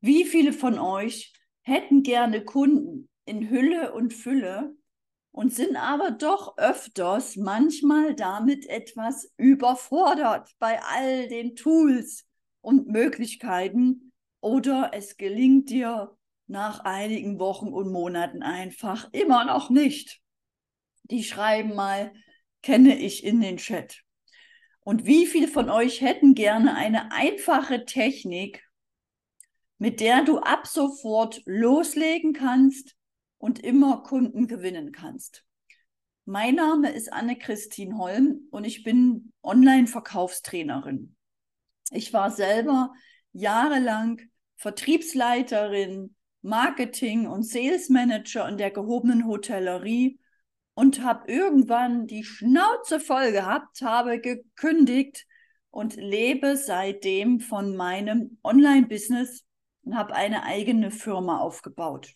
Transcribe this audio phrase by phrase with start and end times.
[0.00, 1.32] Wie viele von euch
[1.62, 4.76] hätten gerne Kunden in Hülle und Fülle
[5.32, 12.26] und sind aber doch öfters manchmal damit etwas überfordert bei all den Tools
[12.60, 20.20] und Möglichkeiten oder es gelingt dir nach einigen Wochen und Monaten einfach immer noch nicht.
[21.04, 22.12] Die schreiben mal,
[22.62, 24.02] kenne ich in den Chat.
[24.80, 28.67] Und wie viele von euch hätten gerne eine einfache Technik,
[29.78, 32.96] mit der du ab sofort loslegen kannst
[33.38, 35.44] und immer Kunden gewinnen kannst?
[36.24, 41.16] Mein Name ist Anne-Christine Holm und ich bin Online-Verkaufstrainerin.
[41.90, 42.92] Ich war selber
[43.32, 44.20] jahrelang
[44.56, 50.18] Vertriebsleiterin, Marketing und Sales Manager in der gehobenen Hotellerie
[50.74, 55.26] und habe irgendwann die Schnauze voll gehabt, habe gekündigt
[55.70, 59.44] und lebe seitdem von meinem Online-Business
[59.88, 62.12] und habe eine eigene Firma aufgebaut.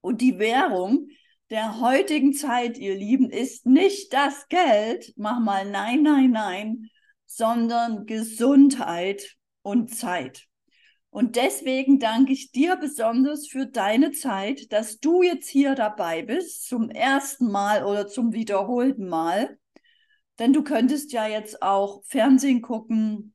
[0.00, 1.08] Und die Währung
[1.50, 6.88] der heutigen Zeit, ihr Lieben, ist nicht das Geld, mach mal nein, nein, nein,
[7.26, 10.46] sondern Gesundheit und Zeit.
[11.10, 16.68] Und deswegen danke ich dir besonders für deine Zeit, dass du jetzt hier dabei bist,
[16.68, 19.58] zum ersten Mal oder zum wiederholten Mal.
[20.38, 23.34] Denn du könntest ja jetzt auch Fernsehen gucken,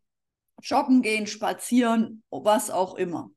[0.59, 3.29] joggen gehen, spazieren, was auch immer.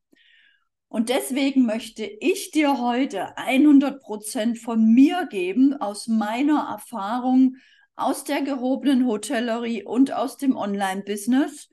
[0.96, 7.56] Und deswegen möchte ich dir heute 100 Prozent von mir geben, aus meiner Erfahrung,
[7.96, 11.68] aus der gehobenen Hotellerie und aus dem Online-Business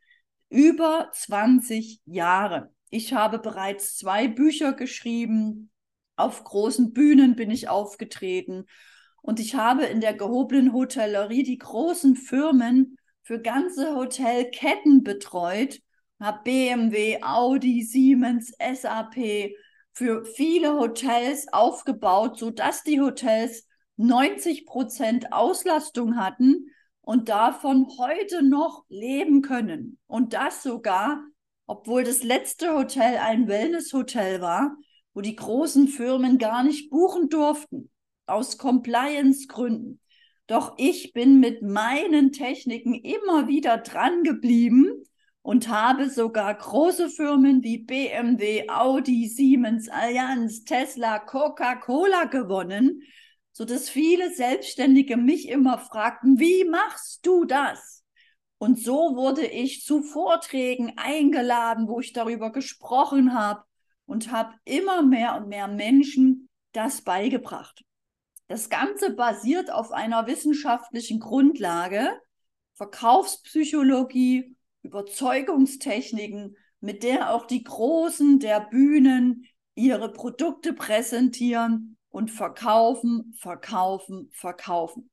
[0.50, 2.74] über 20 Jahre.
[2.90, 5.72] Ich habe bereits zwei Bücher geschrieben.
[6.18, 8.66] Auf großen Bühnen bin ich aufgetreten.
[9.22, 15.80] Und ich habe in der gehobenen Hotellerie die großen Firmen für ganze Hotelketten betreut.
[16.24, 19.58] Habe BMW, Audi, Siemens, SAP
[19.92, 26.68] für viele Hotels aufgebaut, sodass die Hotels 90 Prozent Auslastung hatten
[27.02, 30.00] und davon heute noch leben können.
[30.08, 31.22] Und das sogar,
[31.66, 34.78] obwohl das letzte Hotel ein Wellness-Hotel war,
[35.14, 37.92] wo die großen Firmen gar nicht buchen durften,
[38.28, 40.00] aus Compliance-Gründen.
[40.48, 45.04] Doch ich bin mit meinen Techniken immer wieder dran geblieben
[45.44, 53.04] und habe sogar große Firmen wie BMW, Audi, Siemens, Allianz, Tesla, Coca-Cola gewonnen
[53.54, 58.04] so dass viele Selbstständige mich immer fragten, wie machst du das?
[58.58, 63.64] Und so wurde ich zu Vorträgen eingeladen, wo ich darüber gesprochen habe
[64.06, 67.84] und habe immer mehr und mehr Menschen das beigebracht.
[68.48, 72.10] Das Ganze basiert auf einer wissenschaftlichen Grundlage,
[72.74, 79.46] Verkaufspsychologie, Überzeugungstechniken, mit der auch die Großen der Bühnen
[79.76, 85.10] ihre Produkte präsentieren und verkaufen, verkaufen, verkaufen.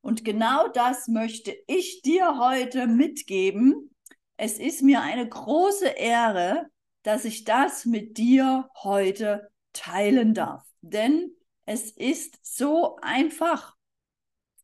[0.00, 3.94] Und genau das möchte ich dir heute mitgeben.
[4.36, 6.66] Es ist mir eine große Ehre,
[7.02, 10.64] dass ich das mit dir heute teilen darf.
[10.80, 11.30] Denn
[11.66, 13.76] es ist so einfach,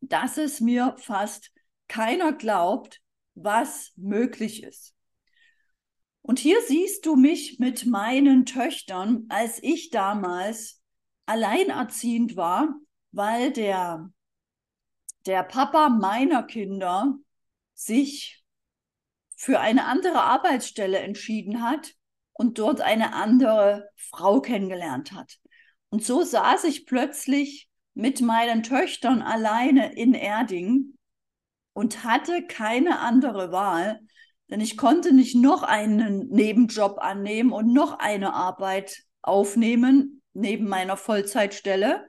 [0.01, 1.53] dass es mir fast
[1.89, 3.03] keiner glaubt,
[3.37, 4.95] was möglich ist.
[6.23, 10.83] Und hier siehst du mich mit meinen Töchtern, als ich damals
[11.27, 12.75] alleinerziehend war,
[13.13, 14.11] weil der,
[15.27, 17.15] der Papa meiner Kinder
[17.75, 18.43] sich
[19.37, 21.95] für eine andere Arbeitsstelle entschieden hat
[22.33, 25.39] und dort eine andere Frau kennengelernt hat.
[25.91, 30.86] Und so saß ich plötzlich mit meinen Töchtern alleine in Erding
[31.77, 34.01] und hatte keine andere Wahl,
[34.49, 40.97] denn ich konnte nicht noch einen Nebenjob annehmen und noch eine Arbeit aufnehmen, neben meiner
[40.97, 42.09] Vollzeitstelle,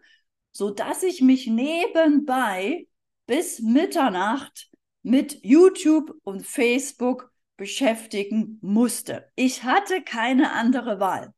[0.54, 2.88] so dass ich mich nebenbei
[3.26, 4.70] bis Mitternacht
[5.04, 9.30] mit YouTube und Facebook beschäftigen musste.
[9.36, 11.34] Ich hatte keine andere Wahl.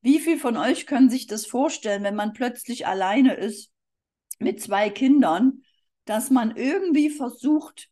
[0.00, 3.70] Wie viel von euch können sich das vorstellen, wenn man plötzlich alleine ist
[4.38, 5.63] mit zwei Kindern,
[6.04, 7.90] dass man irgendwie versucht,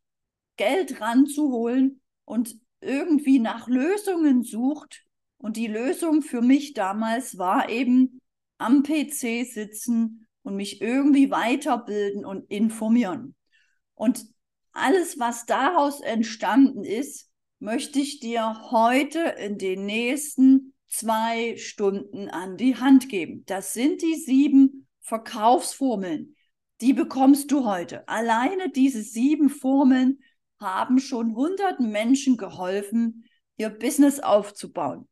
[0.56, 5.04] Geld ranzuholen und irgendwie nach Lösungen sucht?
[5.38, 8.20] Und die Lösung für mich damals war eben
[8.58, 13.34] am PC sitzen und mich irgendwie weiterbilden und informieren.
[13.94, 14.24] Und
[14.72, 22.56] alles, was daraus entstanden ist, möchte ich dir heute in den nächsten zwei Stunden an
[22.56, 23.44] die Hand geben.
[23.46, 26.36] Das sind die sieben Verkaufsformeln.
[26.82, 28.08] Die bekommst du heute.
[28.08, 30.18] Alleine diese sieben Formeln
[30.58, 33.24] haben schon hunderten Menschen geholfen,
[33.56, 35.08] ihr Business aufzubauen.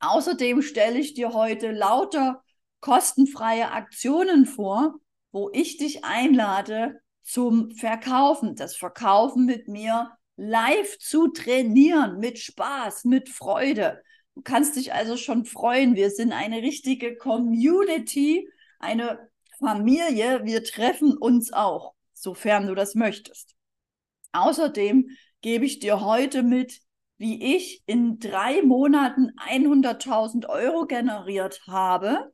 [0.00, 2.42] Außerdem stelle ich dir heute lauter
[2.80, 4.94] kostenfreie Aktionen vor,
[5.32, 13.04] wo ich dich einlade zum Verkaufen, das Verkaufen mit mir live zu trainieren, mit Spaß,
[13.04, 14.02] mit Freude.
[14.34, 15.94] Du kannst dich also schon freuen.
[15.94, 18.48] Wir sind eine richtige Community,
[18.78, 19.28] eine
[19.58, 20.44] Familie.
[20.44, 23.54] Wir treffen uns auch, sofern du das möchtest.
[24.32, 25.08] Außerdem
[25.40, 26.80] gebe ich dir heute mit,
[27.18, 32.32] wie ich in drei Monaten 100.000 Euro generiert habe.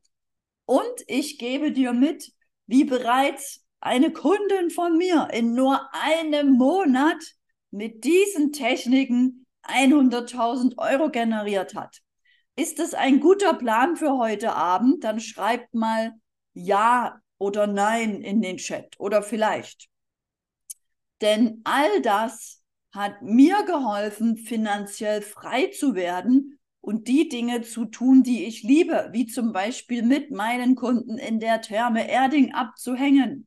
[0.64, 2.32] Und ich gebe dir mit,
[2.66, 7.22] wie bereits eine Kundin von mir in nur einem Monat
[7.70, 12.00] mit diesen Techniken 100.000 Euro generiert hat.
[12.56, 15.04] Ist das ein guter Plan für heute Abend?
[15.04, 16.14] Dann schreibt mal
[16.54, 19.88] Ja oder Nein in den Chat oder vielleicht.
[21.20, 22.62] Denn all das
[22.93, 29.08] hat mir geholfen, finanziell frei zu werden und die Dinge zu tun, die ich liebe,
[29.12, 33.46] wie zum Beispiel mit meinen Kunden in der Therme Erding abzuhängen.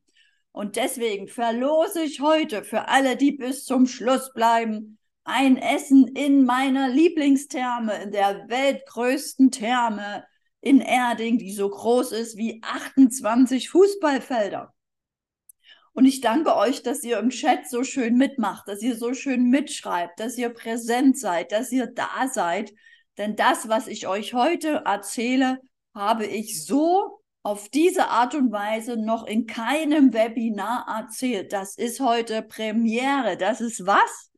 [0.52, 6.46] Und deswegen verlose ich heute für alle, die bis zum Schluss bleiben, ein Essen in
[6.46, 10.24] meiner Lieblingstherme, in der weltgrößten Therme
[10.66, 14.74] in Erding, die so groß ist wie 28 Fußballfelder.
[15.94, 19.50] Und ich danke euch, dass ihr im Chat so schön mitmacht, dass ihr so schön
[19.50, 22.74] mitschreibt, dass ihr präsent seid, dass ihr da seid.
[23.18, 25.60] Denn das, was ich euch heute erzähle,
[25.94, 31.54] habe ich so auf diese Art und Weise noch in keinem Webinar erzählt.
[31.54, 33.38] Das ist heute Premiere.
[33.38, 34.32] Das ist was?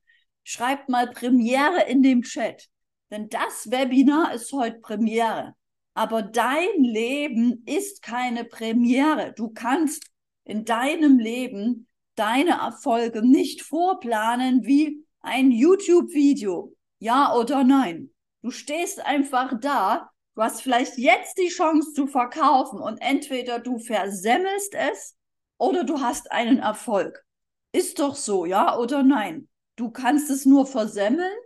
[0.43, 2.67] Schreibt mal Premiere in dem Chat.
[3.09, 5.56] Denn das Webinar ist heute Premiere.
[5.97, 9.33] Aber dein Leben ist keine Premiere.
[9.35, 10.05] Du kannst
[10.43, 16.71] in deinem Leben deine Erfolge nicht vorplanen wie ein YouTube-Video.
[16.99, 18.11] Ja oder nein?
[18.43, 23.79] Du stehst einfach da, du hast vielleicht jetzt die Chance zu verkaufen und entweder du
[23.79, 25.15] versemmelst es
[25.57, 27.25] oder du hast einen Erfolg.
[27.71, 29.49] Ist doch so, ja oder nein?
[29.77, 31.39] Du kannst es nur versemmeln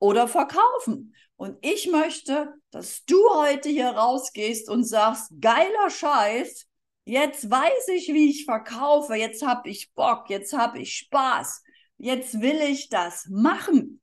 [0.00, 1.14] oder verkaufen.
[1.36, 6.66] Und ich möchte, dass du heute hier rausgehst und sagst, geiler Scheiß,
[7.04, 9.14] Jetzt weiß ich, wie ich verkaufe.
[9.14, 10.30] Jetzt habe ich Bock.
[10.30, 11.62] Jetzt habe ich Spaß.
[11.98, 14.00] Jetzt will ich das machen.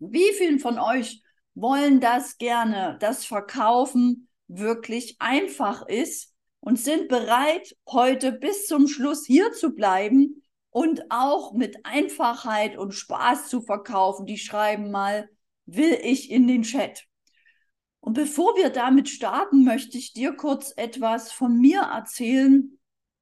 [0.00, 1.22] Wie viele von euch
[1.54, 9.24] wollen das gerne, dass Verkaufen wirklich einfach ist und sind bereit, heute bis zum Schluss
[9.24, 14.26] hier zu bleiben und auch mit Einfachheit und Spaß zu verkaufen?
[14.26, 15.28] Die schreiben mal,
[15.64, 17.06] will ich in den Chat.
[18.02, 22.78] Und bevor wir damit starten, möchte ich dir kurz etwas von mir erzählen.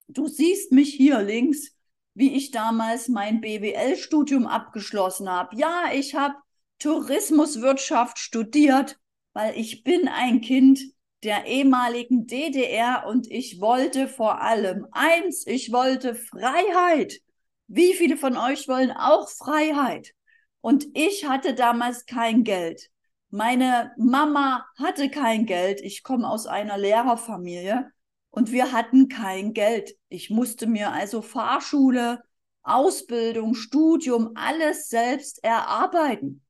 [0.08, 1.76] Du siehst mich hier links,
[2.14, 5.54] wie ich damals mein BWL-Studium abgeschlossen habe.
[5.56, 6.34] Ja, ich habe
[6.78, 8.98] Tourismuswirtschaft studiert,
[9.34, 10.80] weil ich bin ein Kind
[11.24, 17.20] der ehemaligen DDR und ich wollte vor allem eins, ich wollte Freiheit.
[17.66, 20.14] Wie viele von euch wollen auch Freiheit?
[20.62, 22.89] Und ich hatte damals kein Geld.
[23.30, 25.80] Meine Mama hatte kein Geld.
[25.82, 27.90] Ich komme aus einer Lehrerfamilie
[28.30, 29.96] und wir hatten kein Geld.
[30.08, 32.22] Ich musste mir also Fahrschule,
[32.62, 36.44] Ausbildung, Studium, alles selbst erarbeiten.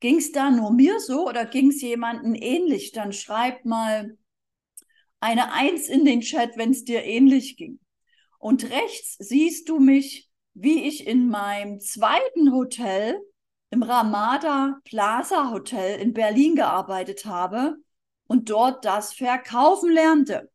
[0.00, 2.92] Ging es da nur mir so oder ging es jemandem ähnlich?
[2.92, 4.18] Dann schreib mal
[5.20, 7.80] eine Eins in den Chat, wenn es dir ähnlich ging.
[8.38, 13.18] Und rechts siehst du mich, wie ich in meinem zweiten Hotel
[13.70, 17.76] im Ramada Plaza Hotel in Berlin gearbeitet habe
[18.26, 20.50] und dort das Verkaufen lernte.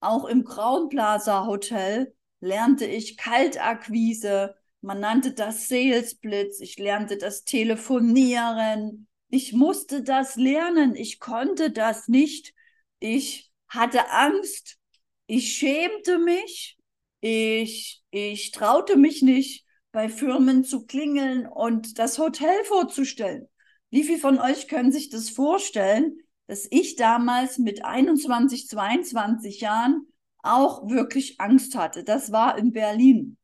[0.00, 7.44] Auch im Grauen Plaza Hotel lernte ich Kaltakquise, man nannte das Salesblitz, ich lernte das
[7.44, 9.08] Telefonieren.
[9.28, 12.54] Ich musste das lernen, ich konnte das nicht.
[13.00, 14.78] Ich hatte Angst,
[15.26, 16.78] ich schämte mich,
[17.20, 19.65] ich, ich traute mich nicht
[19.96, 23.48] bei Firmen zu klingeln und das Hotel vorzustellen.
[23.88, 30.06] Wie viele von euch können sich das vorstellen, dass ich damals mit 21, 22 Jahren
[30.42, 32.04] auch wirklich Angst hatte?
[32.04, 33.38] Das war in Berlin.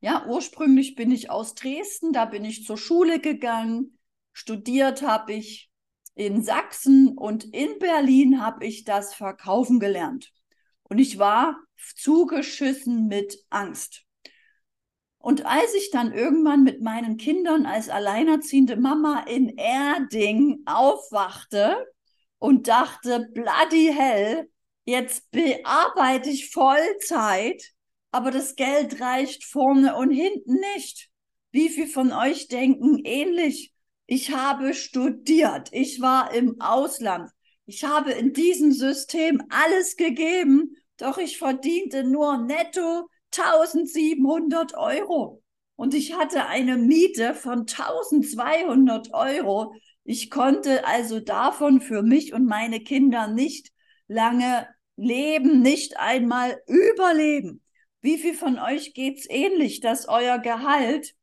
[0.00, 3.98] Ja, ursprünglich bin ich aus Dresden, da bin ich zur Schule gegangen,
[4.32, 5.68] studiert habe ich
[6.14, 10.32] in Sachsen und in Berlin habe ich das Verkaufen gelernt.
[10.84, 11.58] Und ich war
[11.96, 14.06] zugeschissen mit Angst.
[15.20, 21.86] Und als ich dann irgendwann mit meinen Kindern als alleinerziehende Mama in Erding aufwachte
[22.38, 24.50] und dachte, bloody hell,
[24.86, 27.62] jetzt bearbeite ich Vollzeit,
[28.10, 31.10] aber das Geld reicht vorne und hinten nicht.
[31.52, 33.74] Wie viel von euch denken ähnlich?
[34.06, 37.30] Ich habe studiert, ich war im Ausland,
[37.66, 45.42] Ich habe in diesem System alles gegeben, doch ich verdiente nur netto 1700 Euro.
[45.76, 49.74] Und ich hatte eine Miete von 1200 Euro.
[50.04, 53.72] Ich konnte also davon für mich und meine Kinder nicht
[54.08, 57.62] lange leben, nicht einmal überleben.
[58.02, 61.14] Wie viel von euch geht's ähnlich, dass euer Gehalt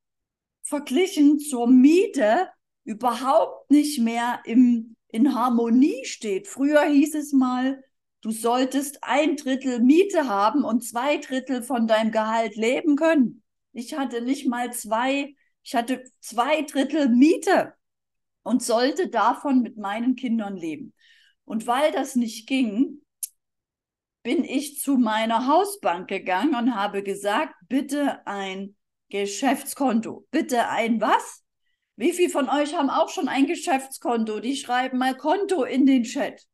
[0.64, 2.50] verglichen zur Miete
[2.84, 6.48] überhaupt nicht mehr im, in Harmonie steht?
[6.48, 7.84] Früher hieß es mal,
[8.27, 13.41] du solltest ein Drittel Miete haben und zwei Drittel von deinem Gehalt leben können.
[13.72, 17.74] Ich hatte nicht mal zwei, ich hatte zwei Drittel Miete
[18.43, 20.93] und sollte davon mit meinen Kindern leben.
[21.46, 23.01] Und weil das nicht ging,
[24.24, 28.75] bin ich zu meiner Hausbank gegangen und habe gesagt, bitte ein
[29.07, 30.27] Geschäftskonto.
[30.31, 31.46] Bitte ein was?
[31.96, 34.41] Wie viele von euch haben auch schon ein Geschäftskonto?
[34.41, 36.46] Die schreiben mal Konto in den Chat.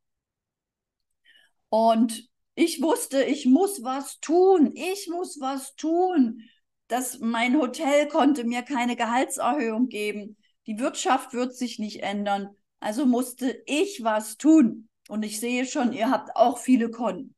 [1.74, 4.74] Und ich wusste, ich muss was tun.
[4.76, 6.42] Ich muss was tun.
[6.88, 10.38] Das, mein Hotel konnte mir keine Gehaltserhöhung geben.
[10.68, 12.50] Die Wirtschaft wird sich nicht ändern.
[12.80, 14.88] Also musste ich was tun.
[15.08, 17.36] Und ich sehe schon, ihr habt auch viele Konten.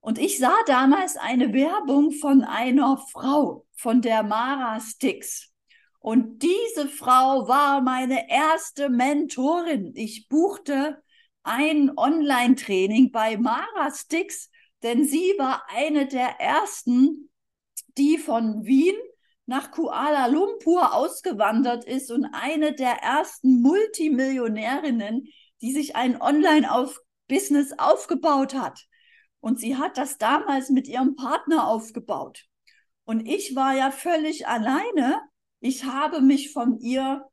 [0.00, 5.52] Und ich sah damals eine Werbung von einer Frau, von der Mara Stix.
[6.00, 9.92] Und diese Frau war meine erste Mentorin.
[9.94, 11.00] Ich buchte
[11.42, 14.50] ein Online-Training bei Mara Stix,
[14.82, 17.30] denn sie war eine der ersten,
[17.96, 18.96] die von Wien
[19.46, 25.26] nach Kuala Lumpur ausgewandert ist und eine der ersten Multimillionärinnen,
[25.60, 28.86] die sich ein Online-Business aufgebaut hat.
[29.40, 32.46] Und sie hat das damals mit ihrem Partner aufgebaut.
[33.04, 35.20] Und ich war ja völlig alleine.
[35.58, 37.24] Ich habe mich von ihr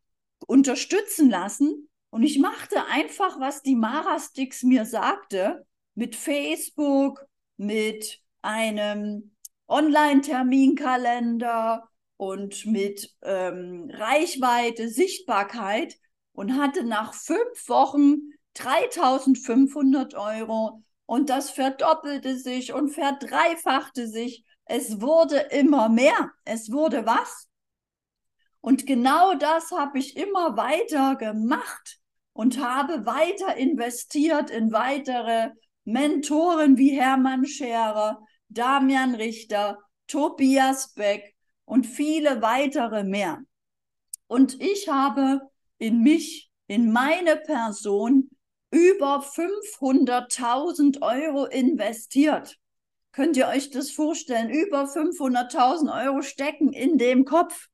[0.48, 7.26] unterstützen lassen und ich machte einfach, was die Marastix mir sagte, mit Facebook,
[7.58, 9.36] mit einem
[9.68, 15.98] Online-Terminkalender und mit ähm, Reichweite, Sichtbarkeit
[16.34, 24.46] und hatte nach fünf Wochen 3500 Euro und das verdoppelte sich und verdreifachte sich.
[24.66, 26.32] Es wurde immer mehr.
[26.46, 27.47] Es wurde was?
[28.68, 32.02] Und genau das habe ich immer weiter gemacht
[32.34, 35.52] und habe weiter investiert in weitere
[35.86, 38.20] Mentoren wie Hermann Scherer,
[38.50, 41.34] Damian Richter, Tobias Beck
[41.64, 43.40] und viele weitere mehr.
[44.28, 48.32] Und ich habe in mich, in meine Person
[48.70, 52.58] über 500.000 Euro investiert.
[53.14, 54.50] Könnt ihr euch das vorstellen?
[54.50, 57.70] Über 500.000 Euro stecken in dem Kopf.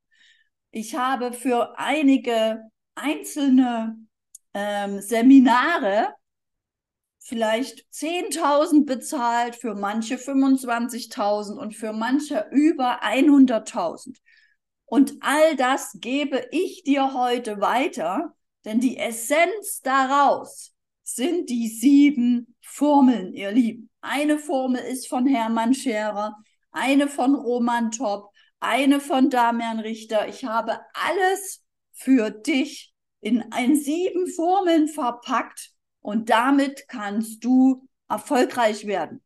[0.76, 3.96] Ich habe für einige einzelne
[4.54, 6.12] ähm, Seminare
[7.20, 14.16] vielleicht 10.000 bezahlt, für manche 25.000 und für manche über 100.000.
[14.84, 22.56] Und all das gebe ich dir heute weiter, denn die Essenz daraus sind die sieben
[22.60, 23.90] Formeln, ihr Lieben.
[24.00, 26.34] Eine Formel ist von Hermann Scherer,
[26.72, 28.33] eine von Roman Topp,
[28.64, 30.28] eine von Damian Richter.
[30.28, 38.86] Ich habe alles für dich in ein sieben Formeln verpackt und damit kannst du erfolgreich
[38.86, 39.22] werden.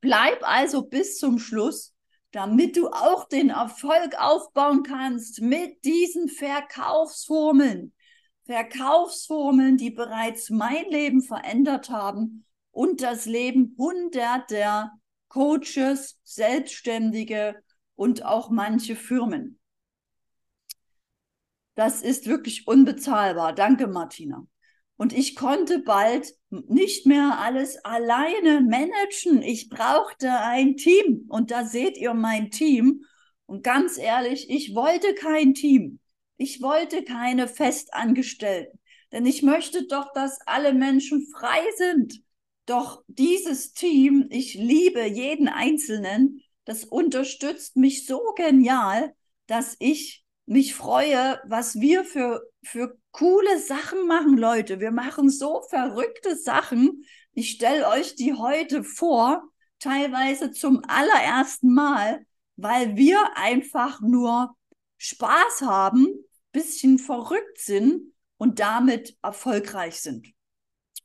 [0.00, 1.94] Bleib also bis zum Schluss,
[2.32, 7.92] damit du auch den Erfolg aufbauen kannst mit diesen Verkaufsformeln.
[8.44, 14.92] Verkaufsformeln, die bereits mein Leben verändert haben und das Leben hunderter
[15.28, 17.62] Coaches, Selbstständige
[17.96, 19.58] und auch manche Firmen.
[21.74, 23.52] Das ist wirklich unbezahlbar.
[23.52, 24.46] Danke, Martina.
[24.96, 29.42] Und ich konnte bald nicht mehr alles alleine managen.
[29.42, 31.26] Ich brauchte ein Team.
[31.28, 33.04] Und da seht ihr mein Team.
[33.44, 36.00] Und ganz ehrlich, ich wollte kein Team.
[36.38, 38.78] Ich wollte keine Festangestellten,
[39.10, 42.22] denn ich möchte doch, dass alle Menschen frei sind.
[42.66, 49.14] Doch dieses Team, ich liebe jeden Einzelnen, das unterstützt mich so genial,
[49.46, 54.78] dass ich mich freue, was wir für, für coole Sachen machen, Leute.
[54.78, 57.04] Wir machen so verrückte Sachen.
[57.32, 59.42] Ich stelle euch die heute vor,
[59.78, 64.54] teilweise zum allerersten Mal, weil wir einfach nur
[64.98, 66.06] Spaß haben
[66.56, 70.28] bisschen verrückt sind und damit erfolgreich sind.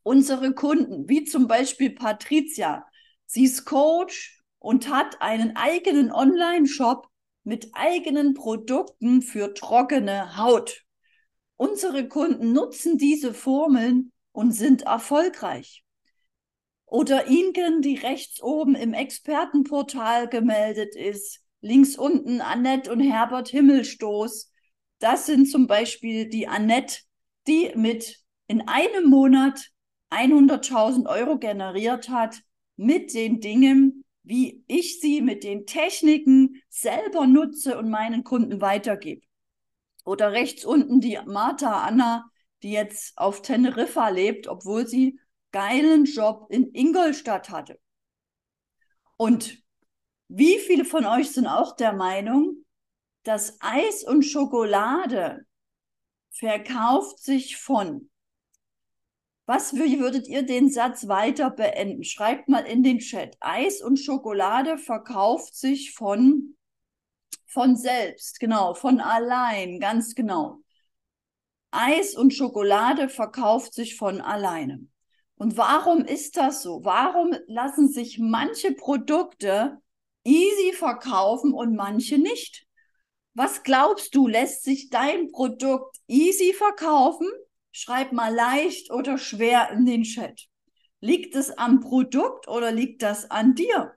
[0.01, 2.88] Unsere Kunden, wie zum Beispiel Patricia,
[3.25, 7.08] sie ist Coach und hat einen eigenen Online-Shop
[7.44, 10.84] mit eigenen Produkten für trockene Haut.
[11.58, 15.84] Unsere Kunden nutzen diese Formeln und sind erfolgreich.
[16.86, 24.51] Oder Inken, die rechts oben im Expertenportal gemeldet ist, links unten Annette und Herbert Himmelstoß.
[25.00, 27.00] Das sind zum Beispiel die Annette,
[27.48, 29.72] die mit in einem Monat
[30.12, 32.41] 100.000 Euro generiert hat
[32.75, 39.25] mit den Dingen, wie ich sie mit den Techniken selber nutze und meinen Kunden weitergebe.
[40.05, 42.29] Oder rechts unten die Martha Anna,
[42.63, 45.19] die jetzt auf Teneriffa lebt, obwohl sie
[45.51, 47.79] geilen Job in Ingolstadt hatte.
[49.17, 49.61] Und
[50.27, 52.65] wie viele von euch sind auch der Meinung,
[53.23, 55.45] dass Eis und Schokolade
[56.29, 58.11] verkauft sich von?
[59.45, 62.03] Was würdet ihr den Satz weiter beenden?
[62.03, 63.36] Schreibt mal in den Chat.
[63.39, 66.55] Eis und Schokolade verkauft sich von
[67.51, 70.62] von selbst, genau, von allein, ganz genau.
[71.71, 74.88] Eis und Schokolade verkauft sich von alleine.
[75.36, 76.83] Und warum ist das so?
[76.83, 79.79] Warum lassen sich manche Produkte
[80.24, 82.67] easy verkaufen und manche nicht?
[83.33, 87.27] Was glaubst du, lässt sich dein Produkt easy verkaufen?
[87.71, 90.47] Schreib mal leicht oder schwer in den Chat.
[90.99, 93.95] Liegt es am Produkt oder liegt das an dir?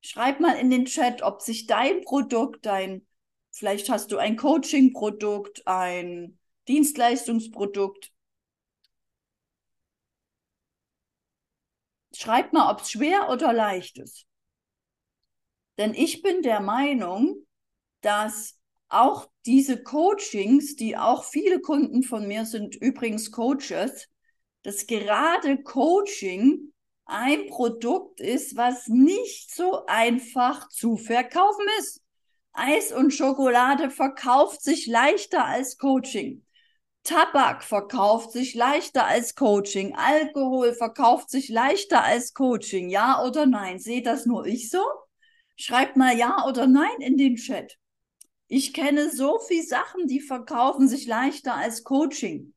[0.00, 3.06] Schreib mal in den Chat, ob sich dein Produkt, dein,
[3.50, 8.12] vielleicht hast du ein Coaching-Produkt, ein Dienstleistungsprodukt,
[12.14, 14.26] Schreibt mal, ob es schwer oder leicht ist.
[15.78, 17.46] Denn ich bin der Meinung,
[18.02, 18.60] dass
[18.92, 24.08] auch diese Coachings, die auch viele Kunden von mir sind übrigens Coaches,
[24.62, 26.72] dass gerade Coaching
[27.04, 32.02] ein Produkt ist, was nicht so einfach zu verkaufen ist.
[32.52, 36.44] Eis und Schokolade verkauft sich leichter als Coaching.
[37.02, 39.96] Tabak verkauft sich leichter als Coaching.
[39.96, 42.90] Alkohol verkauft sich leichter als Coaching.
[42.90, 43.80] Ja oder nein?
[43.80, 44.84] Seht das nur ich so?
[45.56, 47.78] Schreibt mal ja oder nein in den Chat.
[48.52, 52.54] Ich kenne so viele Sachen, die verkaufen sich leichter als Coaching.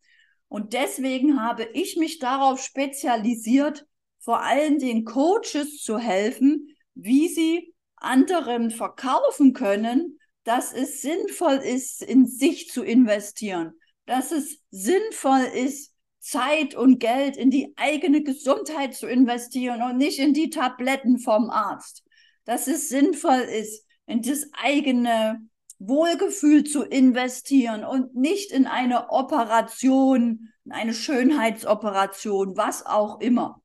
[0.47, 3.85] Und deswegen habe ich mich darauf spezialisiert,
[4.19, 12.01] vor allem den Coaches zu helfen, wie sie anderen verkaufen können, dass es sinnvoll ist,
[12.01, 13.73] in sich zu investieren
[14.05, 20.17] dass es sinnvoll ist, Zeit und Geld in die eigene Gesundheit zu investieren und nicht
[20.17, 22.03] in die Tabletten vom Arzt.
[22.45, 25.47] Dass es sinnvoll ist, in das eigene
[25.79, 33.61] Wohlgefühl zu investieren und nicht in eine Operation, in eine Schönheitsoperation, was auch immer.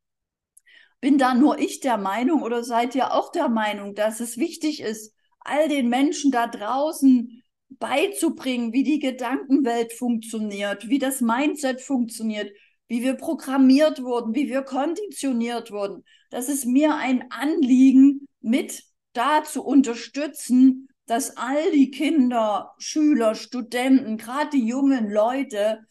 [1.01, 4.81] Bin da nur ich der Meinung oder seid ihr auch der Meinung, dass es wichtig
[4.81, 12.53] ist, all den Menschen da draußen beizubringen, wie die Gedankenwelt funktioniert, wie das Mindset funktioniert,
[12.89, 16.05] wie wir programmiert wurden, wie wir konditioniert wurden.
[16.31, 24.17] Das ist mir ein Anliegen, mit da zu unterstützen, dass all die Kinder, Schüler, Studenten,
[24.17, 25.85] gerade die jungen Leute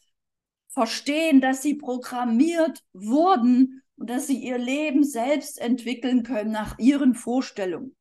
[0.68, 7.14] verstehen, dass sie programmiert wurden und dass sie ihr Leben selbst entwickeln können nach ihren
[7.14, 7.94] Vorstellungen.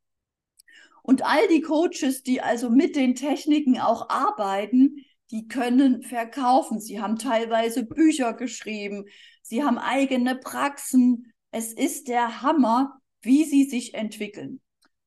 [1.04, 6.80] Und all die Coaches, die also mit den Techniken auch arbeiten, die können verkaufen.
[6.80, 9.04] Sie haben teilweise Bücher geschrieben,
[9.42, 11.34] sie haben eigene Praxen.
[11.52, 14.62] Es ist der Hammer, wie sie sich entwickeln.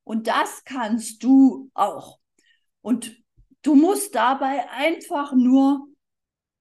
[0.04, 2.18] Und das kannst du auch.
[2.80, 3.16] Und
[3.62, 5.88] du musst dabei einfach nur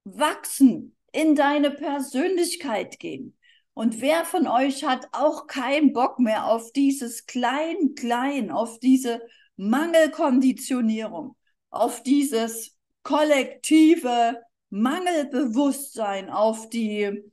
[0.03, 3.37] wachsen, in deine Persönlichkeit gehen.
[3.73, 9.21] Und wer von euch hat auch keinen Bock mehr auf dieses Klein-Klein, auf diese
[9.55, 11.35] Mangelkonditionierung,
[11.69, 17.23] auf dieses kollektive Mangelbewusstsein, auf die,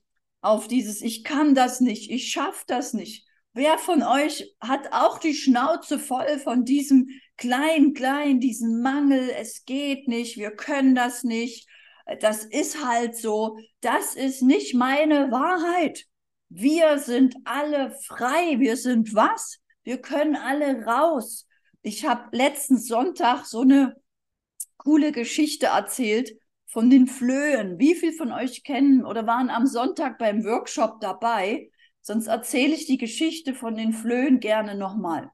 [0.41, 3.28] auf dieses Ich kann das nicht, ich schaff das nicht.
[3.59, 9.65] Wer von euch hat auch die Schnauze voll von diesem klein, klein, diesen Mangel, es
[9.65, 11.67] geht nicht, wir können das nicht,
[12.21, 16.05] das ist halt so, das ist nicht meine Wahrheit.
[16.49, 18.61] Wir sind alle frei.
[18.61, 19.59] Wir sind was?
[19.83, 21.49] Wir können alle raus.
[21.83, 23.97] Ich habe letzten Sonntag so eine
[24.77, 26.31] coole Geschichte erzählt
[26.69, 27.81] von den Flöhen.
[27.81, 31.73] Wie viele von euch kennen oder waren am Sonntag beim Workshop dabei?
[32.01, 35.31] Sonst erzähle ich die Geschichte von den Flöhen gerne nochmal.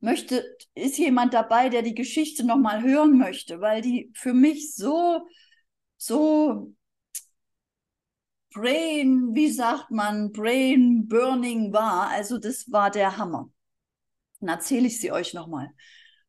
[0.00, 5.26] Möchte, ist jemand dabei, der die Geschichte nochmal hören möchte, weil die für mich so,
[5.96, 6.72] so
[8.54, 12.08] Brain, wie sagt man, Brain Burning war.
[12.10, 13.50] Also das war der Hammer.
[14.40, 15.70] Dann erzähle ich sie euch nochmal.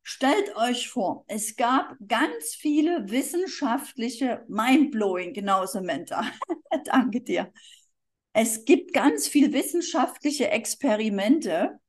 [0.02, 6.24] Stellt euch vor, es gab ganz viele wissenschaftliche, mindblowing, genau Samantha,
[6.84, 7.52] danke dir.
[8.32, 11.80] Es gibt ganz viele wissenschaftliche Experimente,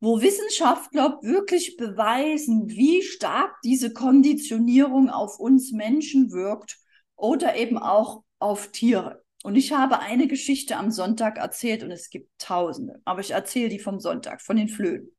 [0.00, 6.78] wo Wissenschaftler wirklich beweisen, wie stark diese Konditionierung auf uns Menschen wirkt
[7.16, 9.24] oder eben auch auf Tiere.
[9.42, 13.68] Und ich habe eine Geschichte am Sonntag erzählt und es gibt tausende, aber ich erzähle
[13.68, 15.10] die vom Sonntag, von den Flöhen.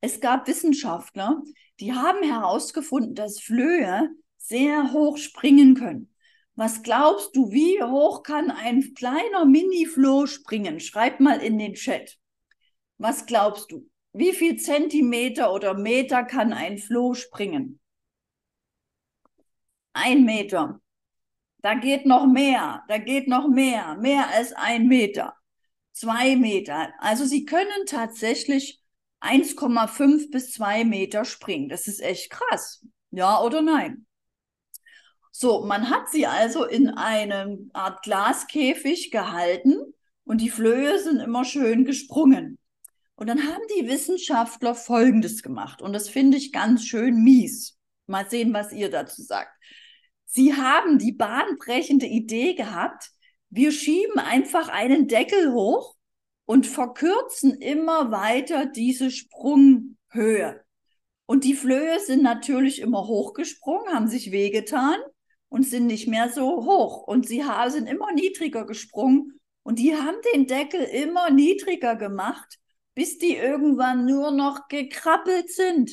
[0.00, 1.42] Es gab Wissenschaftler,
[1.80, 6.14] die haben herausgefunden, dass Flöhe sehr hoch springen können.
[6.56, 10.80] Was glaubst du, wie hoch kann ein kleiner Mini-Floh springen?
[10.80, 12.18] Schreib mal in den Chat.
[12.96, 13.88] Was glaubst du?
[14.14, 17.78] Wie viel Zentimeter oder Meter kann ein Floh springen?
[19.92, 20.80] Ein Meter.
[21.58, 25.34] Da geht noch mehr, da geht noch mehr, mehr als ein Meter,
[25.92, 26.92] zwei Meter.
[27.00, 28.80] Also sie können tatsächlich
[29.20, 31.68] 1,5 bis 2 Meter springen.
[31.68, 32.86] Das ist echt krass.
[33.10, 34.05] Ja oder nein?
[35.38, 39.76] So, man hat sie also in einem Art Glaskäfig gehalten
[40.24, 42.58] und die Flöhe sind immer schön gesprungen.
[43.16, 47.76] Und dann haben die Wissenschaftler Folgendes gemacht und das finde ich ganz schön mies.
[48.06, 49.50] Mal sehen, was ihr dazu sagt.
[50.24, 53.10] Sie haben die bahnbrechende Idee gehabt,
[53.50, 55.96] wir schieben einfach einen Deckel hoch
[56.46, 60.64] und verkürzen immer weiter diese Sprunghöhe.
[61.26, 64.96] Und die Flöhe sind natürlich immer hochgesprungen, haben sich wehgetan
[65.48, 67.02] und sind nicht mehr so hoch.
[67.06, 72.58] Und sie sind immer niedriger gesprungen und die haben den Deckel immer niedriger gemacht,
[72.94, 75.90] bis die irgendwann nur noch gekrabbelt sind.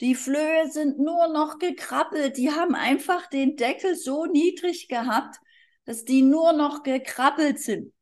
[0.00, 2.36] Die Flöhe sind nur noch gekrabbelt.
[2.36, 5.36] Die haben einfach den Deckel so niedrig gehabt,
[5.84, 7.92] dass die nur noch gekrabbelt sind.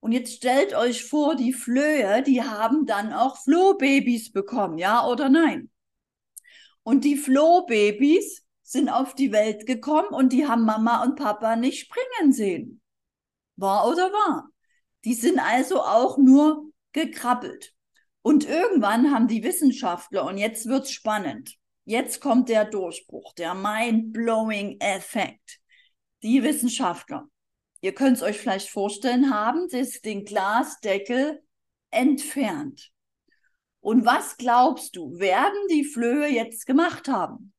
[0.00, 5.28] Und jetzt stellt euch vor, die Flöhe, die haben dann auch Flohbabys bekommen, ja oder
[5.28, 5.70] nein?
[6.82, 8.41] Und die Flohbabys
[8.72, 12.80] sind auf die Welt gekommen und die haben Mama und Papa nicht springen sehen.
[13.56, 14.48] War oder war?
[15.04, 17.74] Die sind also auch nur gekrabbelt.
[18.22, 24.80] Und irgendwann haben die Wissenschaftler, und jetzt wird's spannend, jetzt kommt der Durchbruch, der mind-blowing
[24.80, 25.58] Effekt.
[26.22, 27.28] Die Wissenschaftler
[27.82, 31.42] ihr könnt es euch vielleicht vorstellen, haben das, den Glasdeckel
[31.90, 32.90] entfernt.
[33.80, 37.52] Und was glaubst du, werden die Flöhe jetzt gemacht haben?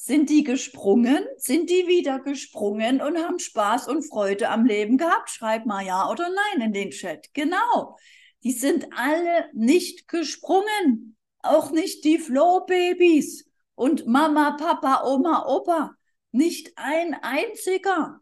[0.00, 1.26] Sind die gesprungen?
[1.38, 5.28] Sind die wieder gesprungen und haben Spaß und Freude am Leben gehabt?
[5.28, 7.34] Schreib mal ja oder nein in den Chat.
[7.34, 7.98] Genau.
[8.44, 11.16] Die sind alle nicht gesprungen.
[11.40, 15.96] Auch nicht die Flohbabys und Mama, Papa, Oma, Opa.
[16.30, 18.20] Nicht ein einziger.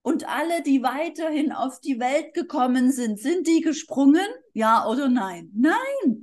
[0.00, 4.26] Und alle, die weiterhin auf die Welt gekommen sind, sind die gesprungen?
[4.54, 5.50] Ja oder nein?
[5.54, 6.19] Nein.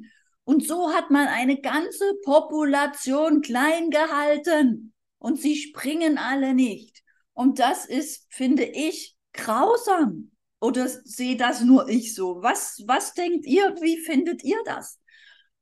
[0.47, 4.93] Und so hat man eine ganze Population klein gehalten.
[5.17, 7.03] Und sie springen alle nicht.
[7.33, 10.31] Und das ist, finde ich, grausam.
[10.61, 12.41] Oder sehe das nur ich so?
[12.41, 13.75] Was, was denkt ihr?
[13.81, 15.01] Wie findet ihr das?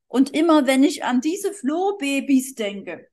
[0.06, 3.08] Und immer wenn ich an diese Flohbabys denke,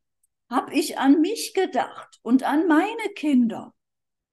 [0.50, 3.72] habe ich an mich gedacht und an meine Kinder.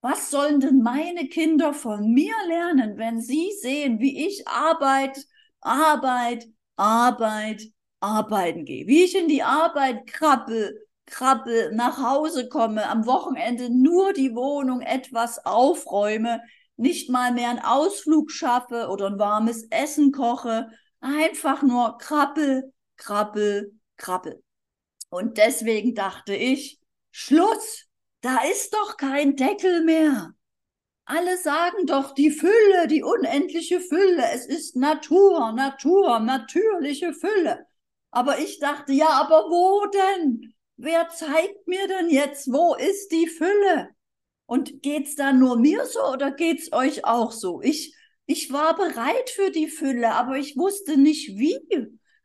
[0.02, 5.26] Was sollen denn meine Kinder von mir lernen, wenn sie sehen, wie ich Arbeit,
[5.62, 6.46] Arbeit,
[6.80, 7.64] Arbeit,
[8.00, 8.88] arbeiten gehe?
[8.88, 14.82] Wie ich in die Arbeit krabbel, krabbel, nach Hause komme, am Wochenende nur die Wohnung
[14.82, 16.42] etwas aufräume,
[16.78, 20.70] nicht mal mehr einen Ausflug schaffe oder ein warmes Essen koche,
[21.02, 24.42] einfach nur krabbel, krabbel, krabbel.
[25.10, 26.80] Und deswegen dachte ich,
[27.12, 27.88] Schluss,
[28.22, 30.34] da ist doch kein Deckel mehr.
[31.10, 34.24] Alle sagen doch die Fülle, die unendliche Fülle.
[34.32, 37.66] Es ist Natur, Natur, natürliche Fülle.
[38.12, 40.54] Aber ich dachte, ja, aber wo denn?
[40.78, 43.90] Wer zeigt mir denn jetzt, wo ist die Fülle?
[44.46, 47.60] Und geht's da nur mir so oder geht's euch auch so?
[47.64, 47.96] Ich,
[48.28, 51.60] ich war bereit für die Fülle, aber ich wusste nicht wie.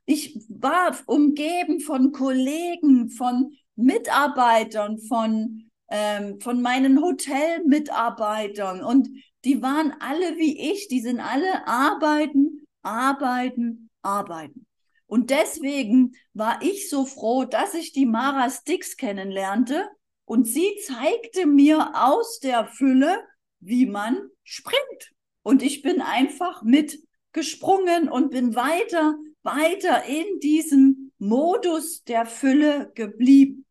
[0.05, 9.09] Ich war umgeben von Kollegen, von Mitarbeitern, von ähm, von meinen Hotelmitarbeitern und
[9.45, 14.67] die waren alle wie ich, die sind alle arbeiten, arbeiten, arbeiten.
[15.07, 19.89] Und deswegen war ich so froh, dass ich die Mara Stix kennenlernte
[20.25, 23.23] und sie zeigte mir aus der Fülle,
[23.61, 25.13] wie man springt.
[25.43, 33.64] Und ich bin einfach mitgesprungen und bin weiter, weiter in diesem Modus der Fülle geblieben.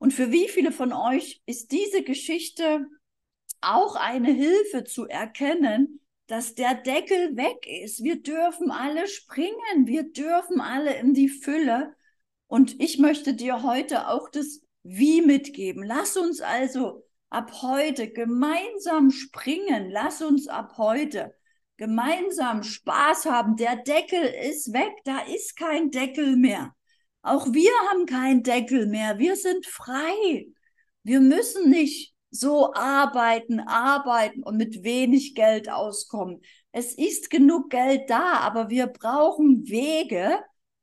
[0.00, 2.86] Und für wie viele von euch ist diese Geschichte
[3.60, 8.02] auch eine Hilfe zu erkennen, dass der Deckel weg ist.
[8.02, 11.94] Wir dürfen alle springen, wir dürfen alle in die Fülle.
[12.46, 15.84] Und ich möchte dir heute auch das Wie mitgeben.
[15.84, 19.90] Lass uns also ab heute gemeinsam springen.
[19.90, 21.34] Lass uns ab heute
[21.76, 23.56] gemeinsam Spaß haben.
[23.56, 26.74] Der Deckel ist weg, da ist kein Deckel mehr.
[27.22, 29.18] Auch wir haben keinen Deckel mehr.
[29.18, 30.46] Wir sind frei.
[31.02, 36.40] Wir müssen nicht so arbeiten, arbeiten und mit wenig Geld auskommen.
[36.72, 40.38] Es ist genug Geld da, aber wir brauchen Wege,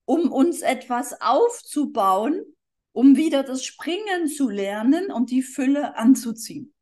[0.06, 2.43] um uns etwas aufzubauen,
[2.91, 6.73] um wieder das Springen zu lernen und die Fülle anzuziehen.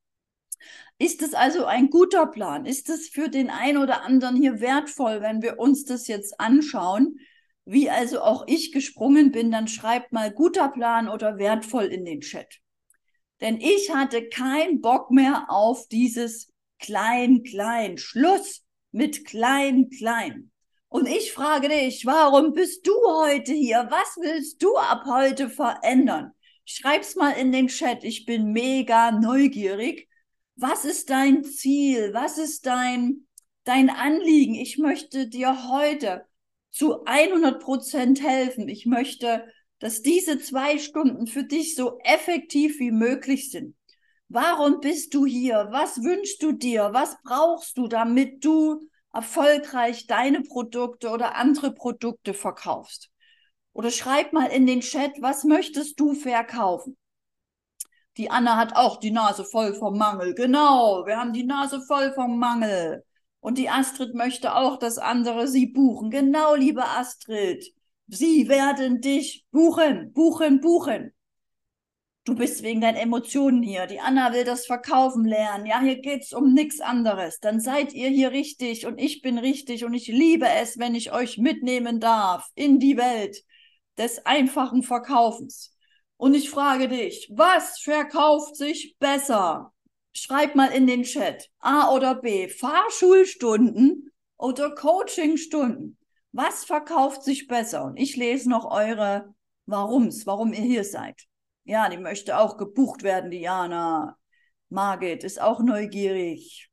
[0.98, 2.66] Ist es also ein guter Plan?
[2.66, 7.20] Ist es für den einen oder anderen hier wertvoll, wenn wir uns das jetzt anschauen?
[7.66, 12.22] Wie also auch ich gesprungen bin, dann schreibt mal guter Plan oder wertvoll in den
[12.22, 12.62] Chat.
[13.42, 17.98] Denn ich hatte keinen Bock mehr auf dieses klein, klein.
[17.98, 20.52] Schluss mit klein, klein.
[20.88, 23.88] Und ich frage dich, warum bist du heute hier?
[23.90, 26.32] Was willst du ab heute verändern?
[26.64, 28.04] Schreib's mal in den Chat.
[28.04, 30.08] Ich bin mega neugierig
[30.56, 32.14] was ist dein Ziel?
[32.14, 33.28] Was ist dein,
[33.66, 34.56] dein Anliegen?
[34.56, 36.26] Ich möchte dir heute
[36.76, 38.68] zu 100 Prozent helfen.
[38.68, 39.48] Ich möchte,
[39.80, 43.76] dass diese zwei Stunden für dich so effektiv wie möglich sind.
[44.28, 45.70] Warum bist du hier?
[45.72, 46.90] Was wünschst du dir?
[46.92, 48.82] Was brauchst du, damit du
[49.14, 53.10] erfolgreich deine Produkte oder andere Produkte verkaufst?
[53.72, 56.98] Oder schreib mal in den Chat, was möchtest du verkaufen?
[58.18, 60.34] Die Anna hat auch die Nase voll vom Mangel.
[60.34, 63.06] Genau, wir haben die Nase voll vom Mangel.
[63.46, 66.10] Und die Astrid möchte auch, dass andere sie buchen.
[66.10, 67.76] Genau, liebe Astrid.
[68.08, 71.14] Sie werden dich buchen, buchen, buchen.
[72.24, 73.86] Du bist wegen deinen Emotionen hier.
[73.86, 75.68] Die Anna will das Verkaufen lernen.
[75.68, 77.40] Ja, hier geht's um nichts anderes.
[77.40, 81.14] Dann seid ihr hier richtig und ich bin richtig und ich liebe es, wenn ich
[81.14, 83.44] euch mitnehmen darf in die Welt
[83.96, 85.72] des einfachen Verkaufens.
[86.18, 89.72] Und ich frage dich, was verkauft sich besser?
[90.18, 91.50] Schreib mal in den Chat.
[91.60, 95.98] A oder B, Fahrschulstunden oder Coachingstunden?
[96.32, 97.84] Was verkauft sich besser?
[97.84, 101.28] Und ich lese noch eure Warums, warum ihr hier seid.
[101.66, 104.18] Ja, die möchte auch gebucht werden, Diana.
[104.70, 106.70] Margit ist auch neugierig.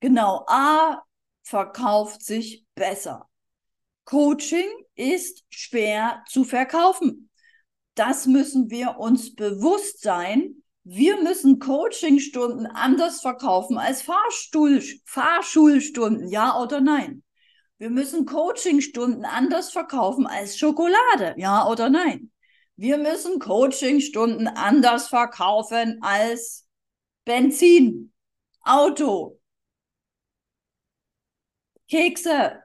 [0.00, 1.02] Genau, A
[1.42, 3.28] verkauft sich besser.
[4.04, 7.30] Coaching ist schwer zu verkaufen.
[7.94, 10.59] Das müssen wir uns bewusst sein.
[10.84, 17.22] Wir müssen Coachingstunden anders verkaufen als Fahrstuhl, Fahrschulstunden, ja oder nein?
[17.78, 22.30] Wir müssen Coachingstunden anders verkaufen als Schokolade, ja oder nein?
[22.76, 26.66] Wir müssen Coachingstunden anders verkaufen als
[27.24, 28.12] Benzin,
[28.62, 29.38] Auto,
[31.88, 32.62] Kekse,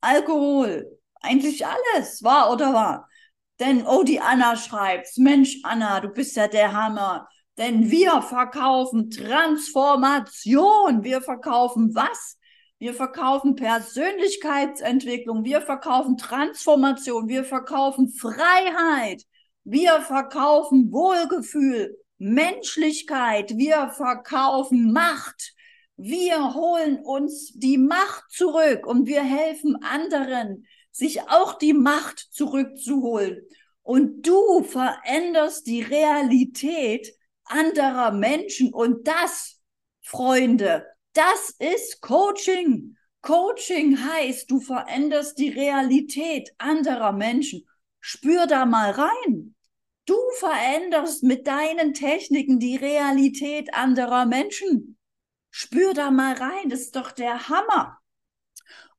[0.00, 3.08] Alkohol, eigentlich alles, war oder war.
[3.60, 7.28] Denn, oh, die Anna schreibt, Mensch, Anna, du bist ja der Hammer.
[7.58, 11.02] Denn wir verkaufen Transformation.
[11.02, 12.38] Wir verkaufen was?
[12.78, 15.44] Wir verkaufen Persönlichkeitsentwicklung.
[15.44, 17.28] Wir verkaufen Transformation.
[17.28, 19.22] Wir verkaufen Freiheit.
[19.64, 23.56] Wir verkaufen Wohlgefühl, Menschlichkeit.
[23.56, 25.54] Wir verkaufen Macht.
[25.96, 30.66] Wir holen uns die Macht zurück und wir helfen anderen,
[30.96, 33.42] sich auch die Macht zurückzuholen.
[33.82, 38.72] Und du veränderst die Realität anderer Menschen.
[38.72, 39.60] Und das,
[40.00, 42.96] Freunde, das ist Coaching.
[43.22, 47.66] Coaching heißt, du veränderst die Realität anderer Menschen.
[48.00, 49.54] Spür da mal rein.
[50.06, 54.96] Du veränderst mit deinen Techniken die Realität anderer Menschen.
[55.50, 57.98] Spür da mal rein, das ist doch der Hammer.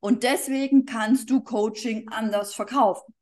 [0.00, 3.14] Und deswegen kannst du Coaching anders verkaufen.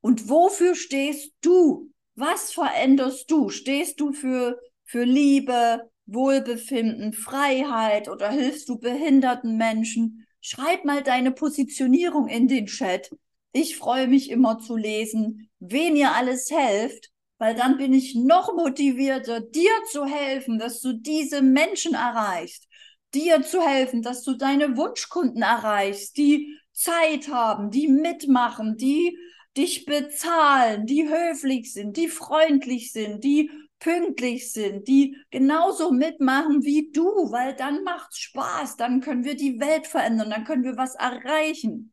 [0.00, 1.90] Und wofür stehst du?
[2.14, 3.50] Was veränderst du?
[3.50, 10.26] Stehst du für, für Liebe, Wohlbefinden, Freiheit oder hilfst du behinderten Menschen?
[10.40, 13.10] Schreib mal deine Positionierung in den Chat.
[13.52, 18.54] Ich freue mich immer zu lesen, wen ihr alles helft, weil dann bin ich noch
[18.54, 22.66] motivierter, dir zu helfen, dass du diese Menschen erreichst
[23.14, 29.18] dir zu helfen, dass du deine Wunschkunden erreichst, die Zeit haben, die mitmachen, die
[29.56, 36.90] dich bezahlen, die höflich sind, die freundlich sind, die pünktlich sind, die genauso mitmachen wie
[36.92, 40.94] du, weil dann macht's Spaß, dann können wir die Welt verändern, dann können wir was
[40.94, 41.92] erreichen.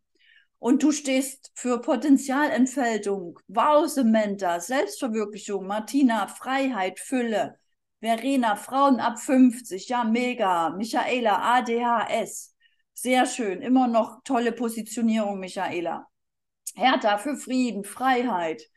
[0.59, 7.59] Und du stehst für Potenzialentfaltung, Wow, Samantha, Selbstverwirklichung, Martina, Freiheit, Fülle,
[8.03, 10.71] Verena, Frauen ab 50, ja, mega.
[10.71, 12.53] Michaela, ADHS.
[12.93, 13.61] Sehr schön.
[13.61, 16.05] Immer noch tolle Positionierung, Michaela.
[16.75, 18.69] Hertha für Frieden, Freiheit,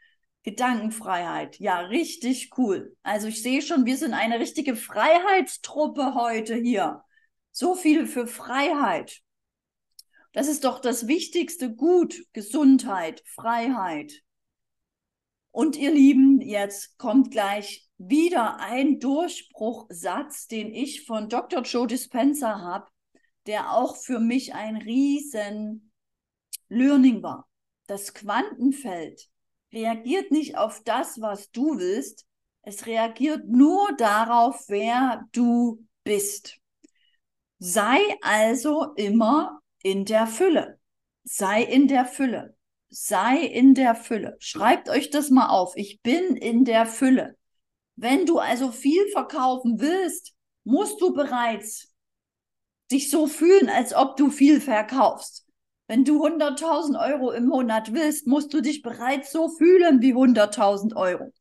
[0.45, 1.59] Gedankenfreiheit.
[1.59, 2.97] Ja, richtig cool.
[3.03, 7.03] Also ich sehe schon, wir sind eine richtige Freiheitstruppe heute hier.
[7.51, 9.23] So viel für Freiheit.
[10.35, 14.23] Das ist doch das wichtigste Gut, Gesundheit, Freiheit.
[15.51, 21.62] Und ihr Lieben, jetzt kommt gleich wieder ein Durchbruchsatz, den ich von Dr.
[21.62, 22.88] Joe Dispenza habe,
[23.46, 25.92] der auch für mich ein riesen
[26.68, 27.48] Learning war.
[27.87, 29.28] Das Quantenfeld
[29.72, 32.26] reagiert nicht auf das, was du willst,
[32.62, 36.59] es reagiert nur darauf, wer du bist.
[37.59, 40.80] Sei also immer in der Fülle.
[41.22, 42.56] Sei in der Fülle.
[42.88, 44.37] Sei in der Fülle.
[44.40, 45.74] Schreibt euch das mal auf.
[45.76, 47.37] Ich bin in der Fülle.
[47.96, 51.92] Wenn du also viel verkaufen willst, musst du bereits
[52.90, 55.46] dich so fühlen, als ob du viel verkaufst.
[55.88, 60.94] Wenn du 100.000 Euro im Monat willst, musst du dich bereits so fühlen wie 100.000
[60.96, 61.32] Euro.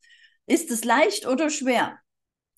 [0.46, 1.98] Ist es leicht oder schwer?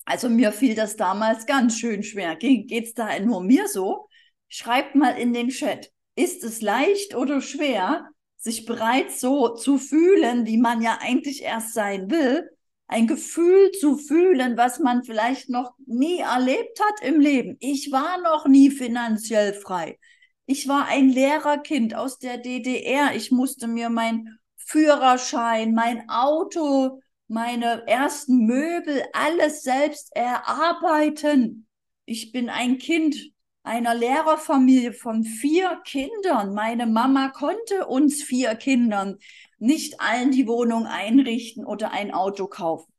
[0.05, 2.35] Also mir fiel das damals ganz schön schwer.
[2.35, 4.07] Ge geht's da nur mir so?
[4.47, 5.91] Schreibt mal in den Chat.
[6.15, 8.07] Ist es leicht oder schwer,
[8.37, 12.49] sich bereits so zu fühlen, wie man ja eigentlich erst sein will?
[12.91, 17.55] Ein Gefühl zu fühlen, was man vielleicht noch nie erlebt hat im Leben.
[17.59, 19.99] Ich war noch nie finanziell frei.
[20.47, 23.15] Ich war ein Lehrerkind aus der DDR.
[23.15, 31.67] Ich musste mir mein Führerschein, mein Auto, meine ersten Möbel, alles selbst erarbeiten.
[32.05, 33.15] Ich bin ein Kind
[33.61, 36.55] einer Lehrerfamilie von vier Kindern.
[36.55, 39.19] Meine Mama konnte uns vier Kindern
[39.59, 42.91] nicht allen die Wohnung einrichten oder ein Auto kaufen.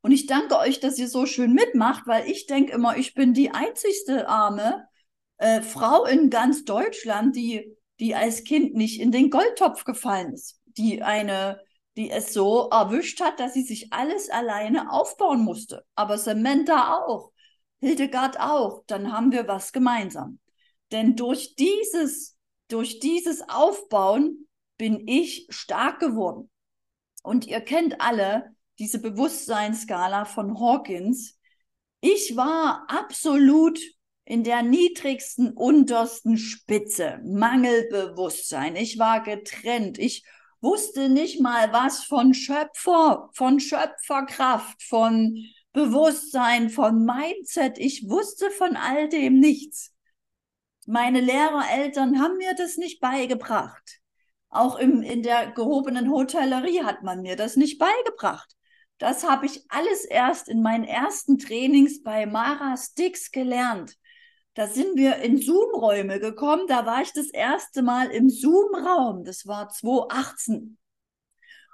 [0.00, 3.34] Und ich danke euch, dass ihr so schön mitmacht, weil ich denke immer, ich bin
[3.34, 4.88] die einzigste Arme
[5.38, 10.60] äh, Frau in ganz Deutschland, die, die als Kind nicht in den Goldtopf gefallen ist,
[10.76, 11.60] die eine
[11.96, 15.84] die es so erwischt hat, dass sie sich alles alleine aufbauen musste.
[15.94, 17.32] Aber Samantha auch.
[17.80, 20.38] Hildegard auch, dann haben wir was gemeinsam.
[20.92, 24.46] Denn durch dieses, durch dieses Aufbauen
[24.78, 26.50] bin ich stark geworden.
[27.22, 31.38] Und ihr kennt alle diese Bewusstseinsskala von Hawkins.
[32.00, 33.78] Ich war absolut
[34.24, 37.20] in der niedrigsten, untersten Spitze.
[37.24, 38.76] Mangelbewusstsein.
[38.76, 39.98] Ich war getrennt.
[39.98, 40.24] Ich
[40.60, 45.36] wusste nicht mal was von Schöpfer, von Schöpferkraft, von
[45.72, 47.78] Bewusstsein, von Mindset.
[47.78, 49.92] Ich wusste von all dem nichts.
[50.86, 54.01] Meine Lehrereltern haben mir das nicht beigebracht.
[54.52, 58.54] Auch im, in der gehobenen Hotellerie hat man mir das nicht beigebracht.
[58.98, 63.96] Das habe ich alles erst in meinen ersten Trainings bei Mara Stix gelernt.
[64.52, 66.66] Da sind wir in Zoom-Räume gekommen.
[66.68, 69.24] Da war ich das erste Mal im Zoom-Raum.
[69.24, 70.76] Das war 2018.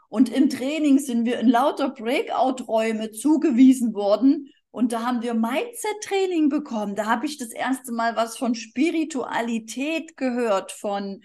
[0.09, 4.51] Und im Training sind wir in lauter Breakout-Räume zugewiesen worden.
[4.71, 6.95] Und da haben wir Mindset-Training bekommen.
[6.95, 11.23] Da habe ich das erste Mal was von Spiritualität gehört, von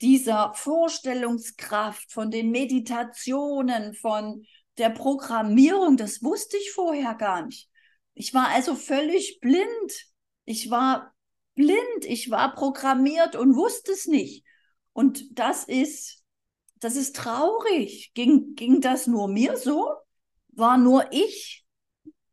[0.00, 4.44] dieser Vorstellungskraft, von den Meditationen, von
[4.78, 5.96] der Programmierung.
[5.96, 7.68] Das wusste ich vorher gar nicht.
[8.14, 10.06] Ich war also völlig blind.
[10.44, 11.14] Ich war
[11.54, 12.04] blind.
[12.04, 14.44] Ich war programmiert und wusste es nicht.
[14.92, 16.20] Und das ist
[16.80, 18.12] das ist traurig.
[18.14, 19.92] Ging, ging das nur mir so?
[20.48, 21.64] War nur ich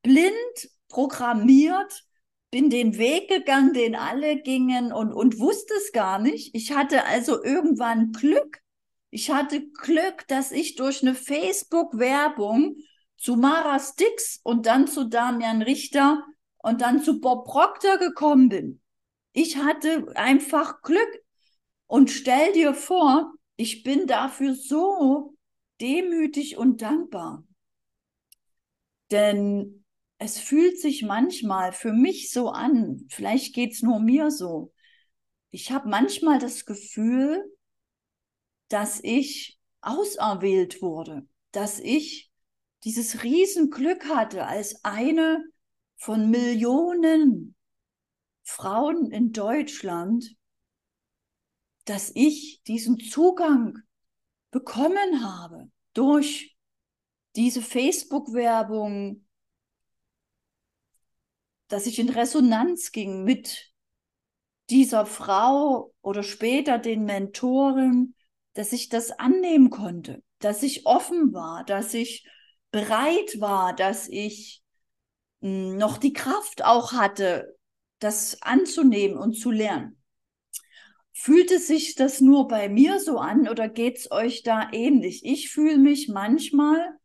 [0.02, 2.07] blind, programmiert,
[2.52, 6.56] bin den Weg gegangen, den alle gingen und, und wusste es gar nicht.
[6.56, 8.62] Ich hatte also irgendwann Glück.
[9.10, 12.78] Ich hatte Glück, dass ich durch eine Facebook-Werbung
[13.18, 16.24] zu Mara Stix und dann zu Damian Richter
[16.58, 18.82] und dann zu Bob Proctor gekommen bin.
[19.34, 21.24] Ich hatte einfach Glück.
[21.86, 25.36] Und stell dir vor, ich bin dafür so
[25.80, 27.46] demütig und dankbar.
[29.10, 29.86] Denn
[30.18, 34.74] es fühlt sich manchmal für mich so an, vielleicht geht es nur mir so.
[35.52, 37.44] Ich habe manchmal das Gefühl,
[38.68, 42.32] dass ich auserwählt wurde, dass ich
[42.84, 45.44] dieses Riesenglück hatte als eine
[45.96, 47.56] von Millionen
[48.44, 50.36] Frauen in Deutschland,
[51.86, 53.80] dass ich diesen Zugang
[54.52, 56.56] bekommen habe durch
[57.36, 59.27] diese Facebook-Werbung,
[61.68, 63.72] dass ich in Resonanz ging mit
[64.70, 68.16] dieser Frau oder später den Mentoren,
[68.54, 72.28] dass ich das annehmen konnte, dass ich offen war, dass ich
[72.72, 74.64] bereit war, dass ich
[75.42, 77.58] hm, noch die Kraft auch hatte,
[78.00, 80.02] das anzunehmen und zu lernen.
[81.14, 85.26] Fühlt es sich das nur bei mir so an oder geht es euch da ähnlich?
[85.26, 86.96] Ich fühle mich manchmal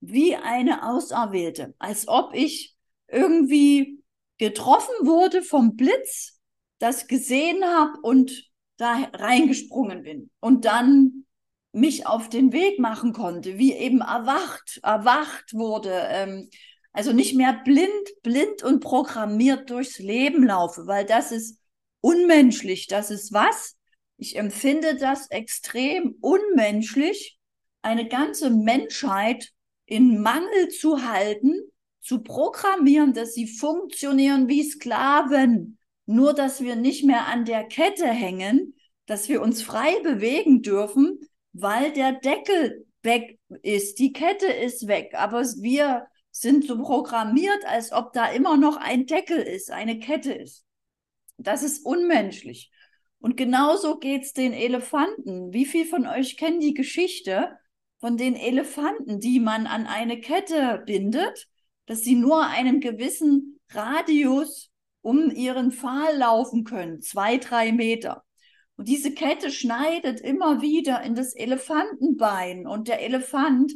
[0.00, 2.76] wie eine Auserwählte, als ob ich
[3.10, 4.02] irgendwie
[4.38, 6.40] getroffen wurde vom Blitz,
[6.78, 11.26] das gesehen habe und da reingesprungen bin und dann
[11.72, 16.48] mich auf den Weg machen konnte, wie eben erwacht, erwacht wurde, ähm,
[16.92, 21.60] also nicht mehr blind, blind und programmiert durchs Leben laufe, weil das ist
[22.00, 22.86] unmenschlich.
[22.88, 23.76] Das ist was?
[24.16, 27.38] Ich empfinde das extrem unmenschlich,
[27.82, 29.50] eine ganze Menschheit
[29.86, 31.54] in Mangel zu halten,
[32.00, 35.78] zu programmieren, dass sie funktionieren wie Sklaven.
[36.06, 38.74] Nur, dass wir nicht mehr an der Kette hängen,
[39.06, 41.20] dass wir uns frei bewegen dürfen,
[41.52, 47.92] weil der Deckel weg ist, die Kette ist weg, aber wir sind so programmiert, als
[47.92, 50.64] ob da immer noch ein Deckel ist, eine Kette ist.
[51.38, 52.70] Das ist unmenschlich.
[53.18, 55.52] Und genauso geht es den Elefanten.
[55.52, 57.58] Wie viel von euch kennen die Geschichte
[57.98, 61.48] von den Elefanten, die man an eine Kette bindet,
[61.90, 64.70] dass sie nur einen gewissen Radius
[65.00, 68.22] um ihren Pfahl laufen können, zwei, drei Meter.
[68.76, 73.72] Und diese Kette schneidet immer wieder in das Elefantenbein und der Elefant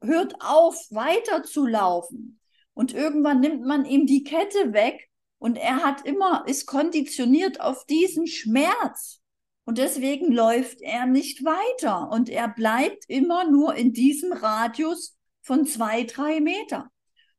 [0.00, 2.38] hört auf, weiter zu laufen.
[2.74, 7.84] Und irgendwann nimmt man ihm die Kette weg und er hat immer, ist konditioniert auf
[7.86, 9.20] diesen Schmerz.
[9.64, 12.08] Und deswegen läuft er nicht weiter.
[12.12, 16.88] Und er bleibt immer nur in diesem Radius von zwei, drei Meter.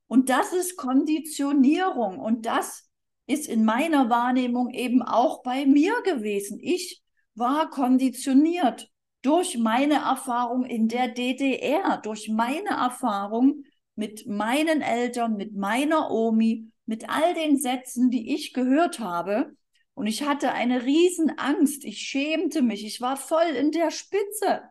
[0.10, 2.20] Und das ist Konditionierung.
[2.20, 2.90] Und das
[3.28, 6.60] ist in meiner Wahrnehmung eben auch bei mir gewesen.
[6.60, 7.04] Ich
[7.36, 8.90] war konditioniert
[9.22, 16.72] durch meine Erfahrung in der DDR, durch meine Erfahrung mit meinen Eltern, mit meiner Omi,
[16.88, 19.56] mit all den Sätzen, die ich gehört habe.
[19.94, 21.86] Und ich hatte eine Riesenangst.
[21.86, 22.84] Ich schämte mich.
[22.84, 24.64] Ich war voll in der Spitze.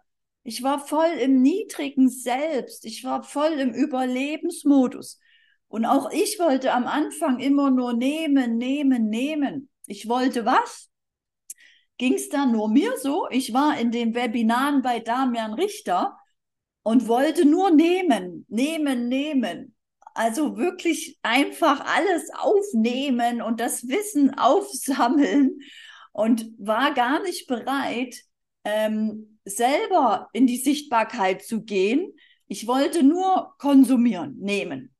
[0.42, 2.84] Ich war voll im niedrigen Selbst.
[2.84, 5.20] Ich war voll im Überlebensmodus.
[5.68, 9.68] Und auch ich wollte am Anfang immer nur nehmen, nehmen, nehmen.
[9.86, 10.90] Ich wollte was?
[11.98, 13.28] Ging es da nur mir so?
[13.30, 16.16] Ich war in den Webinaren bei Damian Richter
[16.82, 19.74] und wollte nur nehmen, nehmen, nehmen.
[20.14, 25.60] Also wirklich einfach alles aufnehmen und das Wissen aufsammeln
[26.12, 28.16] und war gar nicht bereit,
[28.64, 32.14] ähm, selber in die Sichtbarkeit zu gehen.
[32.46, 34.94] Ich wollte nur konsumieren, nehmen.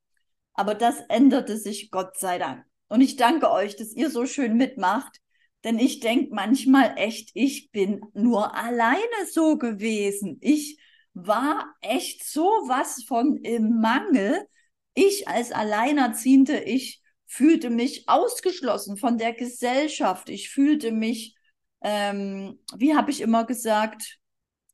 [0.59, 2.65] Aber das änderte sich Gott sei Dank.
[2.89, 5.21] Und ich danke euch, dass ihr so schön mitmacht.
[5.63, 8.99] Denn ich denke manchmal echt, ich bin nur alleine
[9.31, 10.39] so gewesen.
[10.41, 10.81] Ich
[11.15, 14.49] war echt so was von im Mangel,
[14.95, 20.29] ich als Alleinerziehende, ich fühlte mich ausgeschlossen von der Gesellschaft.
[20.29, 21.37] Ich fühlte mich,
[21.83, 24.19] ähm, wie habe ich immer gesagt,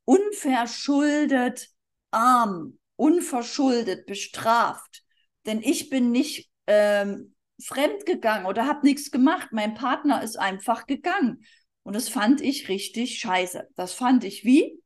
[0.06, 1.68] unverschuldet
[2.10, 5.03] arm, unverschuldet bestraft.
[5.46, 9.48] Denn ich bin nicht ähm, fremd gegangen oder habe nichts gemacht.
[9.52, 11.44] Mein Partner ist einfach gegangen.
[11.82, 13.68] Und das fand ich richtig scheiße.
[13.76, 14.80] Das fand ich wie?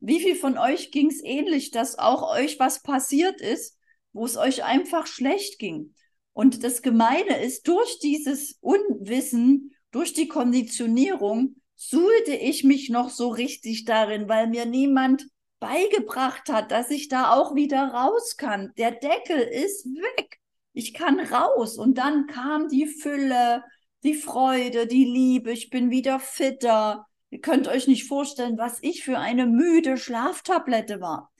[0.00, 3.78] Wie viel von euch ging es ähnlich, dass auch euch was passiert ist,
[4.12, 5.94] wo es euch einfach schlecht ging.
[6.32, 13.28] Und das Gemeine ist, durch dieses Unwissen, durch die Konditionierung, suhlte ich mich noch so
[13.28, 15.26] richtig darin, weil mir niemand
[15.62, 18.72] beigebracht hat, dass ich da auch wieder raus kann.
[18.76, 20.40] Der Deckel ist weg.
[20.72, 21.78] Ich kann raus.
[21.78, 23.62] Und dann kam die Fülle,
[24.02, 25.52] die Freude, die Liebe.
[25.52, 27.06] Ich bin wieder fitter.
[27.30, 31.30] Ihr könnt euch nicht vorstellen, was ich für eine müde Schlaftablette war.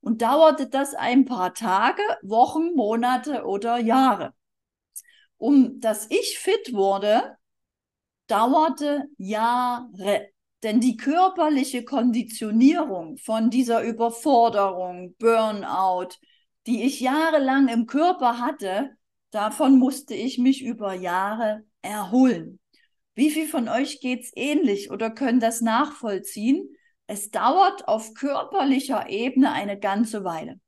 [0.00, 4.34] Und dauerte das ein paar Tage, Wochen, Monate oder Jahre.
[5.36, 7.36] Um dass ich fit wurde,
[8.26, 10.30] dauerte Jahre.
[10.62, 16.16] Denn die körperliche Konditionierung von dieser Überforderung, Burnout,
[16.66, 18.90] die ich jahrelang im Körper hatte,
[19.30, 22.58] davon musste ich mich über Jahre erholen.
[23.14, 26.68] Wie viel von euch geht's ähnlich oder können das nachvollziehen?
[27.06, 30.60] Es dauert auf körperlicher Ebene eine ganze Weile.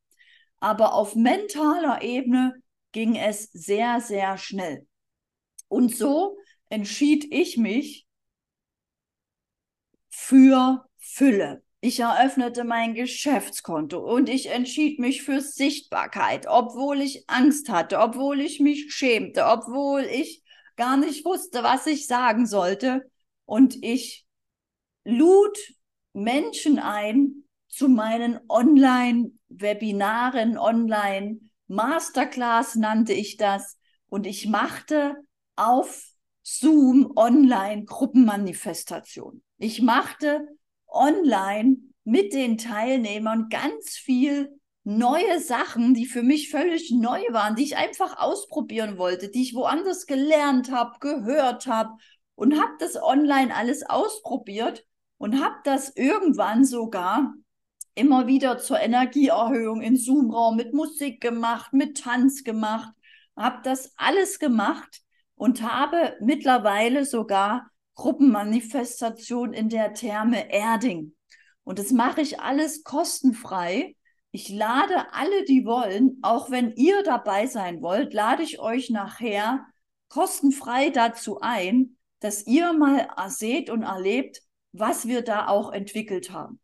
[0.60, 2.54] Aber auf mentaler Ebene
[2.92, 4.86] ging es sehr, sehr schnell.
[5.68, 6.38] Und so
[6.68, 8.06] entschied ich mich
[10.10, 11.62] für Fülle.
[11.80, 18.40] Ich eröffnete mein Geschäftskonto und ich entschied mich für Sichtbarkeit, obwohl ich Angst hatte, obwohl
[18.40, 20.42] ich mich schämte, obwohl ich
[20.76, 23.10] gar nicht wusste, was ich sagen sollte.
[23.46, 24.26] Und ich
[25.04, 25.56] lud
[26.12, 33.78] Menschen ein zu meinen Online-Webinaren, Online-Masterclass nannte ich das.
[34.08, 35.16] Und ich machte
[35.56, 36.10] auf
[36.42, 39.42] Zoom Online Gruppenmanifestation.
[39.62, 40.48] Ich machte
[40.88, 47.64] online mit den Teilnehmern ganz viel neue Sachen, die für mich völlig neu waren, die
[47.64, 51.90] ich einfach ausprobieren wollte, die ich woanders gelernt habe, gehört habe
[52.36, 54.86] und habe das online alles ausprobiert
[55.18, 57.34] und habe das irgendwann sogar
[57.94, 62.94] immer wieder zur Energieerhöhung in Zoom-Raum mit Musik gemacht, mit Tanz gemacht,
[63.36, 65.02] habe das alles gemacht
[65.34, 67.69] und habe mittlerweile sogar
[68.00, 71.14] Gruppenmanifestation in der Therme Erding.
[71.64, 73.94] Und das mache ich alles kostenfrei.
[74.30, 79.66] Ich lade alle, die wollen, auch wenn ihr dabei sein wollt, lade ich euch nachher
[80.08, 84.40] kostenfrei dazu ein, dass ihr mal seht und erlebt,
[84.72, 86.58] was wir da auch entwickelt haben.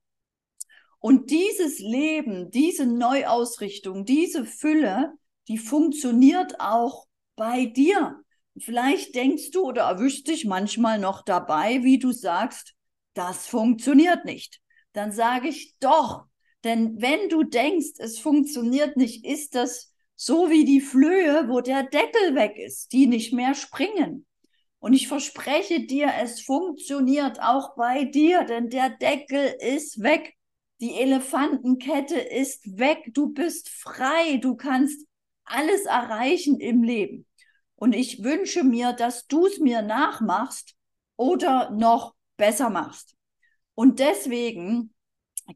[1.01, 5.13] Und dieses Leben, diese Neuausrichtung, diese Fülle,
[5.49, 7.07] die funktioniert auch
[7.37, 8.25] bei dir.
[8.59, 12.75] Vielleicht denkst du oder erwischst dich manchmal noch dabei, wie du sagst,
[13.15, 14.61] das funktioniert nicht.
[14.93, 16.27] Dann sage ich doch,
[16.65, 21.83] denn wenn du denkst, es funktioniert nicht, ist das so wie die Flöhe, wo der
[21.83, 24.27] Deckel weg ist, die nicht mehr springen.
[24.79, 30.35] Und ich verspreche dir, es funktioniert auch bei dir, denn der Deckel ist weg.
[30.81, 33.11] Die Elefantenkette ist weg.
[33.13, 34.37] Du bist frei.
[34.37, 35.07] Du kannst
[35.45, 37.27] alles erreichen im Leben.
[37.77, 40.75] Und ich wünsche mir, dass du es mir nachmachst
[41.17, 43.15] oder noch besser machst.
[43.75, 44.95] Und deswegen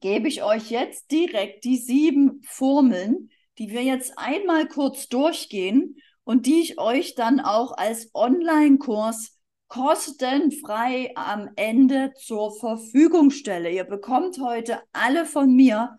[0.00, 6.46] gebe ich euch jetzt direkt die sieben Formeln, die wir jetzt einmal kurz durchgehen und
[6.46, 9.36] die ich euch dann auch als Online-Kurs
[9.68, 13.70] kostenfrei am Ende zur Verfügung stelle.
[13.70, 15.96] Ihr bekommt heute alle von mir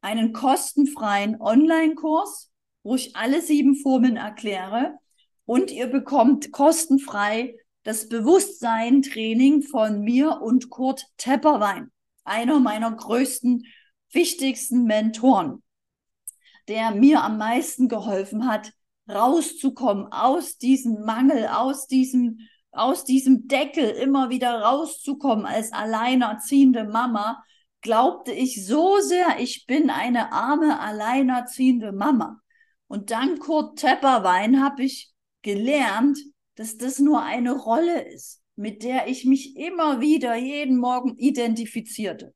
[0.00, 2.50] einen kostenfreien Online-Kurs,
[2.82, 4.98] wo ich alle sieben Formeln erkläre
[5.44, 11.90] und ihr bekommt kostenfrei das Bewusstsein-Training von mir und Kurt Tepperwein,
[12.24, 13.64] einer meiner größten,
[14.12, 15.62] wichtigsten Mentoren,
[16.68, 18.72] der mir am meisten geholfen hat,
[19.08, 22.38] rauszukommen aus diesem Mangel, aus diesem
[22.72, 27.44] aus diesem Deckel immer wieder rauszukommen als alleinerziehende Mama,
[27.82, 32.40] glaubte ich so sehr, ich bin eine arme, alleinerziehende Mama.
[32.86, 35.11] Und dank Kurt Tepperwein habe ich
[35.42, 36.18] gelernt,
[36.54, 42.34] dass das nur eine Rolle ist, mit der ich mich immer wieder jeden Morgen identifizierte.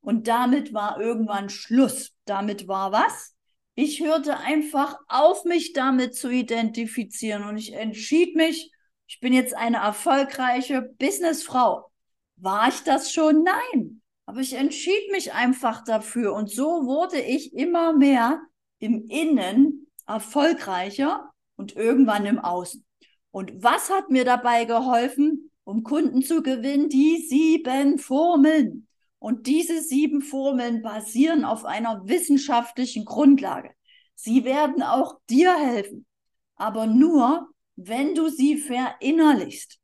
[0.00, 2.12] Und damit war irgendwann Schluss.
[2.26, 3.34] Damit war was?
[3.74, 8.70] Ich hörte einfach auf, mich damit zu identifizieren und ich entschied mich,
[9.06, 11.90] ich bin jetzt eine erfolgreiche Businessfrau.
[12.36, 13.42] War ich das schon?
[13.42, 14.02] Nein.
[14.26, 16.34] Aber ich entschied mich einfach dafür.
[16.34, 18.40] Und so wurde ich immer mehr
[18.78, 22.84] im Innen erfolgreicher und irgendwann im Außen.
[23.30, 26.88] Und was hat mir dabei geholfen, um Kunden zu gewinnen?
[26.88, 28.86] Die sieben Formeln.
[29.18, 33.70] Und diese sieben Formeln basieren auf einer wissenschaftlichen Grundlage.
[34.14, 36.06] Sie werden auch dir helfen,
[36.56, 39.78] aber nur, wenn du sie verinnerlichst.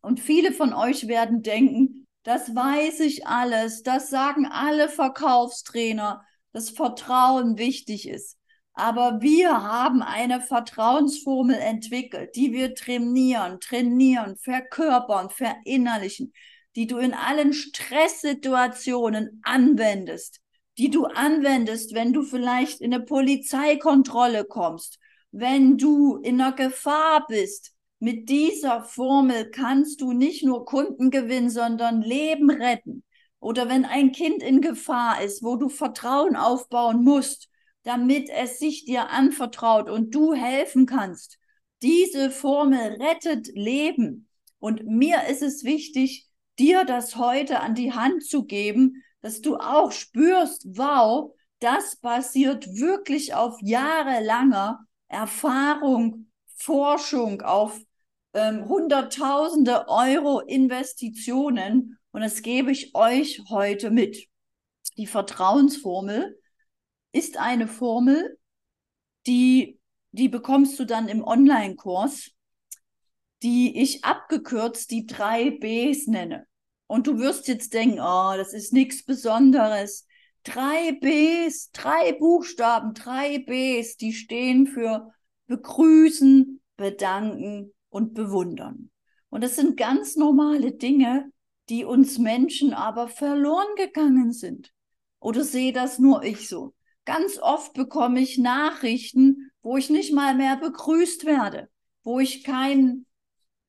[0.00, 6.70] Und viele von euch werden denken, das weiß ich alles, das sagen alle Verkaufstrainer, dass
[6.70, 8.38] Vertrauen wichtig ist.
[8.80, 16.32] Aber wir haben eine Vertrauensformel entwickelt, die wir trainieren, trainieren, verkörpern, verinnerlichen,
[16.76, 20.40] die du in allen Stresssituationen anwendest,
[20.78, 24.98] die du anwendest, wenn du vielleicht in eine Polizeikontrolle kommst,
[25.30, 31.50] wenn du in einer Gefahr bist, mit dieser Formel kannst du nicht nur Kunden gewinnen,
[31.50, 33.04] sondern Leben retten.
[33.40, 37.49] Oder wenn ein Kind in Gefahr ist, wo du Vertrauen aufbauen musst,
[37.90, 41.40] damit es sich dir anvertraut und du helfen kannst.
[41.82, 44.28] Diese Formel rettet Leben.
[44.60, 49.56] Und mir ist es wichtig, dir das heute an die Hand zu geben, dass du
[49.56, 57.76] auch spürst, wow, das basiert wirklich auf jahrelanger Erfahrung, Forschung, auf
[58.34, 61.98] ähm, Hunderttausende Euro Investitionen.
[62.12, 64.28] Und das gebe ich euch heute mit.
[64.96, 66.39] Die Vertrauensformel
[67.12, 68.38] ist eine Formel,
[69.26, 69.78] die,
[70.12, 72.30] die bekommst du dann im Online-Kurs,
[73.42, 76.46] die ich abgekürzt die drei Bs nenne.
[76.86, 80.06] Und du wirst jetzt denken, oh, das ist nichts Besonderes.
[80.42, 85.12] Drei Bs, drei Buchstaben, drei Bs, die stehen für
[85.46, 88.90] begrüßen, bedanken und bewundern.
[89.28, 91.30] Und das sind ganz normale Dinge,
[91.68, 94.72] die uns Menschen aber verloren gegangen sind.
[95.20, 96.74] Oder sehe das nur ich so?
[97.04, 101.68] Ganz oft bekomme ich Nachrichten, wo ich nicht mal mehr begrüßt werde,
[102.02, 103.06] wo ich kein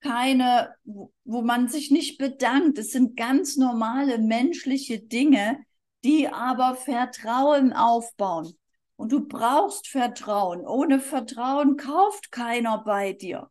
[0.02, 2.76] keine, wo man sich nicht bedankt.
[2.78, 5.64] Es sind ganz normale menschliche Dinge,
[6.04, 8.52] die aber Vertrauen aufbauen.
[8.96, 10.66] Und du brauchst Vertrauen.
[10.66, 13.48] Ohne Vertrauen kauft keiner bei dir.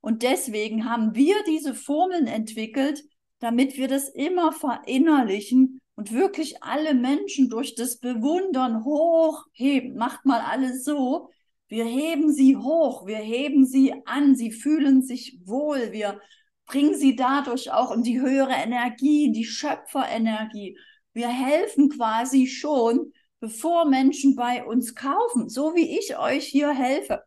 [0.00, 3.02] Und deswegen haben wir diese Formeln entwickelt,
[3.40, 9.96] damit wir das immer verinnerlichen und wirklich alle Menschen durch das Bewundern hochheben.
[9.96, 11.28] Macht mal alles so.
[11.68, 16.18] Wir heben sie hoch, wir heben sie an, sie fühlen sich wohl, wir
[16.64, 20.78] bringen sie dadurch auch in die höhere Energie, die Schöpferenergie.
[21.12, 27.22] Wir helfen quasi schon, bevor Menschen bei uns kaufen, so wie ich euch hier helfe.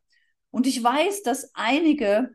[0.49, 2.31] Und ich weiß, dass einige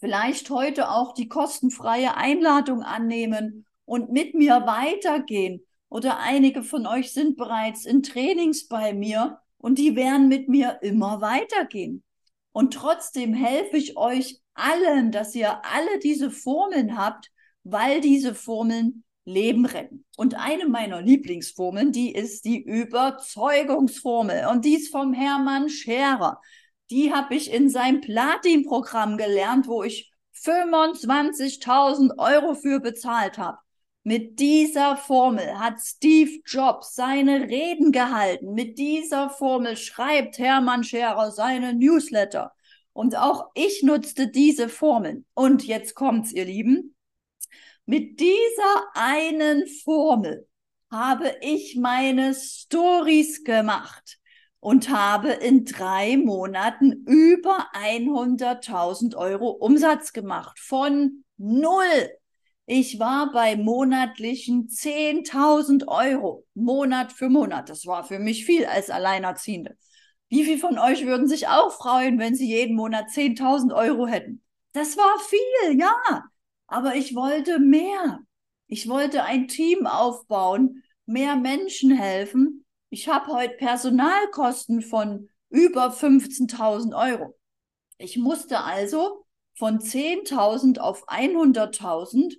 [0.00, 5.66] vielleicht heute auch die kostenfreie Einladung annehmen und mit mir weitergehen.
[5.88, 10.78] Oder einige von euch sind bereits in Trainings bei mir und die werden mit mir
[10.82, 12.04] immer weitergehen.
[12.52, 17.32] Und trotzdem helfe ich euch allen, dass ihr alle diese Formeln habt,
[17.64, 20.04] weil diese Formeln Leben retten.
[20.16, 24.46] Und eine meiner Lieblingsformeln, die ist die Überzeugungsformel.
[24.52, 26.40] Und die ist vom Hermann Scherer.
[26.90, 33.58] Die habe ich in seinem Platin-Programm gelernt, wo ich 25.000 Euro für bezahlt habe.
[34.02, 38.54] Mit dieser Formel hat Steve Jobs seine Reden gehalten.
[38.54, 42.52] Mit dieser Formel schreibt Hermann Scherer seine Newsletter.
[42.94, 45.26] Und auch ich nutzte diese Formeln.
[45.34, 46.94] Und jetzt kommt's, ihr Lieben.
[47.84, 50.48] Mit dieser einen Formel
[50.90, 54.18] habe ich meine Stories gemacht
[54.60, 60.58] und habe in drei Monaten über 100.000 Euro Umsatz gemacht.
[60.58, 62.10] Von null.
[62.72, 67.68] Ich war bei monatlichen 10.000 Euro, Monat für Monat.
[67.68, 69.76] Das war für mich viel als Alleinerziehende.
[70.28, 74.44] Wie viele von euch würden sich auch freuen, wenn sie jeden Monat 10.000 Euro hätten?
[74.72, 76.22] Das war viel, ja.
[76.68, 78.20] Aber ich wollte mehr.
[78.68, 86.92] Ich wollte ein Team aufbauen, mehr Menschen helfen ich habe heute Personalkosten von über 15.000
[86.92, 87.38] Euro.
[87.98, 92.34] Ich musste also von 10.000 auf 100.000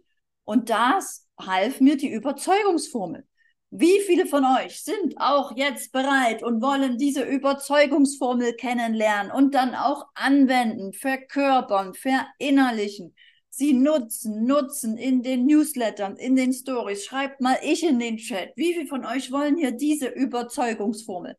[0.52, 3.26] und das half mir die Überzeugungsformel.
[3.70, 9.76] Wie viele von euch sind auch jetzt bereit und wollen diese Überzeugungsformel kennenlernen und dann
[9.76, 13.16] auch anwenden, verkörpern, verinnerlichen?
[13.50, 17.06] Sie nutzen, nutzen in den Newslettern, in den Stories.
[17.06, 18.52] Schreibt mal ich in den Chat.
[18.58, 21.38] Wie viele von euch wollen hier diese Überzeugungsformel?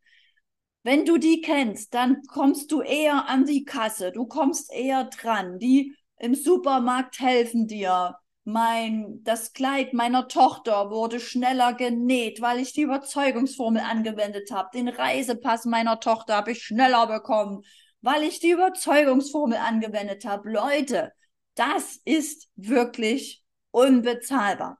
[0.84, 4.10] Wenn du die kennst, dann kommst du eher an die Kasse.
[4.10, 5.58] Du kommst eher dran.
[5.58, 8.16] Die im Supermarkt helfen dir.
[8.44, 14.70] Mein, das Kleid meiner Tochter wurde schneller genäht, weil ich die Überzeugungsformel angewendet habe.
[14.74, 17.62] Den Reisepass meiner Tochter habe ich schneller bekommen,
[18.00, 20.50] weil ich die Überzeugungsformel angewendet habe.
[20.50, 21.12] Leute,
[21.54, 24.78] das ist wirklich unbezahlbar.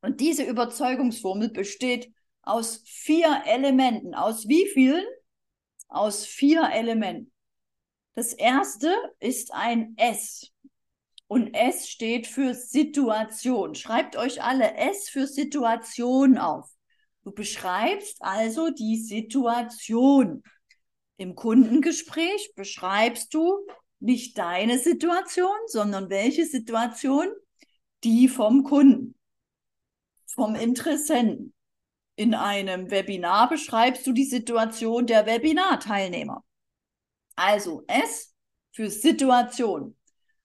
[0.00, 4.14] Und diese Überzeugungsformel besteht aus vier Elementen.
[4.14, 5.04] Aus wie vielen?
[5.88, 7.32] Aus vier Elementen.
[8.14, 10.52] Das erste ist ein S.
[11.28, 13.74] Und S steht für Situation.
[13.74, 16.70] Schreibt euch alle S für Situation auf.
[17.24, 20.44] Du beschreibst also die Situation.
[21.16, 23.66] Im Kundengespräch beschreibst du
[23.98, 27.26] nicht deine Situation, sondern welche Situation?
[28.04, 29.16] Die vom Kunden,
[30.26, 31.54] vom Interessenten.
[32.14, 36.44] In einem Webinar beschreibst du die Situation der Webinarteilnehmer.
[37.34, 38.34] Also S
[38.72, 39.96] für Situation.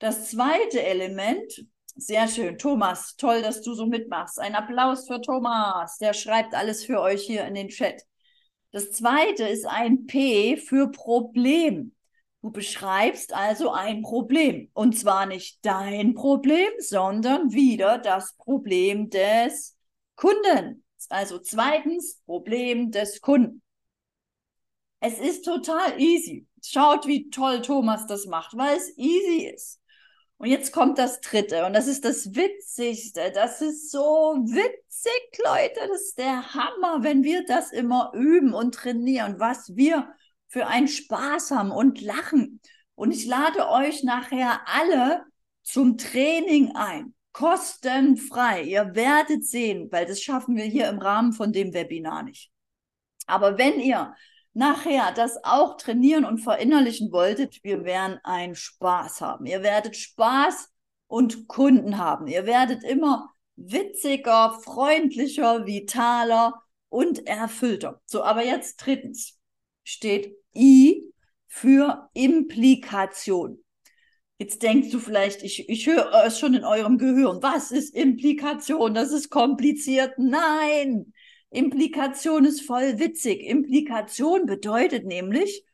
[0.02, 1.64] Das zweite Element,
[1.95, 4.39] sehr schön, Thomas, toll, dass du so mitmachst.
[4.39, 8.02] Ein Applaus für Thomas, der schreibt alles für euch hier in den Chat.
[8.72, 11.95] Das zweite ist ein P für Problem.
[12.41, 14.72] Du beschreibst also ein Problem.
[14.74, 19.78] Und zwar nicht dein Problem, sondern wieder das Problem des
[20.16, 20.84] Kunden.
[21.10, 23.62] Also zweitens, Problem des Kunden.
[24.99, 26.47] Es ist total easy.
[26.64, 29.81] Schaut, wie toll Thomas das macht, weil es easy ist.
[30.42, 33.32] Und jetzt kommt das dritte und das ist das Witzigste.
[33.32, 34.00] Das ist so
[34.42, 35.88] witzig, Leute.
[35.88, 40.12] Das ist der Hammer, wenn wir das immer üben und trainieren, was wir
[40.48, 42.60] für einen Spaß haben und lachen.
[42.96, 45.26] Und ich lade euch nachher alle
[45.62, 47.14] zum Training ein.
[47.34, 48.64] Kostenfrei.
[48.64, 52.50] Ihr werdet sehen, weil das schaffen wir hier im Rahmen von dem Webinar nicht.
[53.28, 54.16] Aber wenn ihr
[54.54, 59.45] nachher das auch trainieren und verinnerlichen wolltet, wir werden einen Spaß haben.
[59.45, 60.70] Ihr werdet Spaß
[61.08, 62.28] und Kunden haben.
[62.28, 68.02] Ihr werdet immer witziger, freundlicher, vitaler und erfüllter.
[68.06, 69.39] So, aber jetzt drittens
[69.84, 71.12] steht I
[71.47, 73.64] für Implikation.
[74.38, 77.43] Jetzt denkst du vielleicht, ich, ich höre es schon in eurem Gehirn.
[77.43, 78.95] Was ist Implikation?
[78.95, 80.14] Das ist kompliziert.
[80.18, 81.14] Nein,
[81.52, 83.43] Implikation ist voll witzig.
[83.43, 85.66] Implikation bedeutet nämlich,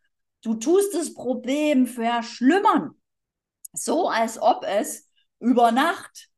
[0.42, 2.92] du tust das Problem verschlimmern.
[3.74, 5.08] So als ob es
[5.40, 6.30] über Nacht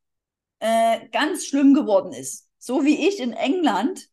[0.58, 2.48] äh, ganz schlimm geworden ist.
[2.58, 4.08] So wie ich in England.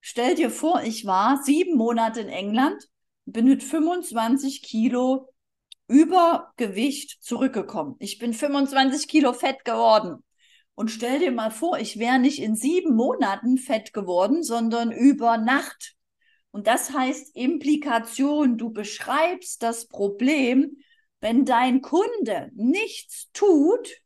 [0.00, 2.88] Stell dir vor, ich war sieben Monate in England,
[3.26, 5.28] bin mit 25 Kilo
[5.88, 7.96] Übergewicht zurückgekommen.
[7.98, 10.22] Ich bin 25 Kilo fett geworden.
[10.80, 15.36] Und stell dir mal vor, ich wäre nicht in sieben Monaten fett geworden, sondern über
[15.36, 15.94] Nacht.
[16.52, 18.56] Und das heißt Implikation.
[18.56, 20.78] Du beschreibst das Problem,
[21.20, 24.00] wenn dein Kunde nichts tut.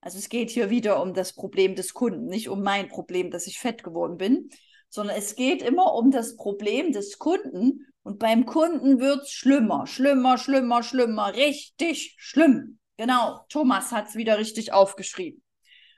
[0.00, 3.46] Also es geht hier wieder um das Problem des Kunden, nicht um mein Problem, dass
[3.46, 4.50] ich fett geworden bin,
[4.88, 7.86] sondern es geht immer um das Problem des Kunden.
[8.02, 12.80] Und beim Kunden wird es schlimmer, schlimmer, schlimmer, schlimmer, richtig schlimm.
[12.96, 15.45] Genau, Thomas hat es wieder richtig aufgeschrieben.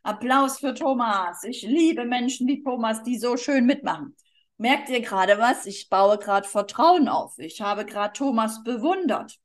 [0.03, 1.43] Applaus für Thomas.
[1.45, 4.17] Ich liebe Menschen wie Thomas, die so schön mitmachen.
[4.57, 5.67] Merkt ihr gerade was?
[5.67, 7.39] Ich baue gerade Vertrauen auf.
[7.39, 9.39] Ich habe gerade Thomas bewundert.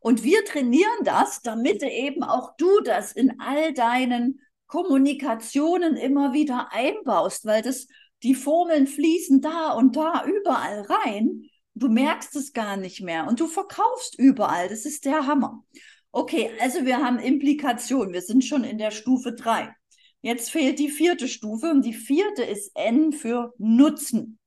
[0.00, 6.72] Und wir trainieren das, damit eben auch du das in all deinen Kommunikationen immer wieder
[6.72, 7.86] einbaust, weil das,
[8.22, 11.44] die Formeln fließen da und da überall rein.
[11.74, 14.68] Du merkst es gar nicht mehr und du verkaufst überall.
[14.68, 15.64] Das ist der Hammer.
[16.12, 18.12] Okay, also wir haben Implikationen.
[18.12, 19.74] Wir sind schon in der Stufe drei.
[20.22, 24.38] Jetzt fehlt die vierte Stufe und die vierte ist N für Nutzen.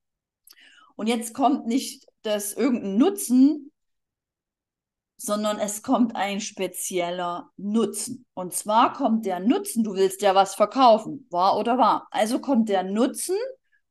[0.95, 3.71] Und jetzt kommt nicht das irgendein Nutzen,
[5.17, 8.25] sondern es kommt ein spezieller Nutzen.
[8.33, 12.07] Und zwar kommt der Nutzen, du willst ja was verkaufen, wahr oder wahr?
[12.11, 13.37] Also kommt der Nutzen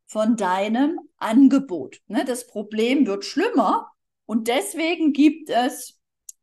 [0.06, 2.00] von deinem Angebot.
[2.06, 2.24] Ne?
[2.26, 3.90] Das Problem wird schlimmer
[4.26, 5.98] und deswegen gibt es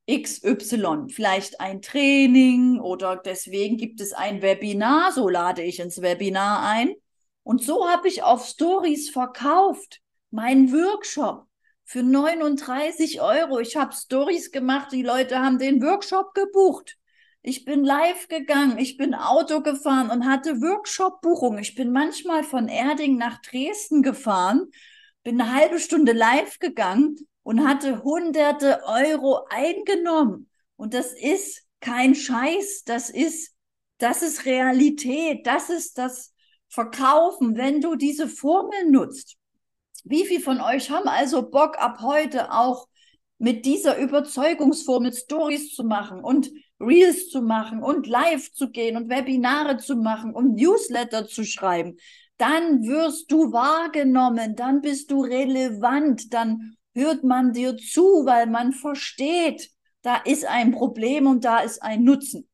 [0.10, 6.64] XY, vielleicht ein Training oder deswegen gibt es ein Webinar, so lade ich ins Webinar
[6.64, 6.95] ein.
[7.43, 10.01] Und so habe ich auf Stories verkauft,
[10.32, 11.45] meinen Workshop
[11.86, 13.60] für 39 Euro.
[13.60, 16.97] Ich habe Stories gemacht, die Leute haben den Workshop gebucht.
[17.41, 21.60] Ich bin live gegangen, ich bin Auto gefahren und hatte Workshop-Buchung.
[21.60, 24.72] Ich bin manchmal von Erding nach Dresden gefahren,
[25.24, 30.51] bin eine halbe Stunde live gegangen und hatte hunderte Euro eingenommen.
[30.75, 33.55] Und das ist kein Scheiß, das ist,
[33.97, 36.31] das ist Realität, das ist das
[36.67, 39.35] Verkaufen, wenn du diese Formel nutzt.
[40.03, 42.87] Wie viele von euch haben also Bock ab heute auch
[43.39, 49.09] mit dieser Überzeugungsformel Stories zu machen und Reels zu machen und live zu gehen und
[49.09, 51.97] Webinare zu machen und Newsletter zu schreiben?
[52.37, 58.71] Dann wirst du wahrgenommen, dann bist du relevant, dann hört man dir zu, weil man
[58.73, 59.69] versteht,
[60.01, 62.49] da ist ein Problem und da ist ein Nutzen.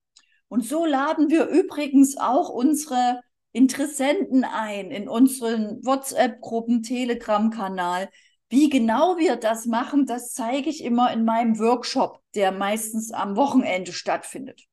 [0.47, 3.21] Und so laden wir übrigens auch unsere
[3.51, 8.09] Interessenten ein in unseren WhatsApp-Gruppen, Telegram-Kanal.
[8.49, 13.35] Wie genau wir das machen, das zeige ich immer in meinem Workshop, der meistens am
[13.35, 14.63] Wochenende stattfindet.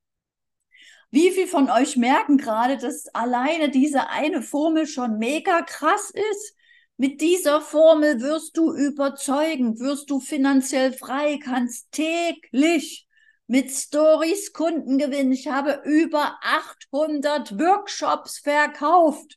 [1.10, 6.56] Wie viel von euch merken gerade, dass alleine diese eine Formel schon mega krass ist?
[7.02, 13.08] Mit dieser Formel wirst du überzeugen, wirst du finanziell frei, kannst täglich
[13.48, 15.32] mit Stories Kunden gewinnen.
[15.32, 19.36] Ich habe über 800 Workshops verkauft.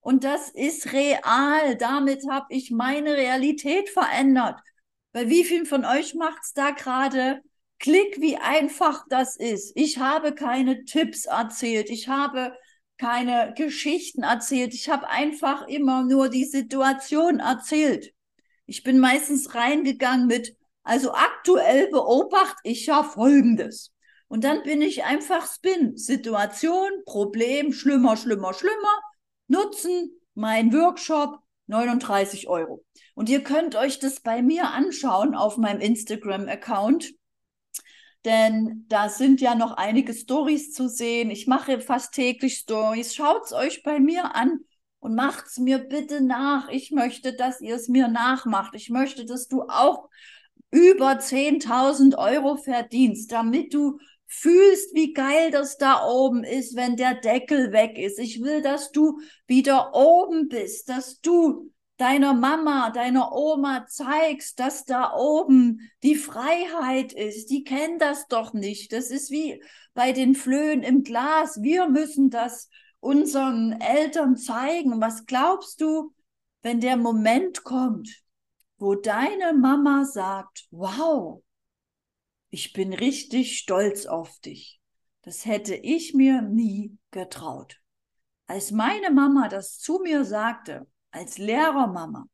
[0.00, 1.76] Und das ist real.
[1.76, 4.58] Damit habe ich meine Realität verändert.
[5.12, 7.42] Bei wie vielen von euch macht's da gerade
[7.78, 9.70] Klick, wie einfach das ist?
[9.76, 11.90] Ich habe keine Tipps erzählt.
[11.90, 12.56] Ich habe
[13.04, 14.72] keine Geschichten erzählt.
[14.72, 18.14] Ich habe einfach immer nur die Situation erzählt.
[18.64, 23.92] Ich bin meistens reingegangen mit, also aktuell beobachte ich ja Folgendes.
[24.28, 25.98] Und dann bin ich einfach Spin.
[25.98, 29.02] Situation, Problem, schlimmer, schlimmer, schlimmer.
[29.48, 32.86] Nutzen, mein Workshop, 39 Euro.
[33.14, 37.12] Und ihr könnt euch das bei mir anschauen auf meinem Instagram-Account
[38.24, 41.30] denn da sind ja noch einige Stories zu sehen.
[41.30, 43.14] Ich mache fast täglich Stories.
[43.14, 44.60] Schaut's euch bei mir an
[45.00, 46.68] und macht's mir bitte nach.
[46.70, 48.74] Ich möchte, dass ihr es mir nachmacht.
[48.74, 50.08] Ich möchte, dass du auch
[50.70, 57.14] über 10.000 Euro verdienst, damit du fühlst, wie geil das da oben ist, wenn der
[57.14, 58.18] Deckel weg ist.
[58.18, 64.84] Ich will, dass du wieder oben bist, dass du deiner Mama, deiner Oma zeigst, dass
[64.84, 67.50] da oben die Freiheit ist.
[67.50, 68.92] Die kennen das doch nicht.
[68.92, 69.62] Das ist wie
[69.94, 71.62] bei den Flöhen im Glas.
[71.62, 72.68] Wir müssen das
[73.00, 75.00] unseren Eltern zeigen.
[75.00, 76.12] Was glaubst du,
[76.62, 78.08] wenn der Moment kommt,
[78.78, 81.42] wo deine Mama sagt, wow,
[82.50, 84.80] ich bin richtig stolz auf dich.
[85.22, 87.80] Das hätte ich mir nie getraut.
[88.46, 92.26] Als meine Mama das zu mir sagte, als Lehrermama,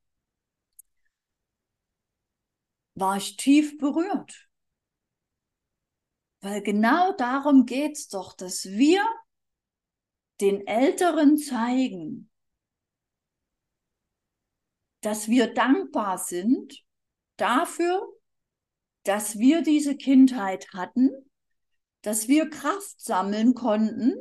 [2.94, 4.48] war ich tief berührt.
[6.40, 9.06] Weil genau darum geht es doch, dass wir
[10.40, 12.30] den Älteren zeigen,
[15.02, 16.82] dass wir dankbar sind
[17.36, 18.06] dafür,
[19.02, 21.10] dass wir diese Kindheit hatten,
[22.00, 24.14] dass wir Kraft sammeln konnten,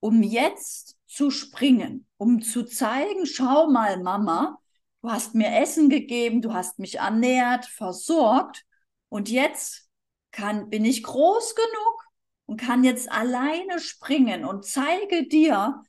[0.00, 4.58] um jetzt zu springen, um zu zeigen, schau mal, Mama,
[5.02, 8.64] du hast mir Essen gegeben, du hast mich ernährt, versorgt.
[9.08, 9.88] Und jetzt
[10.32, 12.04] kann, bin ich groß genug
[12.46, 15.82] und kann jetzt alleine springen und zeige dir,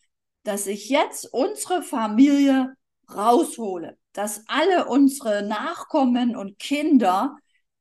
[0.44, 2.76] dass ich jetzt unsere Familie
[3.14, 7.38] raushole, dass alle unsere Nachkommen und Kinder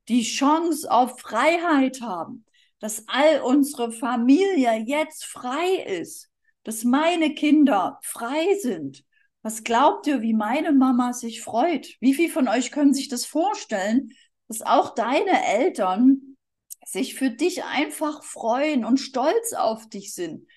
[0.08, 2.44] die Chance auf Freiheit haben,
[2.78, 6.30] dass all unsere Familie jetzt frei ist,
[6.66, 9.04] dass meine Kinder frei sind.
[9.42, 11.94] Was glaubt ihr, wie meine Mama sich freut?
[12.00, 14.10] Wie viele von euch können sich das vorstellen,
[14.48, 16.36] dass auch deine Eltern
[16.84, 20.48] sich für dich einfach freuen und stolz auf dich sind?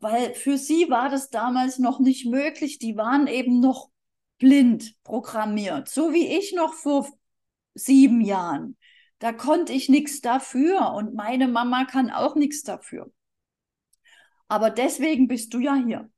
[0.00, 2.78] Weil für sie war das damals noch nicht möglich.
[2.78, 3.90] Die waren eben noch
[4.38, 7.06] blind programmiert, so wie ich noch vor
[7.74, 8.78] sieben Jahren.
[9.18, 13.12] Da konnte ich nichts dafür und meine Mama kann auch nichts dafür.
[14.48, 16.10] Aber deswegen bist du ja hier.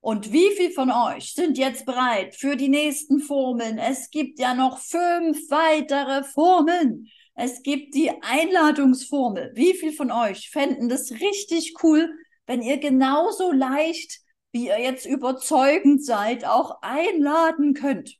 [0.00, 3.78] Und wie viel von euch sind jetzt bereit für die nächsten Formeln?
[3.78, 7.08] Es gibt ja noch fünf weitere Formeln.
[7.34, 9.52] Es gibt die Einladungsformel.
[9.54, 12.08] Wie viel von euch fänden das richtig cool,
[12.46, 14.20] wenn ihr genauso leicht,
[14.52, 18.16] wie ihr jetzt überzeugend seid, auch einladen könnt?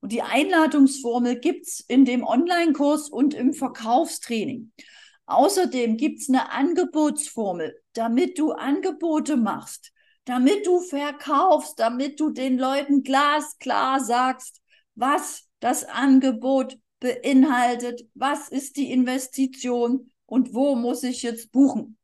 [0.00, 4.72] Und die Einladungsformel gibt's in dem Online-Kurs und im Verkaufstraining.
[5.26, 9.92] Außerdem gibt's eine Angebotsformel, damit du Angebote machst,
[10.24, 14.60] damit du verkaufst, damit du den Leuten glasklar sagst,
[14.94, 21.96] was das Angebot beinhaltet, was ist die Investition und wo muss ich jetzt buchen.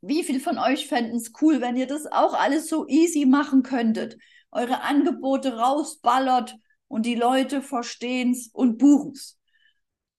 [0.00, 3.62] Wie viel von euch fänden es cool, wenn ihr das auch alles so easy machen
[3.62, 4.16] könntet?
[4.50, 9.38] Eure Angebote rausballert und die Leute verstehen es und buchen es.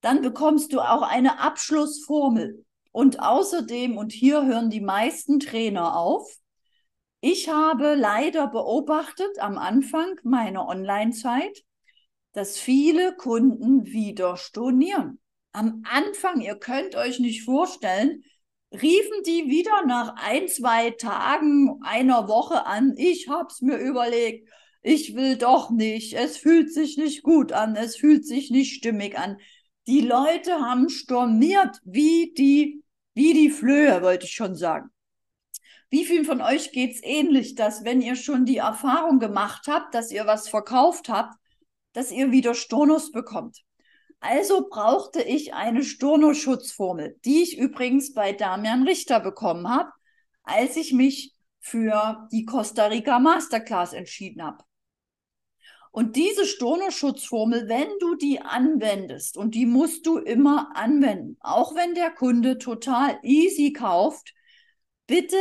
[0.02, 2.66] Dann bekommst du auch eine Abschlussformel.
[3.00, 6.36] Und außerdem, und hier hören die meisten Trainer auf,
[7.22, 11.64] ich habe leider beobachtet am Anfang meiner Online-Zeit,
[12.34, 15.22] dass viele Kunden wieder stornieren.
[15.54, 18.26] Am Anfang, ihr könnt euch nicht vorstellen,
[18.74, 24.50] riefen die wieder nach ein, zwei Tagen, einer Woche an, ich hab's mir überlegt,
[24.82, 29.18] ich will doch nicht, es fühlt sich nicht gut an, es fühlt sich nicht stimmig
[29.18, 29.38] an.
[29.88, 32.84] Die Leute haben storniert wie die,
[33.20, 34.90] wie die Flöhe, wollte ich schon sagen.
[35.90, 40.10] Wie vielen von euch geht's ähnlich, dass wenn ihr schon die Erfahrung gemacht habt, dass
[40.10, 41.36] ihr was verkauft habt,
[41.92, 43.62] dass ihr wieder Stornos bekommt?
[44.22, 49.92] Also brauchte ich eine Stornoschutzformel, die ich übrigens bei Damian Richter bekommen habe,
[50.44, 54.64] als ich mich für die Costa Rica Masterclass entschieden habe.
[55.92, 61.96] Und diese Stornoschutzformel, wenn du die anwendest, und die musst du immer anwenden, auch wenn
[61.96, 64.34] der Kunde total easy kauft,
[65.08, 65.38] bitte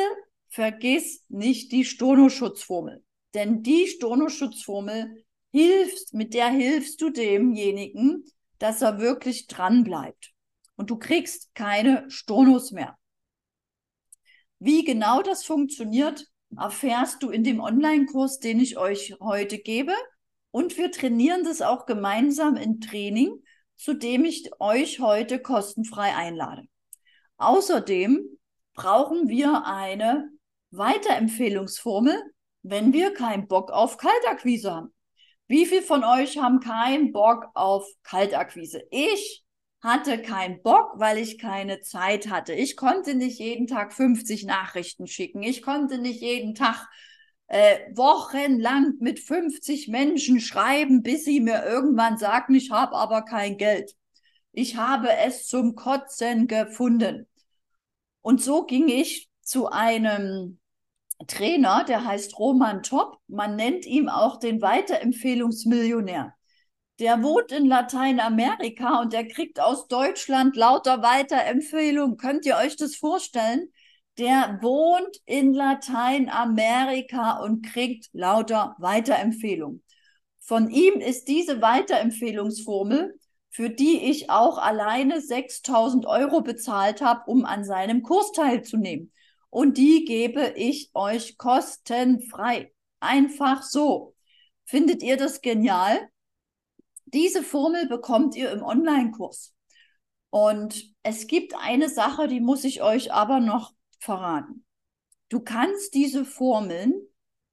[0.48, 3.04] vergiss nicht die Stornoschutzformel.
[3.34, 8.24] Denn die Stornoschutzformel hilft, mit der hilfst du demjenigen,
[8.58, 10.32] dass er wirklich dran bleibt.
[10.76, 12.96] Und du kriegst keine Stornos mehr.
[14.58, 16.26] Wie genau das funktioniert,
[16.56, 19.92] erfährst du in dem Online-Kurs, den ich euch heute gebe.
[20.50, 23.42] Und wir trainieren das auch gemeinsam im Training,
[23.76, 26.62] zu dem ich euch heute kostenfrei einlade.
[27.36, 28.38] Außerdem
[28.74, 30.30] brauchen wir eine
[30.70, 32.20] Weiterempfehlungsformel,
[32.62, 34.94] wenn wir keinen Bock auf Kaltakquise haben.
[35.46, 38.82] Wie viele von euch haben keinen Bock auf Kaltakquise?
[38.90, 39.44] Ich
[39.80, 42.52] hatte keinen Bock, weil ich keine Zeit hatte.
[42.52, 45.42] Ich konnte nicht jeden Tag 50 Nachrichten schicken.
[45.42, 46.88] Ich konnte nicht jeden Tag
[47.48, 53.56] äh, wochenlang mit 50 Menschen schreiben, bis sie mir irgendwann sagten, ich habe aber kein
[53.56, 53.94] Geld.
[54.52, 57.26] Ich habe es zum Kotzen gefunden.
[58.20, 60.58] Und so ging ich zu einem
[61.26, 63.18] Trainer, der heißt Roman Top.
[63.26, 66.34] Man nennt ihn auch den Weiterempfehlungsmillionär.
[66.98, 72.16] Der wohnt in Lateinamerika und der kriegt aus Deutschland lauter Weiterempfehlungen.
[72.16, 73.72] Könnt ihr euch das vorstellen?
[74.18, 79.82] Der wohnt in Lateinamerika und kriegt lauter Weiterempfehlungen.
[80.40, 83.18] Von ihm ist diese Weiterempfehlungsformel
[83.58, 89.12] für die ich auch alleine 6000 Euro bezahlt habe, um an seinem Kurs teilzunehmen.
[89.50, 92.72] Und die gebe ich euch kostenfrei.
[93.00, 94.14] Einfach so.
[94.64, 96.08] Findet ihr das genial?
[97.06, 99.54] Diese Formel bekommt ihr im Online-Kurs.
[100.30, 104.64] Und es gibt eine Sache, die muss ich euch aber noch verraten.
[105.28, 106.94] Du kannst diese Formeln,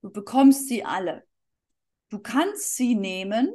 [0.02, 1.24] du bekommst sie alle.
[2.10, 3.52] Du kannst sie nehmen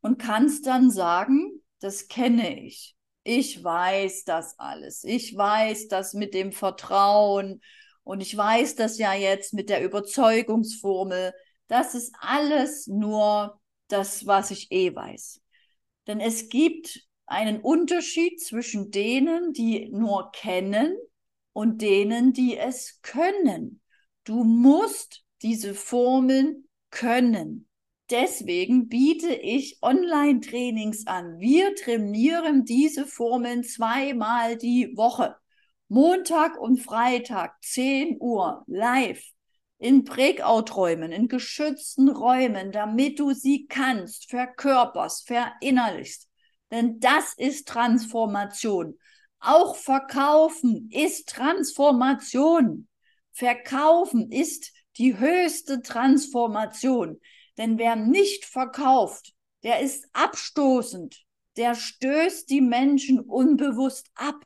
[0.00, 2.96] und kannst dann sagen, das kenne ich.
[3.24, 5.04] Ich weiß das alles.
[5.04, 7.60] Ich weiß das mit dem Vertrauen
[8.04, 11.32] und ich weiß das ja jetzt mit der Überzeugungsformel.
[11.68, 15.40] Das ist alles nur das, was ich eh weiß.
[16.06, 20.96] Denn es gibt einen Unterschied zwischen denen, die nur kennen
[21.52, 23.80] und denen, die es können.
[24.24, 27.68] Du musst diese Formeln können.
[28.10, 31.38] Deswegen biete ich Online-Trainings an.
[31.38, 35.36] Wir trainieren diese Formeln zweimal die Woche.
[35.88, 39.22] Montag und Freitag, 10 Uhr, live
[39.78, 46.28] in Breakout-Räumen, in geschützten Räumen, damit du sie kannst, verkörperst, verinnerlichst.
[46.70, 48.98] Denn das ist Transformation.
[49.44, 52.86] Auch Verkaufen ist Transformation.
[53.32, 57.20] Verkaufen ist die höchste Transformation.
[57.58, 59.32] Denn wer nicht verkauft,
[59.64, 61.24] der ist abstoßend.
[61.56, 64.44] Der stößt die Menschen unbewusst ab.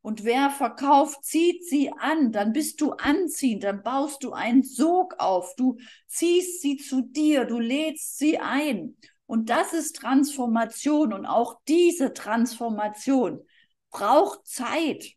[0.00, 5.16] Und wer verkauft, zieht sie an, dann bist du anziehend, dann baust du einen Sog
[5.18, 5.76] auf, du
[6.06, 8.96] ziehst sie zu dir, du lädst sie ein.
[9.26, 13.44] Und das ist Transformation und auch diese Transformation
[13.90, 15.12] braucht Zeit.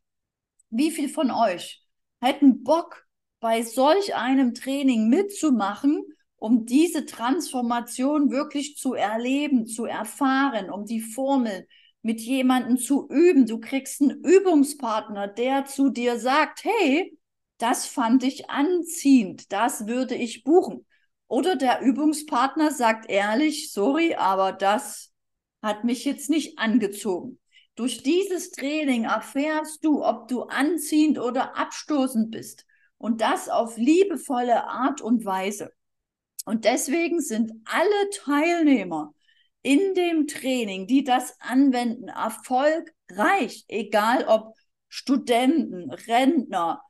[0.69, 1.84] Wie viel von euch
[2.21, 3.05] hätten Bock,
[3.39, 6.01] bei solch einem Training mitzumachen,
[6.38, 11.67] um diese Transformation wirklich zu erleben, zu erfahren, um die Formel
[12.01, 13.45] mit jemandem zu üben.
[13.45, 17.17] Du kriegst einen Übungspartner, der zu dir sagt, hey,
[17.57, 20.86] das fand ich anziehend, das würde ich buchen.
[21.28, 25.11] Oder der Übungspartner sagt ehrlich, sorry, aber das
[25.61, 27.39] hat mich jetzt nicht angezogen.
[27.76, 32.65] Durch dieses Training erfährst du, ob du anziehend oder abstoßend bist.
[32.97, 35.74] Und das auf liebevolle Art und Weise.
[36.45, 39.13] Und deswegen sind alle Teilnehmer
[39.61, 44.53] in dem Training, die das anwenden, erfolgreich, egal ob
[44.89, 46.82] Studenten, Rentner,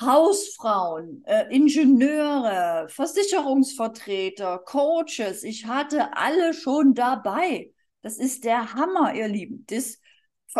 [0.00, 5.42] Hausfrauen, äh, Ingenieure, Versicherungsvertreter, Coaches.
[5.42, 7.72] Ich hatte alle schon dabei.
[8.02, 9.64] Das ist der Hammer, ihr Lieben.
[9.68, 9.99] Das,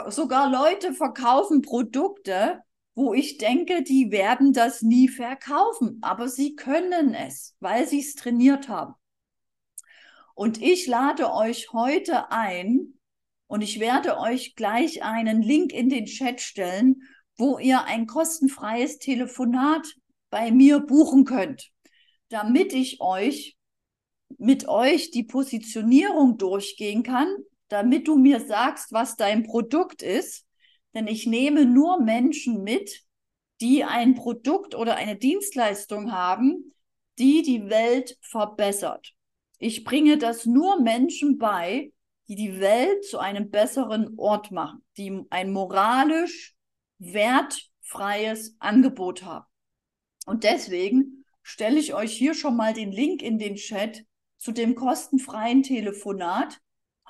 [0.08, 2.60] sogar Leute verkaufen Produkte,
[2.94, 8.14] wo ich denke, die werden das nie verkaufen, aber sie können es, weil sie es
[8.14, 8.94] trainiert haben.
[10.34, 12.94] Und ich lade euch heute ein
[13.46, 17.02] und ich werde euch gleich einen Link in den Chat stellen,
[17.36, 19.86] wo ihr ein kostenfreies Telefonat
[20.30, 21.70] bei mir buchen könnt,
[22.28, 23.56] damit ich euch
[24.38, 27.28] mit euch die Positionierung durchgehen kann,
[27.70, 30.46] damit du mir sagst, was dein Produkt ist.
[30.94, 33.04] Denn ich nehme nur Menschen mit,
[33.60, 36.74] die ein Produkt oder eine Dienstleistung haben,
[37.18, 39.14] die die Welt verbessert.
[39.58, 41.92] Ich bringe das nur Menschen bei,
[42.28, 46.54] die die Welt zu einem besseren Ort machen, die ein moralisch
[46.98, 49.46] wertfreies Angebot haben.
[50.26, 54.04] Und deswegen stelle ich euch hier schon mal den Link in den Chat
[54.38, 56.60] zu dem kostenfreien Telefonat.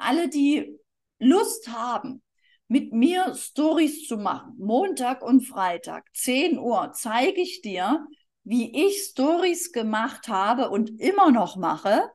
[0.01, 0.78] Alle, die
[1.18, 2.22] Lust haben,
[2.68, 8.07] mit mir Stories zu machen, Montag und Freitag, 10 Uhr, zeige ich dir,
[8.44, 12.11] wie ich Stories gemacht habe und immer noch mache,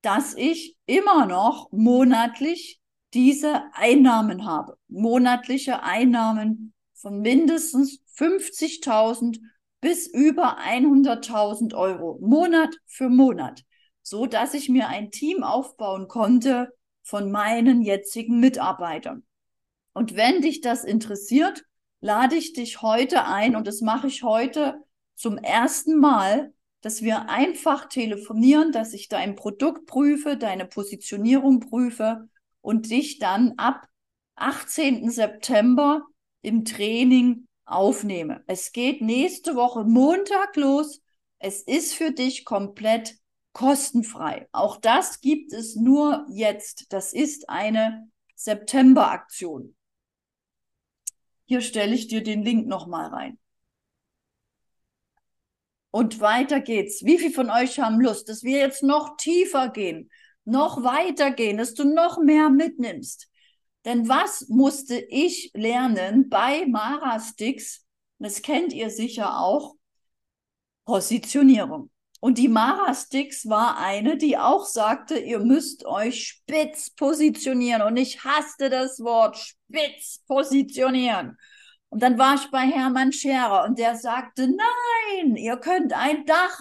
[0.00, 2.80] dass ich immer noch monatlich
[3.12, 4.78] diese Einnahmen habe.
[4.88, 9.38] Monatliche Einnahmen von mindestens 50.000
[9.80, 13.64] bis über 100.000 Euro, Monat für Monat,
[14.02, 16.72] so dass ich mir ein Team aufbauen konnte
[17.08, 19.24] von meinen jetzigen Mitarbeitern.
[19.92, 21.64] Und wenn dich das interessiert,
[22.00, 24.78] lade ich dich heute ein und das mache ich heute
[25.14, 32.28] zum ersten Mal dass wir einfach telefonieren, dass ich dein Produkt prüfe, deine Positionierung prüfe
[32.60, 33.86] und dich dann ab
[34.36, 35.10] 18.
[35.10, 36.06] September
[36.42, 38.44] im Training aufnehme.
[38.46, 41.02] Es geht nächste Woche Montag los.
[41.38, 43.16] Es ist für dich komplett
[43.58, 44.48] kostenfrei.
[44.52, 46.92] Auch das gibt es nur jetzt.
[46.92, 49.74] Das ist eine September-Aktion.
[51.44, 53.38] Hier stelle ich dir den Link nochmal rein.
[55.90, 57.04] Und weiter geht's.
[57.04, 60.08] Wie viele von euch haben Lust, dass wir jetzt noch tiefer gehen,
[60.44, 63.28] noch weitergehen, dass du noch mehr mitnimmst.
[63.84, 67.84] Denn was musste ich lernen bei Mara Sticks?
[68.20, 69.74] Das kennt ihr sicher auch.
[70.84, 71.90] Positionierung.
[72.20, 77.82] Und die Mara Sticks war eine, die auch sagte, ihr müsst euch spitz positionieren.
[77.82, 81.38] Und ich hasste das Wort spitz positionieren.
[81.90, 86.60] Und dann war ich bei Hermann Scherer und der sagte, nein, ihr könnt ein Dach,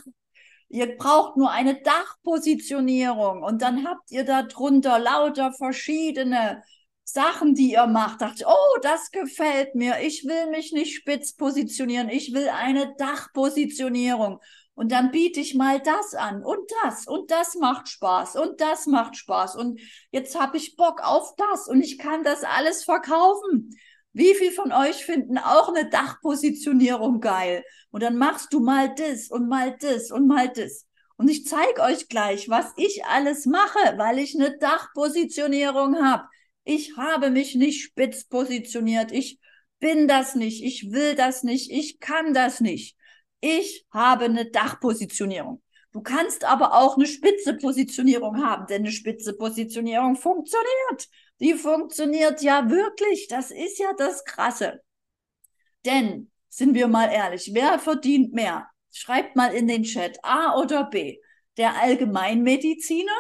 [0.70, 3.44] ihr braucht nur eine Dachpositionierung.
[3.44, 6.64] Und dann habt ihr da drunter lauter verschiedene
[7.04, 8.22] Sachen, die ihr macht.
[8.22, 10.02] Dachte oh, das gefällt mir.
[10.02, 12.10] Ich will mich nicht spitz positionieren.
[12.10, 14.40] Ich will eine Dachpositionierung.
[14.78, 18.86] Und dann biete ich mal das an und das und das macht Spaß und das
[18.86, 23.76] macht Spaß und jetzt habe ich Bock auf das und ich kann das alles verkaufen.
[24.14, 27.64] Wie viel von euch finden auch eine Dachpositionierung geil?
[27.90, 30.86] Und dann machst du mal das und mal das und mal das.
[31.16, 36.28] Und ich zeige euch gleich, was ich alles mache, weil ich eine Dachpositionierung habe.
[36.66, 39.12] Ich habe mich nicht spitz positioniert.
[39.12, 39.40] Ich
[39.80, 40.64] bin das nicht.
[40.64, 41.72] Ich will das nicht.
[41.72, 42.97] Ich kann das nicht
[43.40, 45.62] ich habe eine Dachpositionierung.
[45.92, 51.10] Du kannst aber auch eine spitze Positionierung haben, denn eine spitze Positionierung funktioniert.
[51.40, 53.28] Die funktioniert ja wirklich.
[53.28, 54.82] Das ist ja das Krasse.
[55.86, 58.68] Denn, sind wir mal ehrlich, wer verdient mehr?
[58.92, 61.18] Schreibt mal in den Chat A oder B.
[61.58, 63.12] Der Allgemeinmediziner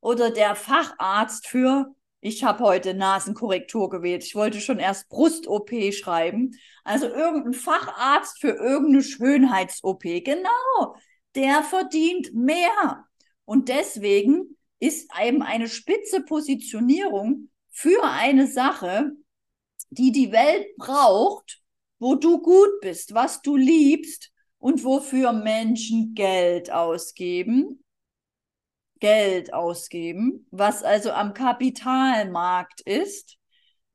[0.00, 1.94] oder der Facharzt für
[2.26, 4.24] ich habe heute Nasenkorrektur gewählt.
[4.24, 6.58] Ich wollte schon erst Brust-OP schreiben.
[6.82, 10.02] Also irgendein Facharzt für irgendeine Schönheits-OP.
[10.02, 10.96] Genau.
[11.36, 13.04] Der verdient mehr.
[13.44, 19.12] Und deswegen ist eben eine spitze Positionierung für eine Sache,
[19.90, 21.60] die die Welt braucht,
[22.00, 27.84] wo du gut bist, was du liebst und wofür Menschen Geld ausgeben
[29.00, 33.36] Geld ausgeben, was also am Kapitalmarkt ist,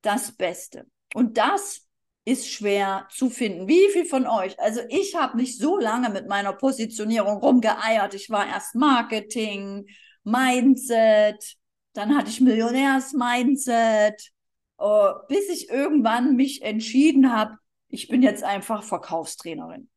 [0.01, 0.85] das Beste.
[1.13, 1.87] Und das
[2.23, 3.67] ist schwer zu finden.
[3.67, 4.59] Wie viel von euch?
[4.59, 8.13] Also ich habe nicht so lange mit meiner Positionierung rumgeeiert.
[8.13, 9.87] Ich war erst Marketing,
[10.23, 11.57] Mindset,
[11.93, 14.31] dann hatte ich Millionärs-Mindset,
[14.79, 17.57] uh, bis ich irgendwann mich entschieden habe,
[17.89, 19.89] ich bin jetzt einfach Verkaufstrainerin.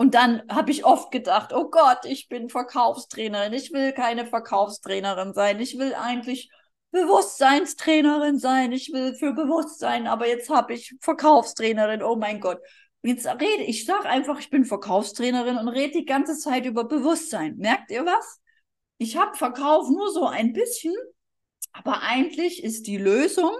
[0.00, 5.34] Und dann habe ich oft gedacht, oh Gott, ich bin Verkaufstrainerin, ich will keine Verkaufstrainerin
[5.34, 6.50] sein, ich will eigentlich
[6.92, 12.60] Bewusstseinstrainerin sein, ich will für Bewusstsein, aber jetzt habe ich Verkaufstrainerin, oh mein Gott.
[13.02, 17.56] Jetzt rede ich, sage einfach, ich bin Verkaufstrainerin und rede die ganze Zeit über Bewusstsein.
[17.56, 18.40] Merkt ihr was?
[18.98, 20.94] Ich habe Verkauf nur so ein bisschen,
[21.72, 23.50] aber eigentlich ist die Lösung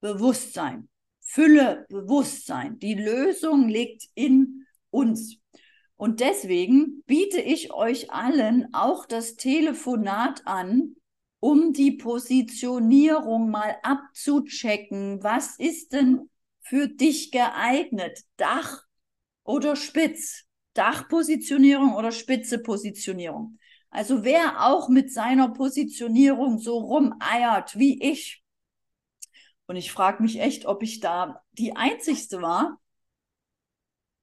[0.00, 0.88] Bewusstsein.
[1.20, 2.80] Fülle Bewusstsein.
[2.80, 5.36] Die Lösung liegt in uns.
[5.98, 10.94] Und deswegen biete ich euch allen auch das Telefonat an,
[11.40, 15.24] um die Positionierung mal abzuchecken.
[15.24, 16.30] Was ist denn
[16.60, 18.20] für dich geeignet?
[18.36, 18.84] Dach
[19.42, 20.44] oder Spitz?
[20.74, 23.58] Dachpositionierung oder spitze Positionierung?
[23.90, 28.44] Also wer auch mit seiner Positionierung so rumeiert wie ich.
[29.66, 32.78] Und ich frage mich echt, ob ich da die Einzigste war,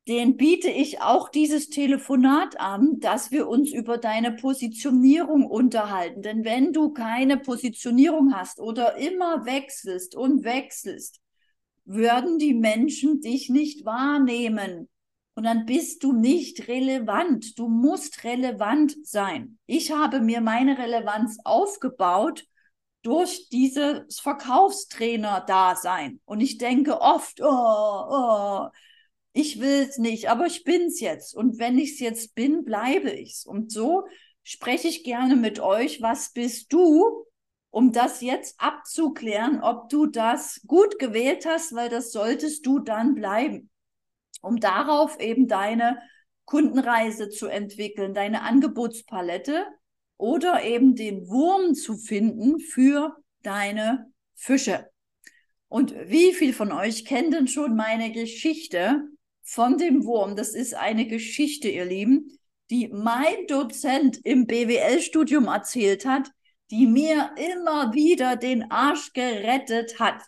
[0.08, 6.22] den biete ich auch dieses Telefonat an, dass wir uns über deine Positionierung unterhalten.
[6.22, 11.22] Denn wenn du keine Positionierung hast oder immer wechselst und wechselst,
[11.86, 14.90] würden die Menschen dich nicht wahrnehmen.
[15.34, 17.58] Und dann bist du nicht relevant.
[17.58, 19.58] Du musst relevant sein.
[19.66, 22.46] Ich habe mir meine Relevanz aufgebaut
[23.02, 26.22] durch dieses Verkaufstrainer-Dasein.
[26.26, 28.68] Und ich denke oft, oh, oh,
[29.38, 31.36] ich will es nicht, aber ich bin es jetzt.
[31.36, 33.46] Und wenn ich es jetzt bin, bleibe ich es.
[33.46, 34.08] Und so
[34.44, 37.26] spreche ich gerne mit euch, was bist du,
[37.70, 43.14] um das jetzt abzuklären, ob du das gut gewählt hast, weil das solltest du dann
[43.14, 43.70] bleiben,
[44.42, 46.02] um darauf eben deine
[46.46, 49.66] Kundenreise zu entwickeln, deine Angebotspalette
[50.16, 54.90] oder eben den Wurm zu finden für deine Fische.
[55.68, 59.10] Und wie viel von euch kennt denn schon meine Geschichte,
[59.46, 60.36] von dem Wurm.
[60.36, 62.38] Das ist eine Geschichte, ihr Lieben,
[62.70, 66.32] die mein Dozent im BWL-Studium erzählt hat,
[66.72, 70.22] die mir immer wieder den Arsch gerettet hat.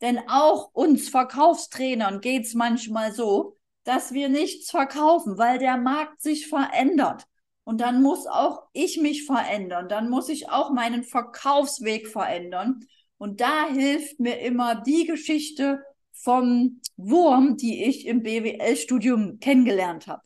[0.00, 6.20] Denn auch uns Verkaufstrainern geht es manchmal so, dass wir nichts verkaufen, weil der Markt
[6.20, 7.24] sich verändert.
[7.64, 9.88] Und dann muss auch ich mich verändern.
[9.88, 12.84] Dann muss ich auch meinen Verkaufsweg verändern.
[13.16, 15.82] Und da hilft mir immer die Geschichte
[16.22, 20.22] vom Wurm, die ich im BWL-Studium kennengelernt habe.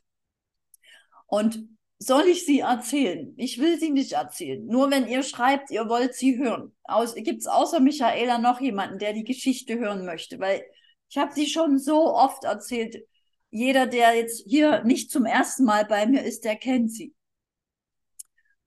[1.26, 3.32] Und soll ich sie erzählen?
[3.36, 4.66] Ich will sie nicht erzählen.
[4.66, 6.74] Nur wenn ihr schreibt, ihr wollt sie hören.
[7.16, 10.40] Gibt es außer Michaela noch jemanden, der die Geschichte hören möchte?
[10.40, 10.64] Weil
[11.08, 13.06] ich habe sie schon so oft erzählt.
[13.50, 17.14] Jeder, der jetzt hier nicht zum ersten Mal bei mir ist, der kennt sie.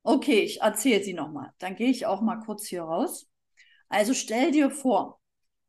[0.04, 1.52] Okay, ich erzähle sie nochmal.
[1.58, 3.28] Dann gehe ich auch mal kurz hier raus.
[3.90, 5.20] Also stell dir vor,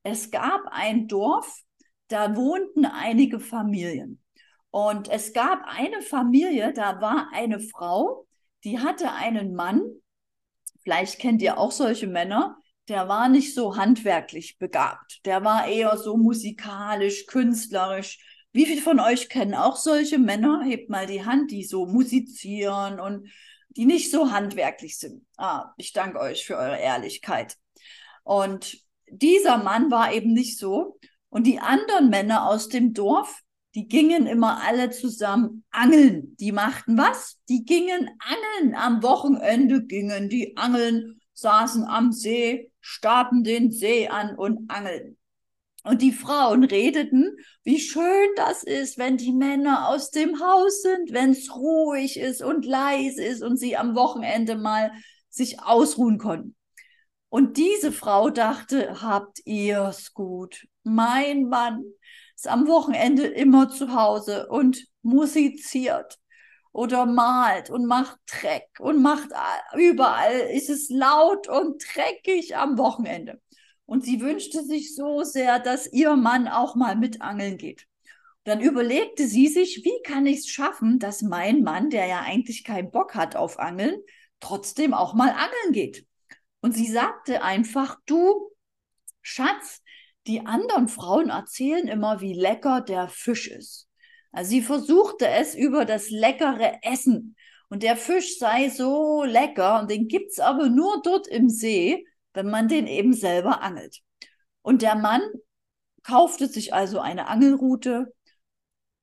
[0.07, 1.63] es gab ein Dorf,
[2.07, 4.23] da wohnten einige Familien.
[4.71, 8.29] Und es gab eine Familie, da war eine Frau,
[8.63, 9.83] die hatte einen Mann,
[10.83, 12.57] vielleicht kennt ihr auch solche Männer,
[12.87, 15.25] der war nicht so handwerklich begabt.
[15.25, 18.21] Der war eher so musikalisch, künstlerisch.
[18.53, 20.63] Wie viele von euch kennen auch solche Männer?
[20.65, 23.29] Hebt mal die Hand, die so musizieren und
[23.71, 25.27] die nicht so handwerklich sind.
[25.37, 27.57] Ah, ich danke euch für eure Ehrlichkeit.
[28.23, 30.99] Und dieser Mann war eben nicht so.
[31.29, 33.41] Und die anderen Männer aus dem Dorf,
[33.75, 36.35] die gingen immer alle zusammen angeln.
[36.41, 37.39] Die machten was?
[37.49, 38.75] Die gingen angeln.
[38.75, 45.19] Am Wochenende gingen die angeln, saßen am See, starrten den See an und angeln.
[45.87, 51.13] Und die Frauen redeten, wie schön das ist, wenn die Männer aus dem Haus sind,
[51.13, 54.91] wenn es ruhig ist und leise ist und sie am Wochenende mal
[55.29, 56.56] sich ausruhen konnten.
[57.37, 60.67] Und diese Frau dachte, habt ihr's gut.
[60.85, 61.85] Mein Mann,
[62.35, 66.19] ist am Wochenende immer zu Hause und musiziert
[66.73, 69.29] oder malt und macht Dreck und macht
[69.77, 73.39] überall ist es laut und dreckig am Wochenende.
[73.85, 77.87] Und sie wünschte sich so sehr, dass ihr Mann auch mal mit angeln geht.
[78.45, 82.65] Dann überlegte sie sich, wie kann ich es schaffen, dass mein Mann, der ja eigentlich
[82.65, 84.01] keinen Bock hat auf Angeln,
[84.41, 86.07] trotzdem auch mal angeln geht.
[86.67, 88.51] Und sie sagte einfach, du
[89.23, 89.85] Schatz,
[90.27, 93.89] die anderen Frauen erzählen immer, wie lecker der Fisch ist.
[94.33, 97.37] Also sie versuchte es über das leckere Essen.
[97.69, 102.51] Und der Fisch sei so lecker und den gibt's aber nur dort im See, wenn
[102.51, 104.01] man den eben selber angelt.
[104.63, 105.23] Und der Mann
[106.03, 108.13] kaufte sich also eine Angelrute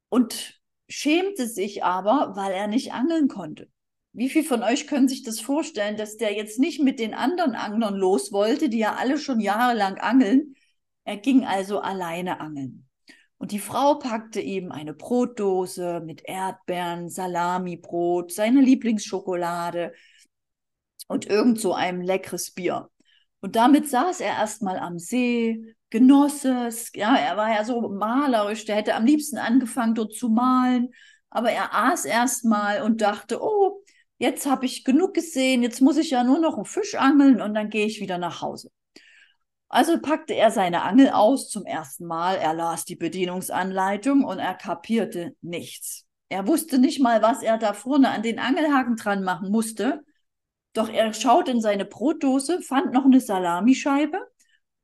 [0.10, 0.60] und
[0.90, 3.72] schämte sich aber, weil er nicht angeln konnte.
[4.14, 7.56] Wie viel von euch können sich das vorstellen, dass der jetzt nicht mit den anderen
[7.56, 10.56] Anglern los wollte, die ja alle schon jahrelang angeln,
[11.04, 12.88] er ging also alleine angeln.
[13.38, 19.94] Und die Frau packte ihm eine Brotdose mit Erdbeeren, Salamibrot, seine Lieblingsschokolade
[21.08, 22.90] und irgend so einem leckeres Bier.
[23.42, 26.92] Und damit saß er erstmal am See, genoss es.
[26.94, 30.94] Ja, er war ja so malerisch, der hätte am liebsten angefangen, dort zu malen.
[31.30, 33.83] Aber er aß erstmal und dachte, oh,
[34.18, 37.54] jetzt habe ich genug gesehen, jetzt muss ich ja nur noch einen Fisch angeln und
[37.54, 38.70] dann gehe ich wieder nach Hause.
[39.70, 44.54] Also packte er seine Angel aus zum ersten Mal, er las die Bedienungsanleitung und er
[44.54, 46.06] kapierte nichts.
[46.30, 50.04] Er wusste nicht mal, was er da vorne an den Angelhaken dran machen musste.
[50.74, 54.20] Doch er schaute in seine Brotdose, fand noch eine Salamischeibe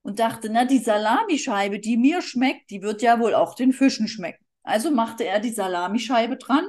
[0.01, 4.07] und dachte, na, die Salamischeibe, die mir schmeckt, die wird ja wohl auch den Fischen
[4.07, 4.43] schmecken.
[4.63, 6.67] Also machte er die Salamischeibe dran,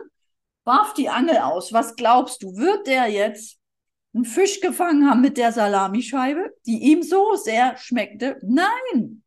[0.65, 1.73] warf die Angel aus.
[1.73, 3.61] Was glaubst du, wird der jetzt
[4.15, 8.39] einen Fisch gefangen haben mit der Salamischeibe, die ihm so sehr schmeckte.
[8.43, 9.23] Nein,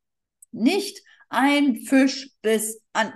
[0.51, 3.13] nicht ein Fisch bis an.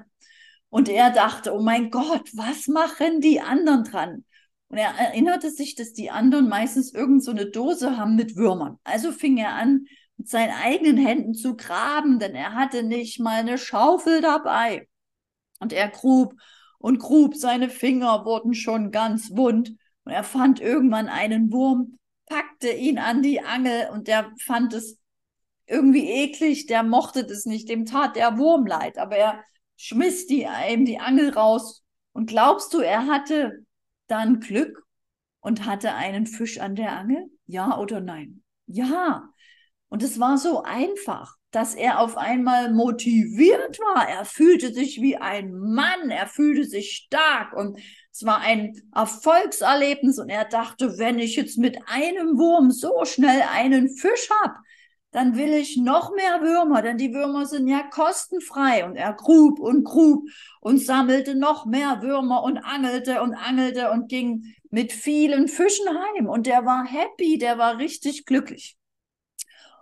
[0.69, 4.25] Und er dachte, oh mein Gott, was machen die anderen dran?
[4.69, 8.77] Und er erinnerte sich, dass die anderen meistens irgend so eine Dose haben mit Würmern.
[8.83, 9.85] Also fing er an,
[10.17, 14.87] mit seinen eigenen Händen zu graben, denn er hatte nicht mal eine Schaufel dabei.
[15.59, 16.33] Und er grub
[16.87, 19.73] und grub, seine Finger wurden schon ganz wund.
[20.05, 24.97] Und er fand irgendwann einen Wurm, packte ihn an die Angel und der fand es
[25.65, 29.43] irgendwie eklig, der mochte das nicht, dem tat der Wurm leid, aber er
[29.75, 31.83] schmiss die, ihm die Angel raus.
[32.13, 33.65] Und glaubst du, er hatte
[34.07, 34.81] dann Glück
[35.41, 37.25] und hatte einen Fisch an der Angel?
[37.47, 38.43] Ja oder nein?
[38.65, 39.27] Ja.
[39.89, 44.07] Und es war so einfach, dass er auf einmal motiviert war.
[44.07, 47.79] Er fühlte sich wie ein Mann, er fühlte sich stark und
[48.11, 53.41] es war ein Erfolgserlebnis und er dachte, wenn ich jetzt mit einem Wurm so schnell
[53.51, 54.53] einen Fisch habe,
[55.09, 58.85] dann will ich noch mehr Würmer, denn die Würmer sind ja kostenfrei.
[58.85, 60.25] Und er grub und grub
[60.61, 66.27] und sammelte noch mehr Würmer und angelte und angelte und ging mit vielen Fischen heim.
[66.27, 68.76] Und der war happy, der war richtig glücklich.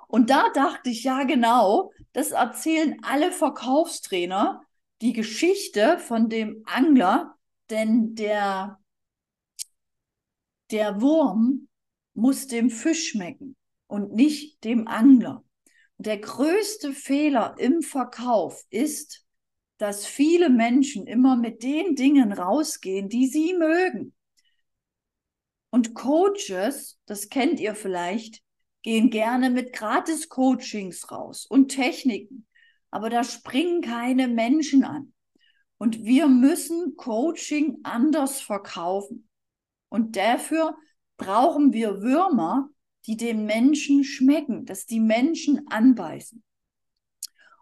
[0.08, 4.62] Und da dachte ich, ja genau, das erzählen alle Verkaufstrainer,
[5.02, 7.36] die Geschichte von dem Angler,
[7.70, 8.80] denn der,
[10.72, 11.68] der Wurm
[12.14, 13.56] muss dem Fisch schmecken
[13.88, 15.44] und nicht dem Angler.
[15.98, 19.26] Der größte Fehler im Verkauf ist,
[19.78, 24.14] dass viele Menschen immer mit den Dingen rausgehen, die sie mögen.
[25.70, 28.45] Und Coaches, das kennt ihr vielleicht,
[28.86, 32.46] gehen gerne mit Gratis-Coachings raus und Techniken.
[32.92, 35.12] Aber da springen keine Menschen an.
[35.80, 39.28] Und wir müssen Coaching anders verkaufen.
[39.90, 40.78] Und dafür
[41.18, 42.70] brauchen wir Würmer,
[43.08, 46.44] die den Menschen schmecken, dass die Menschen anbeißen.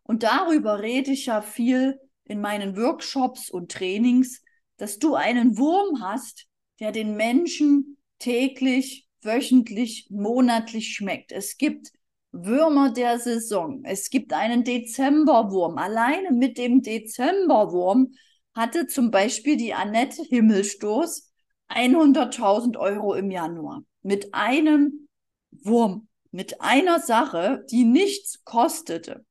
[0.04, 4.44] Und darüber rede ich ja viel in meinen Workshops und Trainings,
[4.76, 6.48] dass du einen Wurm hast,
[6.82, 11.32] der den Menschen täglich, wöchentlich, monatlich schmeckt.
[11.32, 11.92] Es gibt
[12.32, 13.84] Würmer der Saison.
[13.84, 15.78] Es gibt einen Dezemberwurm.
[15.78, 18.14] Alleine mit dem Dezemberwurm
[18.56, 21.32] hatte zum Beispiel die Annette Himmelstoß
[21.70, 23.84] 100.000 Euro im Januar.
[24.02, 25.08] Mit einem
[25.52, 29.26] Wurm, mit einer Sache, die nichts kostete.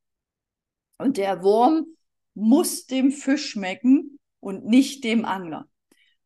[0.99, 1.87] Und der Wurm
[2.35, 5.69] muss dem Fisch schmecken und nicht dem Angler.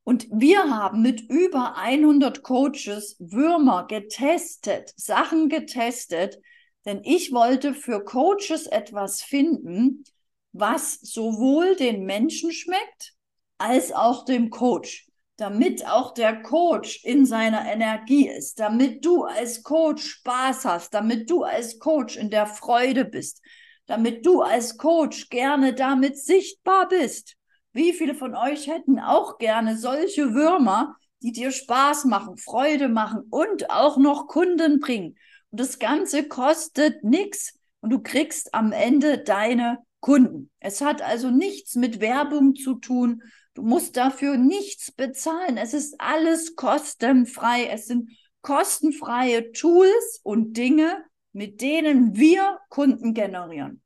[0.08, 6.38] Und wir haben mit über 100 Coaches Würmer getestet, Sachen getestet,
[6.84, 10.04] denn ich wollte für Coaches etwas finden,
[10.52, 13.14] was sowohl den Menschen schmeckt
[13.58, 15.08] als auch dem Coach,
[15.38, 21.28] damit auch der Coach in seiner Energie ist, damit du als Coach Spaß hast, damit
[21.30, 23.42] du als Coach in der Freude bist,
[23.86, 27.35] damit du als Coach gerne damit sichtbar bist.
[27.76, 33.24] Wie viele von euch hätten auch gerne solche Würmer, die dir Spaß machen, Freude machen
[33.28, 35.18] und auch noch Kunden bringen?
[35.50, 40.50] Und das Ganze kostet nichts und du kriegst am Ende deine Kunden.
[40.58, 43.22] Es hat also nichts mit Werbung zu tun.
[43.52, 45.58] Du musst dafür nichts bezahlen.
[45.58, 47.66] Es ist alles kostenfrei.
[47.66, 48.08] Es sind
[48.40, 51.04] kostenfreie Tools und Dinge,
[51.34, 53.82] mit denen wir Kunden generieren.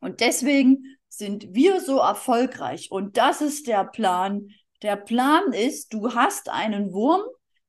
[0.00, 2.90] Und deswegen sind wir so erfolgreich.
[2.90, 4.48] Und das ist der Plan.
[4.82, 7.22] Der Plan ist, du hast einen Wurm,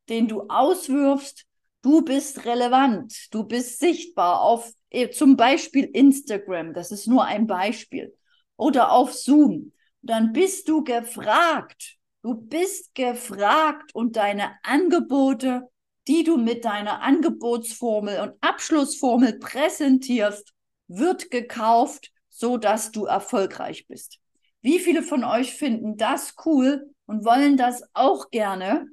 [0.10, 1.48] den du auswirfst
[1.88, 7.48] Du bist relevant, du bist sichtbar auf eh, zum Beispiel Instagram, das ist nur ein
[7.48, 8.14] Beispiel,
[8.58, 9.72] oder auf Zoom.
[10.02, 11.96] Dann bist du gefragt.
[12.24, 15.70] Du bist gefragt und deine Angebote,
[16.10, 20.54] die du mit deiner Angebotsformel und Abschlussformel präsentierst,
[20.88, 24.20] wird gekauft, so dass du erfolgreich bist.
[24.62, 28.88] Wie viele von euch finden das cool und wollen das auch gerne?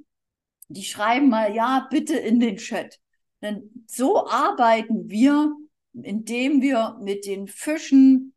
[0.68, 2.98] die schreiben mal ja bitte in den Chat.
[3.42, 5.54] Denn so arbeiten wir,
[5.92, 8.34] indem wir mit den Fischen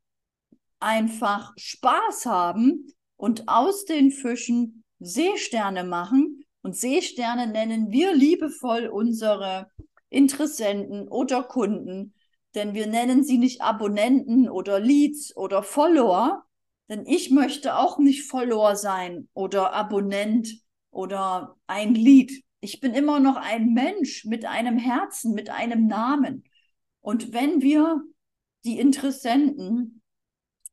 [0.80, 6.44] einfach Spaß haben und aus den Fischen Seesterne machen.
[6.62, 9.72] Und Seesterne nennen wir liebevoll unsere
[10.10, 12.14] Interessenten oder Kunden,
[12.56, 16.46] denn wir nennen sie nicht Abonnenten oder Leads oder Follower,
[16.90, 20.50] denn ich möchte auch nicht Follower sein oder Abonnent
[20.90, 22.44] oder ein Lied.
[22.60, 26.44] Ich bin immer noch ein Mensch mit einem Herzen, mit einem Namen.
[27.02, 28.02] Und wenn wir
[28.66, 30.02] die Interessenten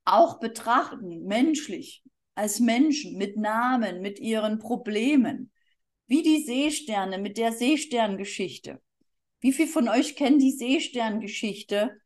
[0.04, 2.02] auch betrachten, menschlich,
[2.34, 5.52] als Menschen mit Namen, mit ihren Problemen,
[6.06, 8.80] wie die Seesterne mit der Seesterngeschichte.
[9.44, 12.00] Wie viel von euch kennen die Seesterngeschichte?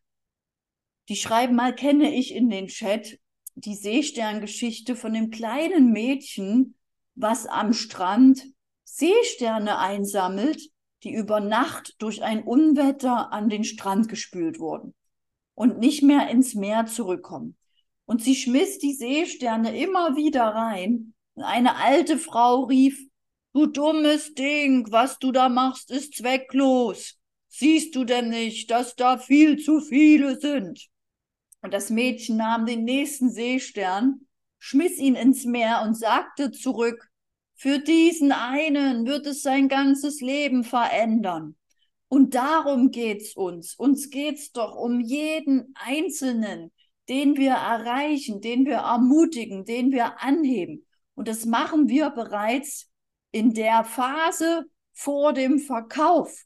[1.08, 3.20] Die schreiben mal, kenne ich in den Chat,
[3.54, 6.74] die Seesterngeschichte von dem kleinen Mädchen,
[7.14, 8.44] was am Strand
[8.82, 10.68] Seesterne einsammelt,
[11.04, 14.96] die über Nacht durch ein Unwetter an den Strand gespült wurden
[15.54, 17.56] und nicht mehr ins Meer zurückkommen.
[18.04, 21.14] Und sie schmiss die Seesterne immer wieder rein.
[21.34, 23.00] Und eine alte Frau rief,
[23.52, 27.17] du dummes Ding, was du da machst, ist zwecklos.
[27.48, 30.88] Siehst du denn nicht, dass da viel zu viele sind?
[31.62, 34.26] Und das Mädchen nahm den nächsten Seestern,
[34.58, 37.08] schmiss ihn ins Meer und sagte zurück,
[37.54, 41.56] für diesen einen wird es sein ganzes Leben verändern.
[42.06, 43.74] Und darum geht's uns.
[43.74, 46.70] Uns geht's doch um jeden Einzelnen,
[47.08, 50.86] den wir erreichen, den wir ermutigen, den wir anheben.
[51.14, 52.90] Und das machen wir bereits
[53.32, 56.44] in der Phase vor dem Verkauf.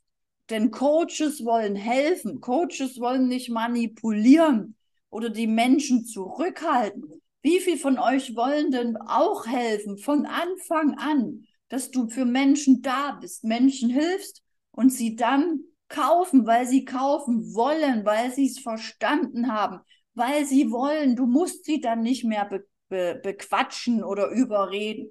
[0.50, 2.40] Denn Coaches wollen helfen.
[2.40, 4.76] Coaches wollen nicht manipulieren
[5.10, 7.22] oder die Menschen zurückhalten.
[7.42, 12.82] Wie viel von euch wollen denn auch helfen von Anfang an, dass du für Menschen
[12.82, 18.58] da bist, Menschen hilfst und sie dann kaufen, weil sie kaufen wollen, weil sie es
[18.58, 19.80] verstanden haben,
[20.14, 21.16] weil sie wollen.
[21.16, 25.10] Du musst sie dann nicht mehr be be bequatschen oder überreden.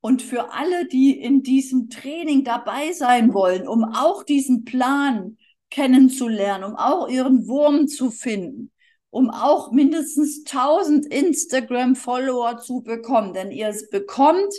[0.00, 5.36] Und für alle, die in diesem Training dabei sein wollen, um auch diesen Plan
[5.68, 8.70] kennenzulernen, um auch ihren Wurm zu finden,
[9.10, 13.34] um auch mindestens 1000 Instagram-Follower zu bekommen.
[13.34, 14.54] Denn ihr bekommt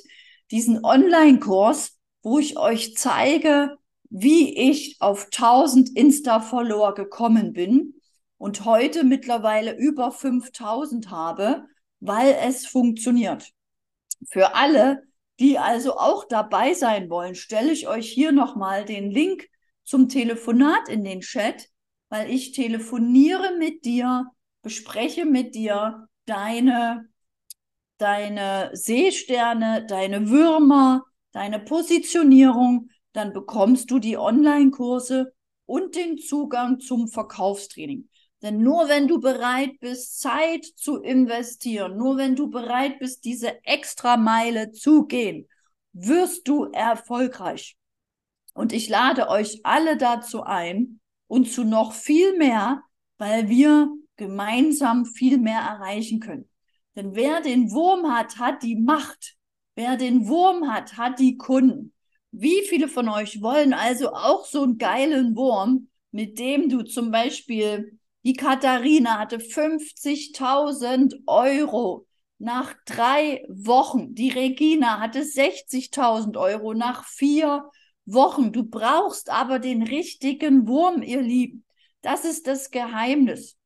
[0.52, 3.78] diesen Online-Kurs wo ich euch zeige,
[4.10, 7.96] wie ich auf 1000 Insta-Follower gekommen bin
[8.38, 11.66] und heute mittlerweile über 5000 habe,
[12.00, 13.52] weil es funktioniert.
[14.30, 15.04] Für alle,
[15.42, 19.48] die also auch dabei sein wollen, stelle ich euch hier nochmal den Link
[19.84, 21.68] zum Telefonat in den Chat,
[22.10, 24.28] weil ich telefoniere mit dir,
[24.62, 27.10] bespreche mit dir deine,
[27.98, 35.34] deine Seesterne, deine Würmer, deine Positionierung, dann bekommst du die Online-Kurse
[35.66, 38.10] und den Zugang zum Verkaufstraining.
[38.42, 43.64] Denn nur wenn du bereit bist, Zeit zu investieren, nur wenn du bereit bist, diese
[43.66, 45.48] extra Meile zu gehen,
[45.94, 47.78] wirst du erfolgreich.
[48.54, 52.82] Und ich lade euch alle dazu ein und zu noch viel mehr,
[53.18, 56.50] weil wir gemeinsam viel mehr erreichen können.
[56.96, 59.36] Denn wer den Wurm hat, hat die Macht.
[59.76, 61.94] Wer den Wurm hat, hat die Kunden.
[62.32, 67.12] Wie viele von euch wollen also auch so einen geilen Wurm, mit dem du zum
[67.12, 72.06] Beispiel die Katharina hatte 50.000 Euro
[72.38, 74.14] nach drei Wochen.
[74.16, 77.70] Die Regina hatte 60.000 Euro nach vier
[78.06, 78.52] Wochen.
[78.52, 81.64] Du brauchst aber den richtigen Wurm, ihr Lieben.
[82.02, 83.58] Das ist das Geheimnis.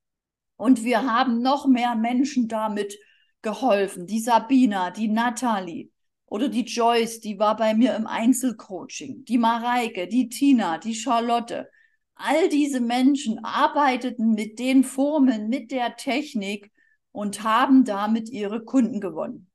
[0.57, 2.97] Und wir haben noch mehr Menschen damit
[3.41, 4.07] geholfen.
[4.07, 5.89] Die Sabina, die Natalie
[6.25, 9.25] oder die Joyce, die war bei mir im Einzelcoaching.
[9.25, 11.69] Die Mareike, die Tina, die Charlotte.
[12.15, 16.71] All diese Menschen arbeiteten mit den Formeln, mit der Technik
[17.11, 19.49] und haben damit ihre Kunden gewonnen.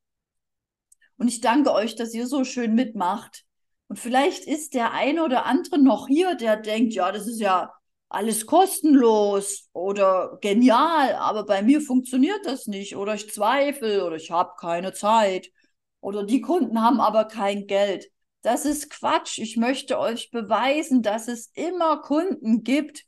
[1.16, 3.45] Und ich danke euch, dass ihr so schön mitmacht.
[3.89, 7.73] Und vielleicht ist der eine oder andere noch hier, der denkt, ja, das ist ja
[8.09, 14.31] alles kostenlos oder genial, aber bei mir funktioniert das nicht oder ich zweifle oder ich
[14.32, 15.51] habe keine Zeit
[16.01, 18.11] oder die Kunden haben aber kein Geld.
[18.43, 19.39] Das ist Quatsch.
[19.39, 23.05] Ich möchte euch beweisen, dass es immer Kunden gibt,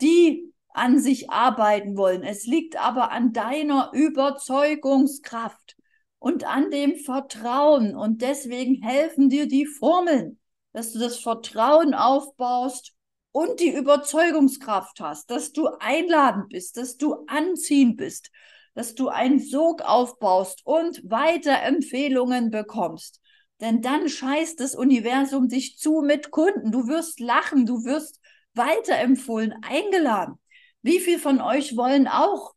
[0.00, 2.22] die an sich arbeiten wollen.
[2.22, 5.76] Es liegt aber an deiner Überzeugungskraft
[6.18, 7.96] und an dem Vertrauen.
[7.96, 10.38] Und deswegen helfen dir die Formeln,
[10.72, 12.92] dass du das Vertrauen aufbaust
[13.32, 18.30] und die Überzeugungskraft hast, dass du einladend bist, dass du anziehend bist,
[18.74, 23.20] dass du einen Sog aufbaust und Weiterempfehlungen bekommst.
[23.60, 26.72] Denn dann scheißt das Universum dich zu mit Kunden.
[26.72, 28.20] Du wirst lachen, du wirst
[28.54, 30.38] weiterempfohlen, eingeladen.
[30.82, 32.54] Wie viel von euch wollen auch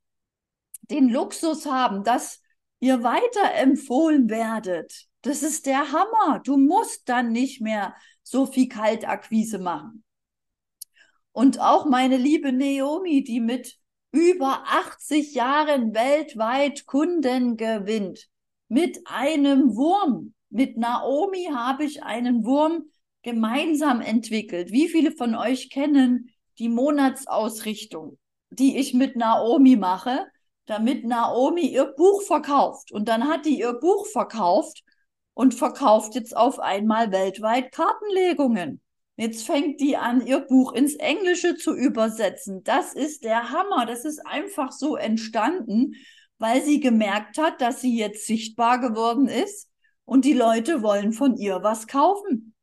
[0.89, 2.41] den Luxus haben, dass
[2.80, 5.07] ihr weiterempfohlen werdet?
[5.21, 6.41] Das ist der Hammer.
[6.43, 10.03] Du musst dann nicht mehr so viel Kaltakquise machen.
[11.31, 13.77] Und auch meine liebe Naomi, die mit
[14.11, 18.27] über 80 Jahren weltweit Kunden gewinnt,
[18.67, 22.85] mit einem Wurm, mit Naomi habe ich einen Wurm
[23.21, 24.71] gemeinsam entwickelt.
[24.71, 28.17] Wie viele von euch kennen die Monatsausrichtung,
[28.49, 30.26] die ich mit Naomi mache,
[30.65, 32.91] damit Naomi ihr Buch verkauft?
[32.91, 34.84] Und dann hat die ihr Buch verkauft
[35.34, 38.81] und verkauft jetzt auf einmal weltweit Kartenlegungen.
[39.15, 42.63] Jetzt fängt die an, ihr Buch ins Englische zu übersetzen.
[42.63, 43.85] Das ist der Hammer.
[43.85, 45.95] Das ist einfach so entstanden,
[46.38, 49.68] weil sie gemerkt hat, dass sie jetzt sichtbar geworden ist
[50.10, 52.56] und die Leute wollen von ihr was kaufen.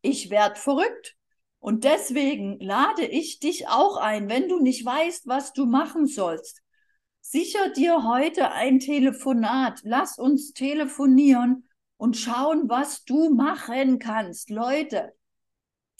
[0.00, 1.16] Ich werd verrückt.
[1.58, 6.62] Und deswegen lade ich dich auch ein, wenn du nicht weißt, was du machen sollst.
[7.20, 9.80] Sicher dir heute ein Telefonat.
[9.82, 14.48] Lass uns telefonieren und schauen, was du machen kannst.
[14.48, 15.12] Leute,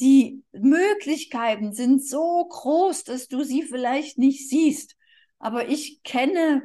[0.00, 4.96] die Möglichkeiten sind so groß, dass du sie vielleicht nicht siehst.
[5.38, 6.62] Aber ich kenne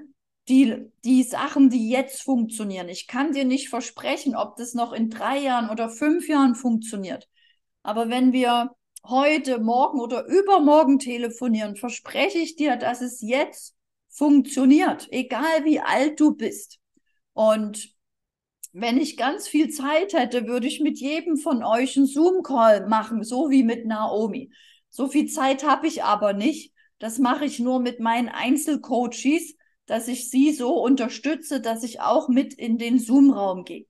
[0.49, 2.90] die, die Sachen, die jetzt funktionieren.
[2.90, 7.30] Ich kann dir nicht versprechen, ob das noch in drei Jahren oder fünf Jahren funktioniert.
[7.82, 8.72] Aber wenn wir
[9.06, 13.76] heute, morgen oder übermorgen telefonieren, verspreche ich dir, dass es jetzt
[14.10, 16.80] funktioniert, egal wie alt du bist.
[17.34, 17.94] Und
[18.72, 23.24] wenn ich ganz viel Zeit hätte, würde ich mit jedem von euch einen Zoom-Call machen,
[23.24, 24.52] so wie mit Naomi.
[24.90, 26.74] So viel Zeit habe ich aber nicht.
[26.99, 32.30] Das mache ich nur mit meinen Einzelcoaches, dass ich sie so unterstütze, dass ich auch
[32.30, 33.85] mit in den Zoom-Raum gehe.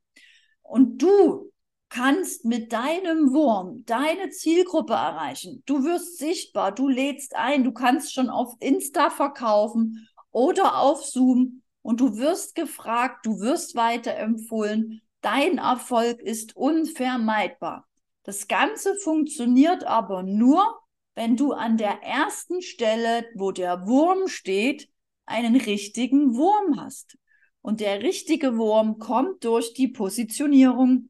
[0.62, 1.52] Und du
[1.90, 5.62] kannst mit deinem Wurm deine Zielgruppe erreichen.
[5.68, 11.62] Du wirst sichtbar, du lädst ein, du kannst schon auf Insta verkaufen oder auf Zoom
[11.84, 15.02] und du wirst gefragt, du wirst weiterempfohlen.
[15.22, 17.86] Dein Erfolg ist unvermeidbar.
[18.24, 20.80] Das Ganze funktioniert aber nur,
[21.14, 24.90] wenn du an der ersten Stelle, wo der Wurm steht,
[25.26, 27.18] einen richtigen Wurm hast.
[27.62, 31.10] Und der richtige Wurm kommt durch die Positionierung.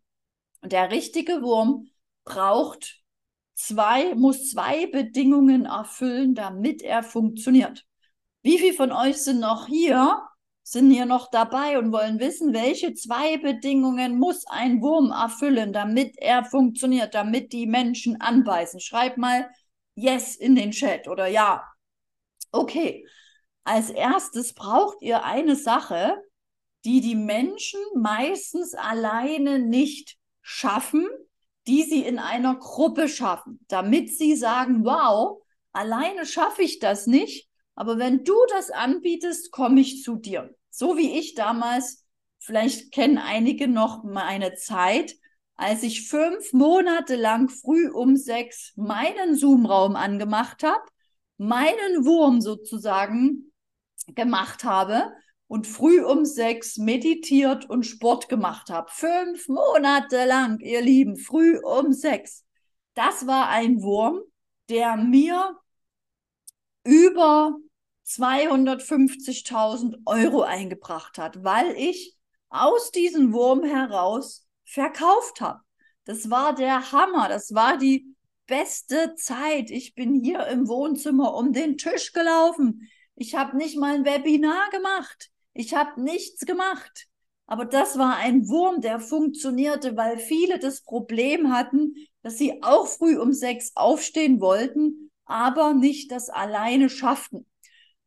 [0.62, 1.88] Und der richtige Wurm
[2.26, 3.04] braucht
[3.56, 7.86] zwei, muss zwei Bedingungen erfüllen, damit er funktioniert.
[8.44, 10.22] Wie viele von euch sind noch hier,
[10.64, 16.18] sind hier noch dabei und wollen wissen, welche zwei Bedingungen muss ein Wurm erfüllen, damit
[16.18, 18.80] er funktioniert, damit die Menschen anbeißen?
[18.80, 19.50] Schreibt mal
[19.96, 21.64] Yes in den Chat oder Ja.
[22.52, 23.06] Okay.
[23.64, 26.22] Als erstes braucht ihr eine Sache,
[26.86, 31.08] die die Menschen meistens alleine nicht schaffen,
[31.66, 35.42] die sie in einer Gruppe schaffen, damit sie sagen, wow,
[35.72, 40.54] alleine schaffe ich das nicht, aber wenn du das anbietest, komme ich zu dir.
[40.70, 42.06] So wie ich damals,
[42.40, 45.16] vielleicht kennen einige noch meine Zeit,
[45.56, 50.84] als ich fünf Monate lang früh um sechs meinen Zoom-Raum angemacht habe,
[51.38, 53.53] meinen Wurm sozusagen
[54.08, 55.12] gemacht habe
[55.48, 58.90] und früh um sechs meditiert und Sport gemacht habe.
[58.92, 62.46] Fünf Monate lang, ihr Lieben, früh um sechs.
[62.94, 64.22] Das war ein Wurm,
[64.70, 65.58] der mir
[66.84, 67.56] über
[68.06, 72.16] 250.000 Euro eingebracht hat, weil ich
[72.50, 75.62] aus diesem Wurm heraus verkauft habe.
[76.06, 78.14] Das war der Hammer, das war die
[78.46, 79.70] beste Zeit.
[79.72, 82.90] Ich bin hier im Wohnzimmer um den Tisch gelaufen.
[83.16, 85.30] Ich habe nicht mal ein Webinar gemacht.
[85.54, 87.08] Ich habe nichts gemacht.
[87.46, 92.88] Aber das war ein Wurm, der funktionierte, weil viele das Problem hatten, dass sie auch
[92.88, 97.46] früh um sechs aufstehen wollten, aber nicht das alleine schafften.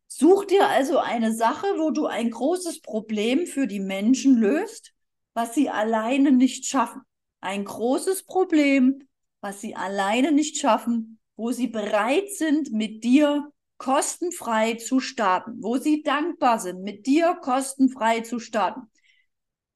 [0.08, 4.92] Such dir also eine Sache, wo du ein großes Problem für die Menschen löst,
[5.34, 7.02] was sie alleine nicht schaffen.
[7.40, 9.06] Ein großes Problem,
[9.40, 15.76] was sie alleine nicht schaffen, wo sie bereit sind, mit dir kostenfrei zu starten, wo
[15.76, 18.90] sie dankbar sind, mit dir kostenfrei zu starten.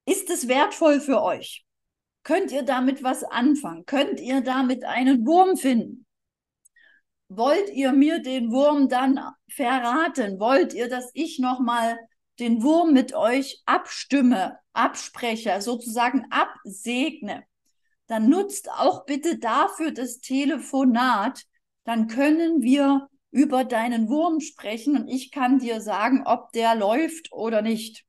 [0.05, 1.65] Ist es wertvoll für euch?
[2.23, 3.85] Könnt ihr damit was anfangen?
[3.85, 6.05] Könnt ihr damit einen Wurm finden?
[7.29, 9.19] Wollt ihr mir den Wurm dann
[9.49, 10.39] verraten?
[10.39, 11.97] Wollt ihr, dass ich nochmal
[12.39, 17.43] den Wurm mit euch abstimme, abspreche, sozusagen absegne?
[18.07, 21.43] Dann nutzt auch bitte dafür das Telefonat.
[21.85, 27.31] Dann können wir über deinen Wurm sprechen und ich kann dir sagen, ob der läuft
[27.31, 28.05] oder nicht.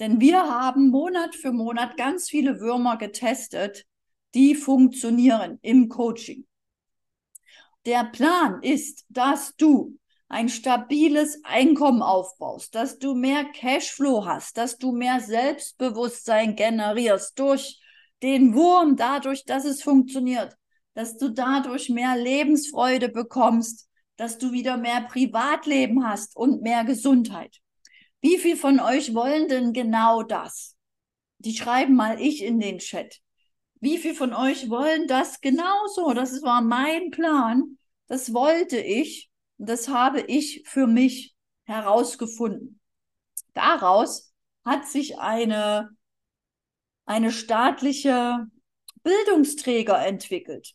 [0.00, 3.84] Denn wir haben Monat für Monat ganz viele Würmer getestet,
[4.34, 6.46] die funktionieren im Coaching.
[7.84, 14.78] Der Plan ist, dass du ein stabiles Einkommen aufbaust, dass du mehr Cashflow hast, dass
[14.78, 17.80] du mehr Selbstbewusstsein generierst durch
[18.22, 20.56] den Wurm, dadurch, dass es funktioniert,
[20.94, 27.58] dass du dadurch mehr Lebensfreude bekommst, dass du wieder mehr Privatleben hast und mehr Gesundheit.
[28.20, 30.76] Wie viel von euch wollen denn genau das?
[31.38, 33.20] Die schreiben mal ich in den Chat.
[33.80, 36.12] Wie viel von euch wollen das genauso?
[36.12, 37.78] Das war mein Plan.
[38.06, 39.28] Das wollte ich.
[39.58, 41.34] Das habe ich für mich
[41.64, 42.80] herausgefunden.
[43.54, 44.32] Daraus
[44.64, 45.90] hat sich eine,
[47.06, 48.46] eine staatliche
[49.02, 50.74] Bildungsträger entwickelt.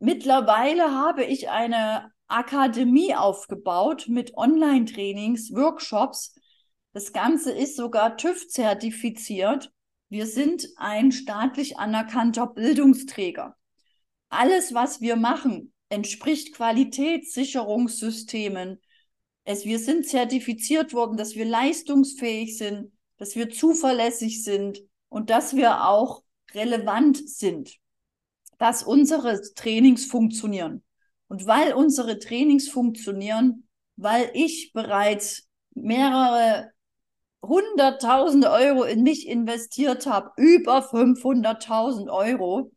[0.00, 6.34] Mittlerweile habe ich eine Akademie aufgebaut mit Online-Trainings, Workshops.
[6.92, 9.70] Das Ganze ist sogar TÜV-zertifiziert.
[10.10, 13.54] Wir sind ein staatlich anerkannter Bildungsträger.
[14.28, 18.80] Alles, was wir machen, entspricht Qualitätssicherungssystemen.
[19.44, 25.56] Es, wir sind zertifiziert worden, dass wir leistungsfähig sind, dass wir zuverlässig sind und dass
[25.56, 26.22] wir auch
[26.52, 27.78] relevant sind,
[28.58, 30.82] dass unsere Trainings funktionieren.
[31.28, 36.70] Und weil unsere Trainings funktionieren, weil ich bereits mehrere
[37.42, 42.72] hunderttausende Euro in mich investiert habe, über 500.000 Euro,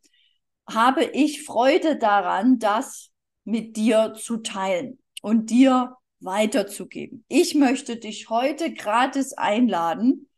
[0.68, 3.10] habe ich Freude daran, das
[3.44, 7.24] mit dir zu teilen und dir weiterzugeben.
[7.28, 10.28] Ich möchte dich heute gratis einladen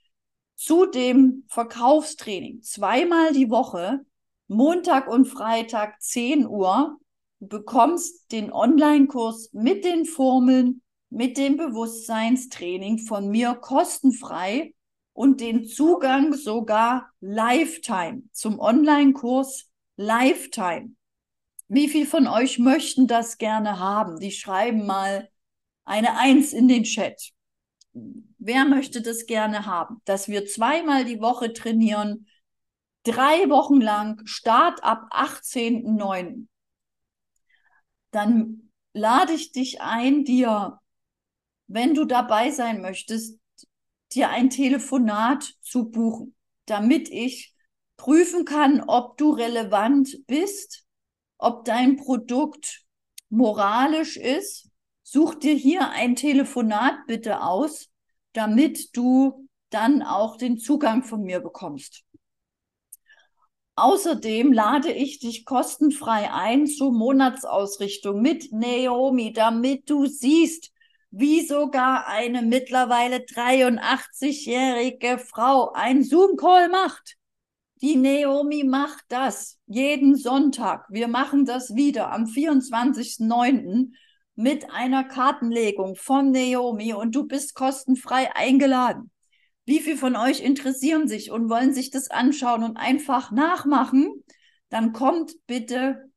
[0.57, 2.62] zu dem Verkaufstraining.
[2.62, 4.01] Zweimal die Woche,
[4.49, 6.99] Montag und Freitag 10 Uhr
[7.49, 14.75] bekommst den Online-Kurs mit den Formeln, mit dem Bewusstseinstraining von mir kostenfrei
[15.12, 20.91] und den Zugang sogar Lifetime zum Online-Kurs Lifetime.
[21.69, 24.19] Wie viel von euch möchten das gerne haben?
[24.19, 25.29] Die schreiben mal
[25.85, 27.31] eine Eins in den Chat.
[27.93, 30.03] Wer möchte das gerne haben?
[30.05, 32.27] Dass wir zweimal die Woche trainieren,
[33.05, 36.49] drei Wochen lang, Start ab 18.09
[38.15, 40.81] dann lade ich dich ein, dir,
[41.66, 43.39] wenn du dabei sein möchtest,
[44.12, 46.35] dir ein Telefonat zu buchen,
[46.66, 47.55] damit ich
[47.97, 50.85] prüfen kann, ob du relevant bist,
[51.39, 52.85] ob dein Produkt
[53.28, 54.70] moralisch ist,
[55.03, 57.91] such dir hier ein Telefonat bitte aus,
[58.32, 62.03] damit du dann auch den Zugang von mir bekommst.
[63.76, 70.70] Außerdem lade ich dich kostenfrei ein zur Monatsausrichtung mit Naomi, damit du siehst,
[71.10, 77.16] wie sogar eine mittlerweile 83-jährige Frau ein Zoom-Call macht.
[77.82, 80.86] Die Naomi macht das jeden Sonntag.
[80.88, 83.92] Wir machen das wieder am 24.09.
[84.36, 89.10] mit einer Kartenlegung von Naomi und du bist kostenfrei eingeladen.
[89.65, 94.24] Wie viele von euch interessieren sich und wollen sich das anschauen und einfach nachmachen?
[94.69, 96.11] Dann kommt bitte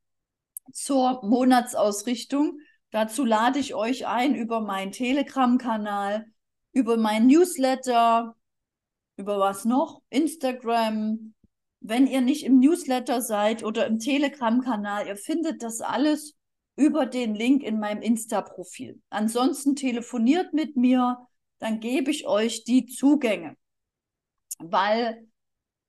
[0.74, 2.60] zur Monatsausrichtung.
[2.92, 6.26] Dazu lade ich euch ein über meinen Telegram-Kanal,
[6.74, 8.36] über mein Newsletter,
[9.16, 10.02] über was noch?
[10.10, 11.34] Instagram.
[11.80, 16.36] Wenn ihr nicht im Newsletter seid oder im Telegram-Kanal, ihr findet das alles
[16.76, 19.02] über den Link in meinem Insta-Profil.
[19.10, 21.28] Ansonsten telefoniert mit mir
[21.60, 23.58] dann gebe ich euch die Zugänge.
[24.60, 25.28] Weil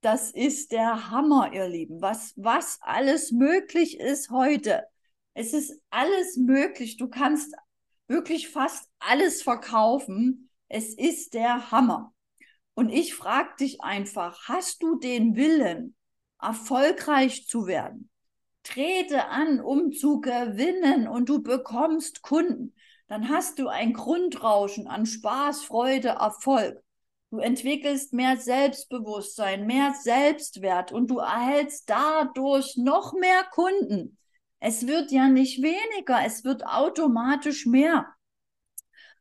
[0.00, 2.00] das ist der Hammer, ihr Lieben.
[2.00, 4.84] Was, was alles möglich ist heute.
[5.34, 6.96] Es ist alles möglich.
[6.96, 7.54] Du kannst
[8.06, 10.50] wirklich fast alles verkaufen.
[10.68, 12.14] Es ist der Hammer.
[12.74, 15.96] Und ich frage dich einfach, hast du den Willen,
[16.40, 18.08] erfolgreich zu werden?
[18.62, 22.74] Trete an, um zu gewinnen und du bekommst Kunden
[23.08, 26.82] dann hast du ein Grundrauschen an Spaß, Freude, Erfolg.
[27.30, 34.18] Du entwickelst mehr Selbstbewusstsein, mehr Selbstwert und du erhältst dadurch noch mehr Kunden.
[34.60, 38.06] Es wird ja nicht weniger, es wird automatisch mehr.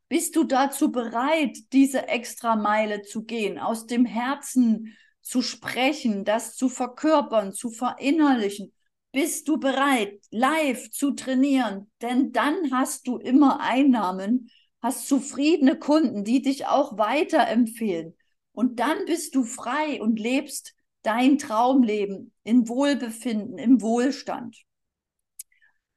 [0.10, 6.56] Bist du dazu bereit, diese extra Meile zu gehen, aus dem Herzen zu sprechen, das
[6.56, 8.74] zu verkörpern, zu verinnerlichen
[9.18, 11.90] bist du bereit, live zu trainieren?
[12.04, 18.16] Denn dann hast du immer Einnahmen, hast zufriedene Kunden, die dich auch weiterempfehlen.
[18.52, 24.56] Und dann bist du frei und lebst dein Traumleben in Wohlbefinden, im Wohlstand.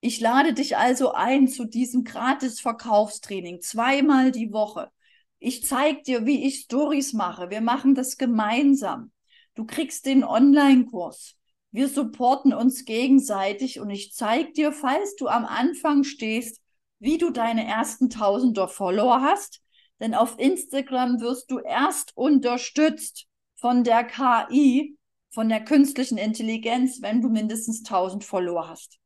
[0.00, 4.90] Ich lade dich also ein zu diesem Gratis-Verkaufstraining, zweimal die Woche.
[5.38, 7.50] Ich zeige dir, wie ich Stories mache.
[7.50, 9.12] Wir machen das gemeinsam.
[9.54, 11.36] Du kriegst den Online-Kurs.
[11.72, 16.60] Wir supporten uns gegenseitig und ich zeige dir, falls du am Anfang stehst,
[16.98, 19.62] wie du deine ersten Tausender Follower hast.
[20.00, 23.26] Denn auf Instagram wirst du erst unterstützt
[23.56, 24.96] von der KI,
[25.30, 28.98] von der künstlichen Intelligenz, wenn du mindestens 1000 Follower hast.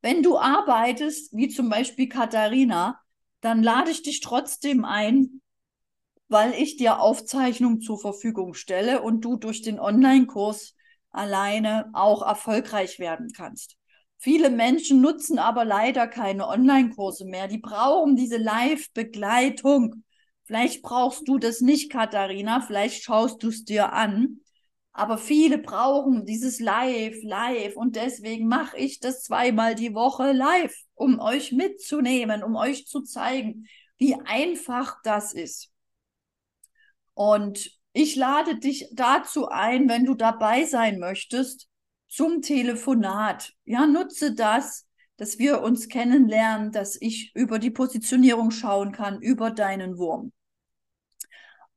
[0.00, 3.00] Wenn du arbeitest, wie zum Beispiel Katharina,
[3.40, 5.40] dann lade ich dich trotzdem ein,
[6.28, 10.75] weil ich dir Aufzeichnungen zur Verfügung stelle und du durch den Online-Kurs
[11.16, 13.76] alleine auch erfolgreich werden kannst.
[14.18, 17.48] Viele Menschen nutzen aber leider keine Online-Kurse mehr.
[17.48, 20.04] Die brauchen diese Live-Begleitung.
[20.44, 22.60] Vielleicht brauchst du das nicht, Katharina.
[22.60, 24.40] Vielleicht schaust du es dir an.
[24.92, 27.76] Aber viele brauchen dieses Live, Live.
[27.76, 33.02] Und deswegen mache ich das zweimal die Woche live, um euch mitzunehmen, um euch zu
[33.02, 33.66] zeigen,
[33.98, 35.70] wie einfach das ist.
[37.12, 41.66] Und ich lade dich dazu ein, wenn du dabei sein möchtest,
[42.08, 43.54] zum Telefonat.
[43.64, 44.86] Ja, nutze das,
[45.16, 50.32] dass wir uns kennenlernen, dass ich über die Positionierung schauen kann, über deinen Wurm.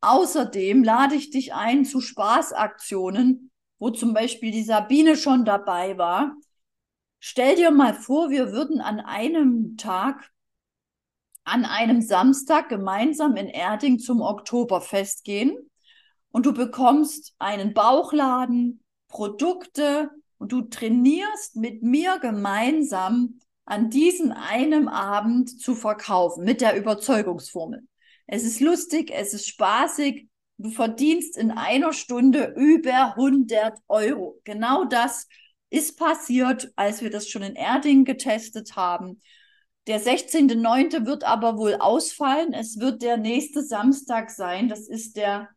[0.02, 6.36] Außerdem lade ich dich ein zu Spaßaktionen, wo zum Beispiel die Sabine schon dabei war.
[7.22, 10.30] Stell dir mal vor, wir würden an einem Tag,
[11.46, 15.69] an einem Samstag gemeinsam in Erding zum Oktoberfest gehen
[16.32, 24.88] und du bekommst einen Bauchladen, Produkte und du trainierst mit mir gemeinsam an diesem einem
[24.88, 27.82] Abend zu verkaufen mit der Überzeugungsformel.
[28.26, 30.28] Es ist lustig, es ist spaßig.
[30.58, 34.40] Du verdienst in einer Stunde über 100 Euro.
[34.44, 35.28] Genau das
[35.70, 39.22] ist passiert, als wir das schon in Erding getestet haben.
[39.88, 41.06] Der 16.09.
[41.06, 42.54] wird aber wohl ausfallen.
[42.54, 44.68] Es wird der nächste Samstag sein.
[44.68, 45.50] Das ist der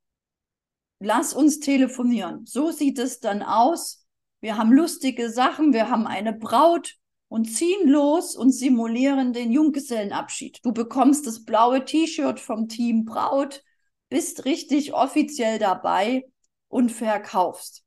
[1.00, 2.46] lass uns telefonieren.
[2.46, 4.03] So sieht es dann aus.
[4.44, 6.98] Wir haben lustige Sachen, wir haben eine Braut,
[7.30, 10.60] und ziehen los und simulieren den Junggesellenabschied.
[10.64, 13.64] Du bekommst das blaue T-Shirt vom Team Braut,
[14.10, 16.26] bist richtig offiziell dabei
[16.68, 17.86] und verkaufst.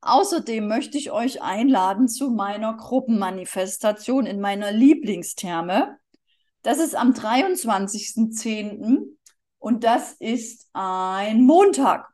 [0.00, 5.96] Außerdem möchte ich euch einladen zu meiner Gruppenmanifestation in meiner Lieblingstherme.
[6.62, 9.16] Das ist am 23.10.
[9.58, 12.08] und das ist ein Montag.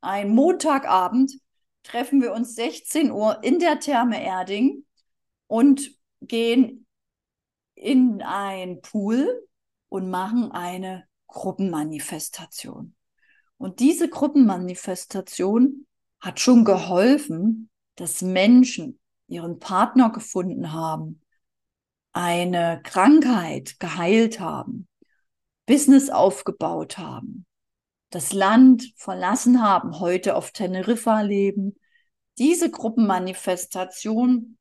[0.00, 1.32] Ein Montagabend
[1.82, 4.84] treffen wir uns 16 Uhr in der Therme Erding
[5.46, 5.90] und
[6.20, 6.86] gehen
[7.74, 9.46] in ein Pool
[9.88, 12.94] und machen eine Gruppenmanifestation.
[13.58, 15.86] Und diese Gruppenmanifestation
[16.20, 21.20] hat schon geholfen, dass Menschen ihren Partner gefunden haben,
[22.12, 24.88] eine Krankheit geheilt haben,
[25.66, 27.46] Business aufgebaut haben,
[28.12, 31.74] das Land verlassen haben, heute auf Teneriffa leben.
[32.38, 34.56] Diese Gruppenmanifestation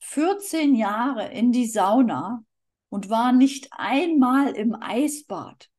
[0.00, 2.44] 14 Jahre in die Sauna
[2.88, 5.70] und war nicht einmal im Eisbad.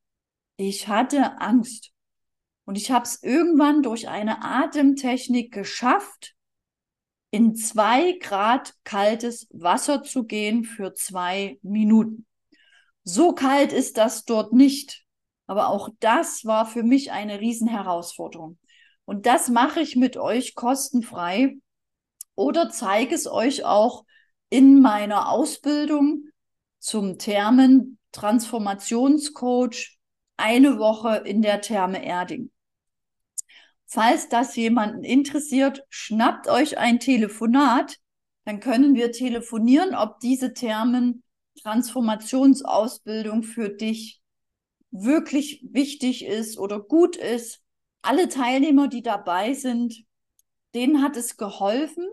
[0.56, 1.90] Ich hatte Angst.
[2.64, 6.34] Und ich habe es irgendwann durch eine Atemtechnik geschafft,
[7.30, 12.26] in zwei Grad kaltes Wasser zu gehen für zwei Minuten.
[13.02, 15.03] So kalt ist das dort nicht.
[15.46, 18.58] Aber auch das war für mich eine Riesenherausforderung.
[19.04, 21.56] Und das mache ich mit euch kostenfrei
[22.34, 24.04] oder zeige es euch auch
[24.48, 26.24] in meiner Ausbildung
[26.78, 29.98] zum Thermen Transformationscoach
[30.36, 32.50] eine Woche in der Therme Erding.
[33.86, 37.96] Falls das jemanden interessiert, schnappt euch ein Telefonat,
[38.44, 41.22] dann können wir telefonieren, ob diese Thermen
[41.62, 44.20] Transformationsausbildung für dich
[44.94, 47.60] wirklich wichtig ist oder gut ist.
[48.00, 50.04] Alle Teilnehmer, die dabei sind,
[50.74, 52.06] denen hat es geholfen,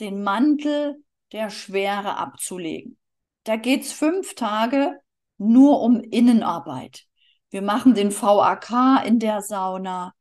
[0.00, 1.02] den Mantel
[1.32, 2.98] der Schwere abzulegen.
[3.44, 4.98] Da geht's fünf Tage
[5.38, 7.06] nur um Innenarbeit.
[7.48, 10.12] Wir machen den VAK in der Sauna.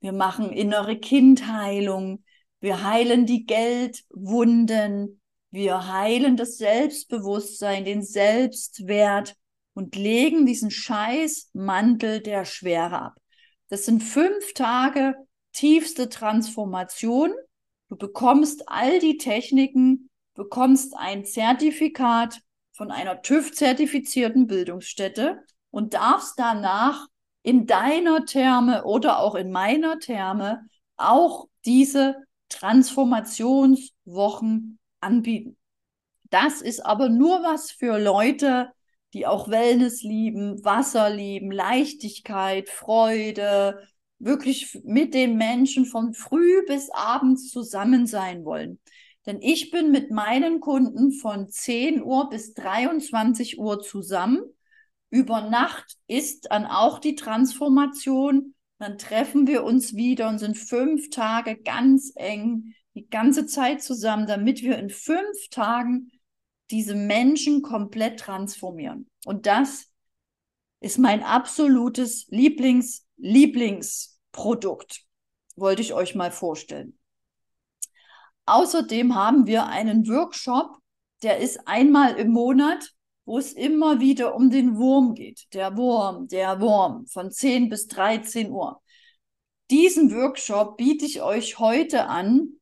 [0.00, 2.22] Wir machen innere Kindheilung.
[2.60, 5.20] Wir heilen die Geldwunden.
[5.50, 9.34] Wir heilen das Selbstbewusstsein, den Selbstwert
[9.78, 13.14] und legen diesen scheiß Mantel der Schwere ab.
[13.68, 15.14] Das sind fünf Tage
[15.52, 17.32] tiefste Transformation.
[17.88, 22.40] Du bekommst all die Techniken, bekommst ein Zertifikat
[22.72, 27.06] von einer TÜV-zertifizierten Bildungsstätte und darfst danach
[27.44, 32.16] in deiner Therme oder auch in meiner Therme auch diese
[32.48, 35.56] Transformationswochen anbieten.
[36.30, 38.72] Das ist aber nur was für Leute,
[39.14, 43.86] die auch Wellness lieben, Wasser lieben, Leichtigkeit, Freude,
[44.18, 48.80] wirklich mit den Menschen von früh bis abends zusammen sein wollen.
[49.26, 54.42] Denn ich bin mit meinen Kunden von 10 Uhr bis 23 Uhr zusammen
[55.10, 58.54] über Nacht ist dann auch die Transformation.
[58.78, 64.26] Dann treffen wir uns wieder und sind fünf Tage ganz eng die ganze Zeit zusammen,
[64.26, 66.10] damit wir in fünf Tagen
[66.70, 69.08] diese Menschen komplett transformieren.
[69.24, 69.86] Und das
[70.80, 75.04] ist mein absolutes Lieblings, Lieblingsprodukt.
[75.56, 76.98] Wollte ich euch mal vorstellen.
[78.46, 80.78] Außerdem haben wir einen Workshop,
[81.22, 82.94] der ist einmal im Monat
[83.28, 85.52] wo es immer wieder um den Wurm geht.
[85.52, 88.80] Der Wurm, der Wurm von 10 bis 13 Uhr.
[89.70, 92.54] Diesen Workshop biete ich euch heute an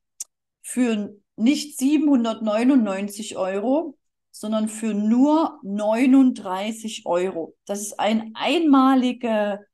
[0.61, 3.96] für nicht 799 Euro,
[4.39, 7.55] sondern für nur 39 Euro.
[7.65, 9.65] Das ist eine einmalige,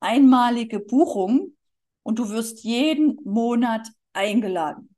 [0.00, 1.56] einmalige Buchung
[2.02, 4.94] und du wirst jeden Monat eingeladen.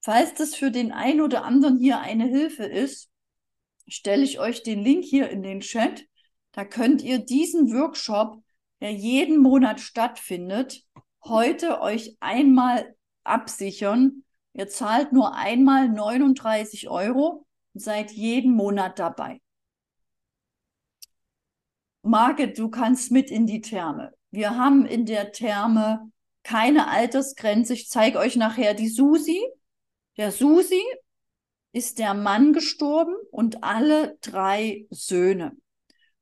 [0.00, 3.10] Falls das für den einen oder anderen hier eine Hilfe ist,
[3.88, 6.06] stelle ich euch den Link hier in den Chat.
[6.52, 8.42] Da könnt ihr diesen Workshop,
[8.80, 10.84] der jeden Monat stattfindet,
[11.24, 12.94] heute euch einmal
[13.24, 14.24] absichern.
[14.52, 19.40] Ihr zahlt nur einmal 39 Euro seid jeden Monat dabei.
[22.02, 24.12] Margit, du kannst mit in die Therme.
[24.30, 26.10] Wir haben in der Therme
[26.42, 27.74] keine Altersgrenze.
[27.74, 29.40] Ich zeige euch nachher die Susi.
[30.16, 30.82] Der Susi
[31.72, 35.56] ist der Mann gestorben und alle drei Söhne.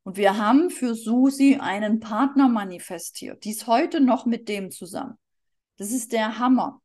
[0.02, 3.44] Und wir haben für Susi einen Partner manifestiert.
[3.44, 5.18] Die ist heute noch mit dem zusammen.
[5.76, 6.80] Das ist der Hammer.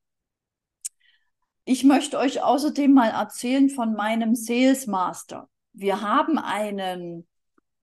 [1.66, 5.50] Ich möchte euch außerdem mal erzählen von meinem Sales Master.
[5.72, 7.26] Wir haben einen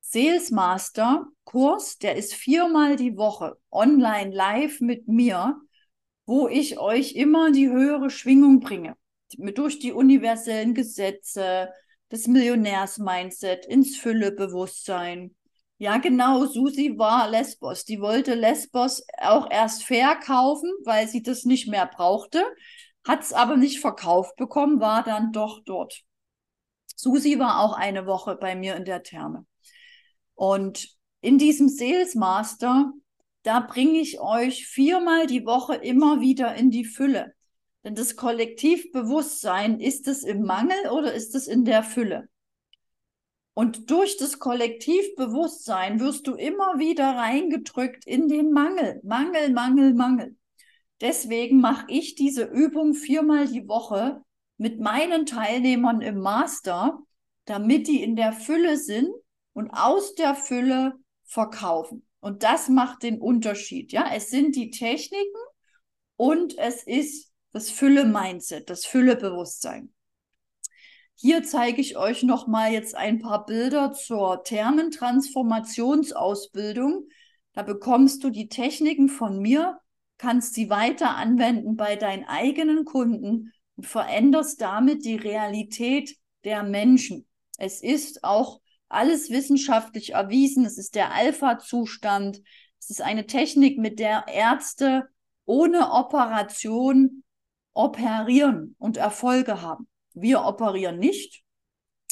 [0.00, 5.58] Sales Master Kurs, der ist viermal die Woche online live mit mir,
[6.26, 8.96] wo ich euch immer die höhere Schwingung bringe.
[9.54, 11.70] Durch die universellen Gesetze,
[12.10, 15.34] das Millionärs-Mindset, ins Füllebewusstsein.
[15.78, 17.86] Ja, genau, Susi war Lesbos.
[17.86, 22.44] Die wollte Lesbos auch erst verkaufen, weil sie das nicht mehr brauchte
[23.06, 26.02] hat es aber nicht verkauft bekommen, war dann doch dort.
[26.96, 29.46] Susi war auch eine Woche bei mir in der Therme.
[30.34, 30.88] Und
[31.20, 32.92] in diesem Sales Master,
[33.42, 37.34] da bringe ich euch viermal die Woche immer wieder in die Fülle.
[37.84, 42.28] Denn das Kollektivbewusstsein, ist es im Mangel oder ist es in der Fülle?
[43.54, 49.00] Und durch das Kollektivbewusstsein wirst du immer wieder reingedrückt in den Mangel.
[49.02, 50.36] Mangel, Mangel, Mangel.
[51.00, 54.22] Deswegen mache ich diese Übung viermal die Woche
[54.58, 56.98] mit meinen Teilnehmern im Master,
[57.46, 59.08] damit die in der Fülle sind
[59.54, 60.94] und aus der Fülle
[61.24, 62.06] verkaufen.
[62.20, 63.92] Und das macht den Unterschied.
[63.92, 65.38] Ja, es sind die Techniken
[66.16, 69.94] und es ist das Fülle-Mindset, das Fülle-Bewusstsein.
[71.14, 77.08] Hier zeige ich euch noch mal jetzt ein paar Bilder zur Thermentransformationsausbildung.
[77.52, 79.78] Da bekommst du die Techniken von mir
[80.20, 86.14] kannst sie weiter anwenden bei deinen eigenen Kunden und veränderst damit die Realität
[86.44, 87.26] der Menschen.
[87.56, 88.60] Es ist auch
[88.90, 90.66] alles wissenschaftlich erwiesen.
[90.66, 92.42] Es ist der Alpha-Zustand.
[92.78, 95.08] Es ist eine Technik, mit der Ärzte
[95.46, 97.24] ohne Operation
[97.72, 99.88] operieren und Erfolge haben.
[100.12, 101.42] Wir operieren nicht.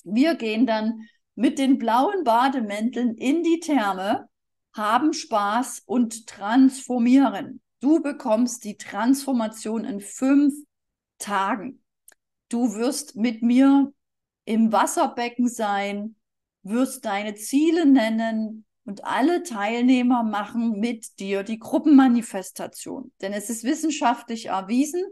[0.05, 1.03] Wir gehen dann
[1.35, 4.31] mit den blauen Bademänteln in die Therme,
[4.73, 7.61] haben Spaß und transformieren.
[7.81, 10.55] Du bekommst die Transformation in fünf
[11.19, 11.83] Tagen.
[12.49, 13.93] Du wirst mit mir
[14.45, 16.17] im Wasserbecken sein,
[16.63, 23.13] wirst deine Ziele nennen und alle Teilnehmer machen mit dir die Gruppenmanifestation.
[23.21, 25.03] Denn es ist wissenschaftlich erwiesen,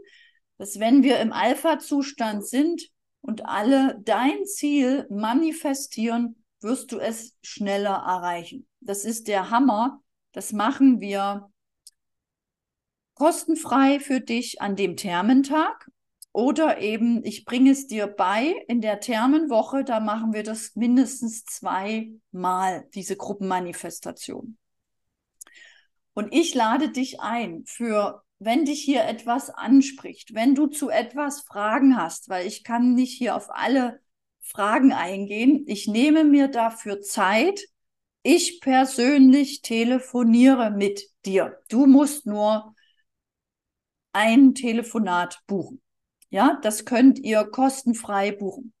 [0.57, 2.89] dass wenn wir im Alpha-Zustand sind
[3.21, 8.67] und alle dein Ziel manifestieren, wirst du es schneller erreichen.
[8.81, 10.01] Das ist der Hammer.
[10.31, 11.49] Das machen wir
[13.17, 15.89] kostenfrei für dich an dem Thermentag.
[16.33, 21.43] Oder eben, ich bringe es dir bei in der Thermenwoche, da machen wir das mindestens
[21.45, 24.57] zweimal, diese Gruppenmanifestation.
[26.13, 31.41] Und ich lade dich ein für, wenn dich hier etwas anspricht, wenn du zu etwas
[31.41, 33.99] Fragen hast, weil ich kann nicht hier auf alle
[34.41, 35.63] Fragen eingehen.
[35.65, 37.61] Ich nehme mir dafür Zeit.
[38.21, 41.57] Ich persönlich telefoniere mit dir.
[41.69, 42.75] Du musst nur
[44.13, 45.81] ein Telefonat buchen.
[46.29, 48.73] Ja, das könnt ihr kostenfrei buchen.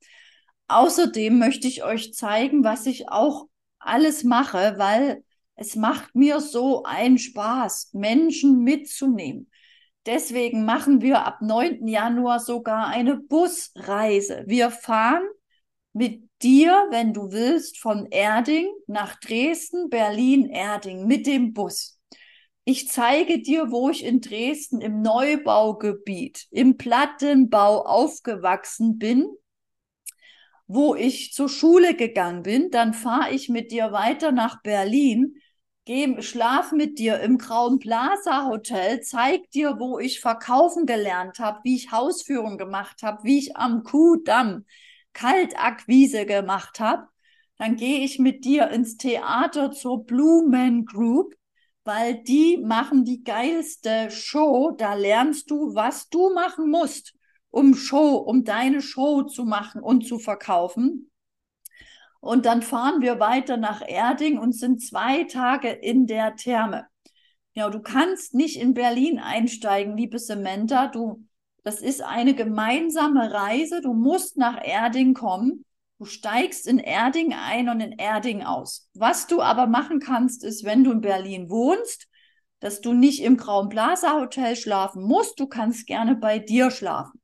[0.67, 3.47] Außerdem möchte ich euch zeigen, was ich auch
[3.79, 5.23] alles mache, weil
[5.55, 9.49] es macht mir so einen Spaß, Menschen mitzunehmen.
[10.05, 11.87] Deswegen machen wir ab 9.
[11.87, 14.43] Januar sogar eine Busreise.
[14.45, 15.23] Wir fahren
[15.93, 21.96] mit dir, wenn du willst, von Erding nach Dresden, Berlin, Erding mit dem Bus.
[22.69, 29.25] Ich zeige dir, wo ich in Dresden im Neubaugebiet, im Plattenbau aufgewachsen bin,
[30.67, 32.69] wo ich zur Schule gegangen bin.
[32.69, 35.37] Dann fahre ich mit dir weiter nach Berlin,
[35.85, 41.61] geh, schlaf mit dir im Grauen Plaza Hotel, zeig dir, wo ich verkaufen gelernt habe,
[41.63, 44.65] wie ich Hausführung gemacht habe, wie ich am Kuhdamm
[45.13, 47.07] Kaltakquise gemacht habe.
[47.59, 51.33] Dann gehe ich mit dir ins Theater zur Blumen Group
[51.87, 54.75] weil die machen die geilste Show.
[54.77, 57.13] Da lernst du, was du machen musst,
[57.49, 61.09] um Show, um deine Show zu machen und zu verkaufen.
[62.19, 66.87] Und dann fahren wir weiter nach Erding und sind zwei Tage in der Therme.
[67.53, 70.87] Ja, du kannst nicht in Berlin einsteigen, liebe Samantha.
[70.87, 71.25] Du
[71.63, 73.81] Das ist eine gemeinsame Reise.
[73.81, 75.63] Du musst nach Erding kommen.
[75.99, 78.89] Du steigst in Erding ein und in Erding aus.
[78.93, 82.07] Was du aber machen kannst, ist, wenn du in Berlin wohnst,
[82.59, 85.39] dass du nicht im Grauen Plaza Hotel schlafen musst.
[85.39, 87.19] Du kannst gerne bei dir schlafen.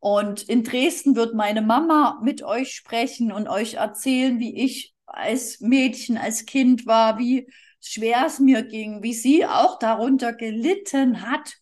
[0.00, 5.60] Und in Dresden wird meine Mama mit euch sprechen und euch erzählen, wie ich als
[5.60, 7.50] Mädchen, als Kind war, wie
[7.80, 11.56] schwer es mir ging, wie sie auch darunter gelitten hat,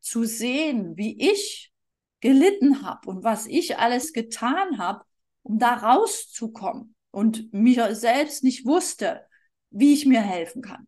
[0.00, 1.72] zu sehen, wie ich
[2.20, 5.04] gelitten habe und was ich alles getan habe,
[5.42, 9.26] um da rauszukommen und mir selbst nicht wusste,
[9.70, 10.86] wie ich mir helfen kann.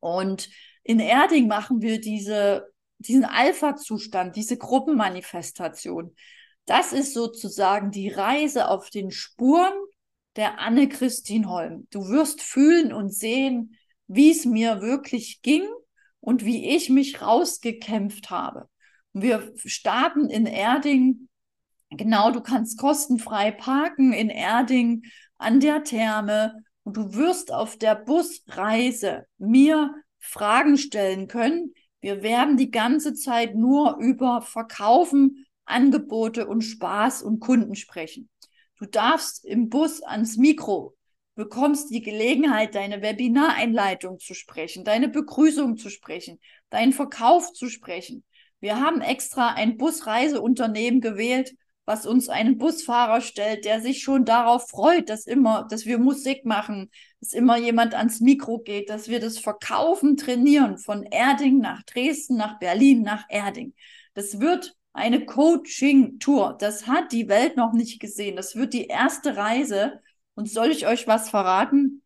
[0.00, 0.50] Und
[0.82, 6.14] in Erding machen wir diese, diesen Alpha-Zustand, diese Gruppenmanifestation.
[6.64, 9.72] Das ist sozusagen die Reise auf den Spuren
[10.36, 11.86] der Anne-Christine Holm.
[11.90, 13.76] Du wirst fühlen und sehen,
[14.06, 15.64] wie es mir wirklich ging
[16.20, 18.68] und wie ich mich rausgekämpft habe.
[19.12, 21.28] Wir starten in Erding.
[21.96, 25.04] Genau, du kannst kostenfrei parken in Erding
[25.38, 31.74] an der Therme und du wirst auf der Busreise mir Fragen stellen können.
[32.00, 38.28] Wir werden die ganze Zeit nur über Verkaufen, Angebote und Spaß und Kunden sprechen.
[38.78, 40.94] Du darfst im Bus ans Mikro,
[41.34, 46.38] bekommst die Gelegenheit, deine Webinareinleitung zu sprechen, deine Begrüßung zu sprechen,
[46.70, 48.22] deinen Verkauf zu sprechen.
[48.60, 51.54] Wir haben extra ein Busreiseunternehmen gewählt,
[51.86, 56.44] was uns einen Busfahrer stellt, der sich schon darauf freut, dass immer, dass wir Musik
[56.44, 56.90] machen,
[57.20, 62.36] dass immer jemand ans Mikro geht, dass wir das Verkaufen trainieren von Erding nach Dresden,
[62.36, 63.72] nach Berlin, nach Erding.
[64.14, 66.56] Das wird eine Coaching-Tour.
[66.58, 68.34] Das hat die Welt noch nicht gesehen.
[68.34, 70.00] Das wird die erste Reise.
[70.34, 72.02] Und soll ich euch was verraten?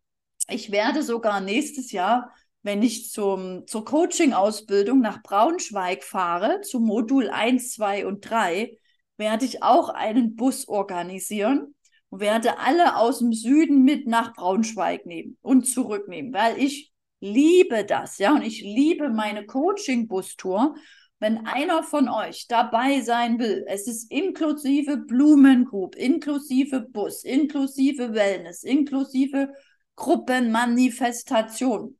[0.47, 2.31] Ich werde sogar nächstes Jahr,
[2.61, 8.77] wenn ich zum, zur Coaching-Ausbildung nach Braunschweig fahre, zu Modul 1, 2 und 3,
[9.17, 11.75] werde ich auch einen Bus organisieren
[12.09, 17.85] und werde alle aus dem Süden mit nach Braunschweig nehmen und zurücknehmen, weil ich liebe
[17.85, 20.75] das, ja, und ich liebe meine Coaching-Bustour
[21.21, 28.63] wenn einer von euch dabei sein will, es ist inklusive Blumengroup, inklusive Bus, inklusive Wellness,
[28.63, 29.53] inklusive
[29.95, 31.99] Gruppenmanifestation,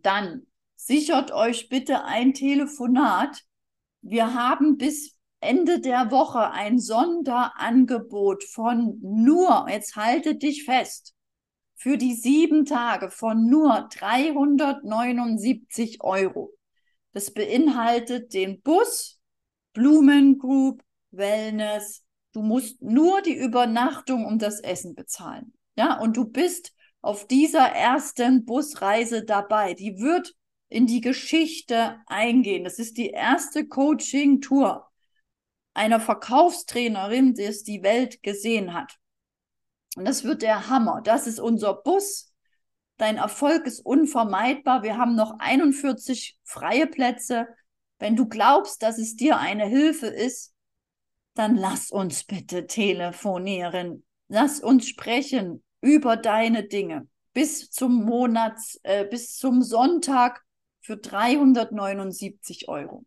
[0.00, 0.46] dann
[0.76, 3.44] sichert euch bitte ein Telefonat.
[4.00, 11.14] Wir haben bis Ende der Woche ein Sonderangebot von nur, jetzt halte dich fest,
[11.76, 16.52] für die sieben Tage von nur 379 Euro.
[17.12, 19.20] Das beinhaltet den Bus,
[19.74, 20.82] Blumengroup,
[21.12, 22.04] Wellness.
[22.32, 25.52] Du musst nur die Übernachtung und das Essen bezahlen.
[25.76, 29.74] Ja, und du bist auf dieser ersten Busreise dabei.
[29.74, 30.34] Die wird
[30.68, 32.64] in die Geschichte eingehen.
[32.64, 34.87] Das ist die erste Coaching-Tour
[35.78, 38.98] einer Verkaufstrainerin, die es die Welt gesehen hat.
[39.96, 41.00] Und das wird der Hammer.
[41.02, 42.32] Das ist unser Bus.
[42.96, 44.82] Dein Erfolg ist unvermeidbar.
[44.82, 47.46] Wir haben noch 41 freie Plätze.
[47.98, 50.52] Wenn du glaubst, dass es dir eine Hilfe ist,
[51.34, 54.04] dann lass uns bitte telefonieren.
[54.26, 60.42] Lass uns sprechen über deine Dinge bis zum Monats, äh, bis zum Sonntag
[60.80, 63.04] für 379 Euro.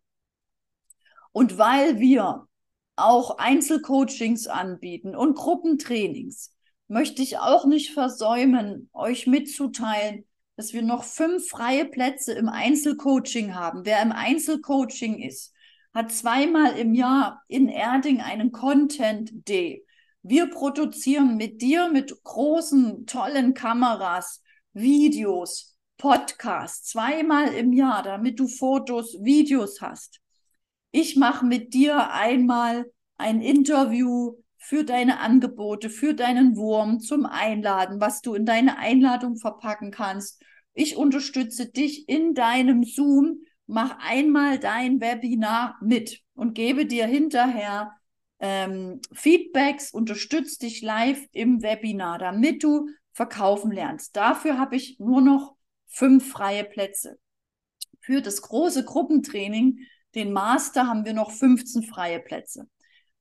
[1.32, 2.48] Und weil wir
[2.96, 6.54] auch Einzelcoachings anbieten und Gruppentrainings,
[6.88, 10.24] möchte ich auch nicht versäumen, euch mitzuteilen,
[10.56, 13.86] dass wir noch fünf freie Plätze im Einzelcoaching haben.
[13.86, 15.52] Wer im Einzelcoaching ist,
[15.94, 19.84] hat zweimal im Jahr in Erding einen Content Day.
[20.22, 24.42] Wir produzieren mit dir mit großen, tollen Kameras,
[24.72, 30.21] Videos, Podcasts zweimal im Jahr, damit du Fotos, Videos hast.
[30.92, 38.00] Ich mache mit dir einmal ein Interview für deine Angebote, für deinen Wurm zum Einladen,
[38.00, 40.42] was du in deine Einladung verpacken kannst.
[40.74, 43.40] Ich unterstütze dich in deinem Zoom.
[43.66, 47.92] Mach einmal dein Webinar mit und gebe dir hinterher
[48.38, 54.14] ähm, Feedbacks, unterstütze dich live im Webinar, damit du verkaufen lernst.
[54.14, 55.56] Dafür habe ich nur noch
[55.86, 57.18] fünf freie Plätze.
[58.00, 59.78] Für das große Gruppentraining,
[60.14, 62.68] den Master, haben wir noch 15 freie Plätze.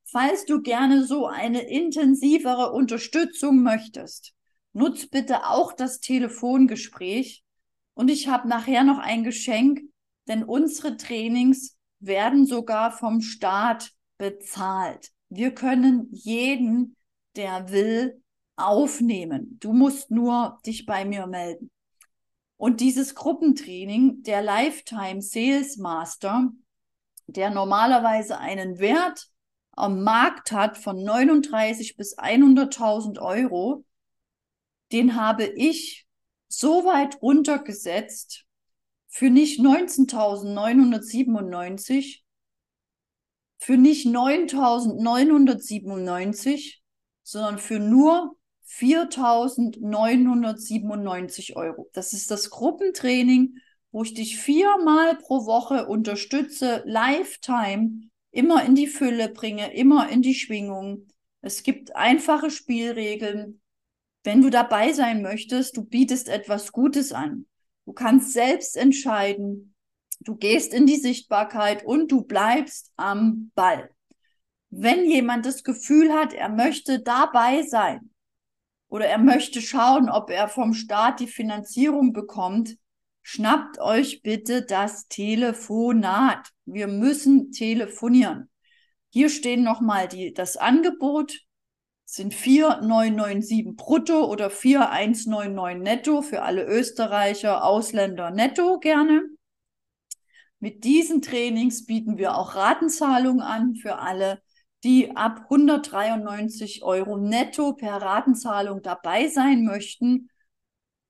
[0.05, 4.33] Falls du gerne so eine intensivere Unterstützung möchtest,
[4.73, 7.43] nutz bitte auch das Telefongespräch.
[7.93, 9.81] Und ich habe nachher noch ein Geschenk,
[10.27, 15.11] denn unsere Trainings werden sogar vom Staat bezahlt.
[15.29, 16.97] Wir können jeden,
[17.35, 18.21] der will,
[18.57, 19.57] aufnehmen.
[19.59, 21.71] Du musst nur dich bei mir melden.
[22.57, 26.51] Und dieses Gruppentraining, der Lifetime Sales Master,
[27.35, 29.27] der normalerweise einen Wert
[29.71, 33.83] am Markt hat von 39 bis 100.000 Euro,
[34.91, 36.05] den habe ich
[36.47, 38.45] so weit runtergesetzt
[39.07, 42.21] für nicht 19.997,
[43.59, 46.79] für nicht 9.997,
[47.23, 48.35] sondern für nur
[48.67, 51.89] 4.997 Euro.
[51.93, 53.59] Das ist das Gruppentraining,
[53.91, 60.21] wo ich dich viermal pro Woche unterstütze, Lifetime, immer in die Fülle bringe, immer in
[60.21, 61.07] die Schwingung.
[61.41, 63.61] Es gibt einfache Spielregeln.
[64.23, 67.47] Wenn du dabei sein möchtest, du bietest etwas Gutes an.
[67.85, 69.73] Du kannst selbst entscheiden.
[70.21, 73.89] Du gehst in die Sichtbarkeit und du bleibst am Ball.
[74.69, 78.11] Wenn jemand das Gefühl hat, er möchte dabei sein
[78.87, 82.77] oder er möchte schauen, ob er vom Staat die Finanzierung bekommt,
[83.21, 86.49] schnappt euch bitte das Telefonat.
[86.65, 88.49] Wir müssen telefonieren.
[89.09, 91.39] Hier stehen nochmal das Angebot
[92.11, 99.23] sind 4,997 brutto oder 4,199 netto für alle Österreicher, Ausländer netto gerne.
[100.59, 104.41] Mit diesen Trainings bieten wir auch Ratenzahlungen an für alle,
[104.83, 110.29] die ab 193 Euro netto per Ratenzahlung dabei sein möchten.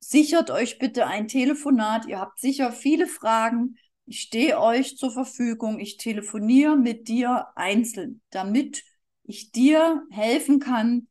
[0.03, 2.07] Sichert euch bitte ein Telefonat.
[2.07, 3.77] Ihr habt sicher viele Fragen.
[4.05, 5.79] Ich stehe euch zur Verfügung.
[5.79, 8.83] Ich telefoniere mit dir einzeln, damit
[9.23, 11.07] ich dir helfen kann,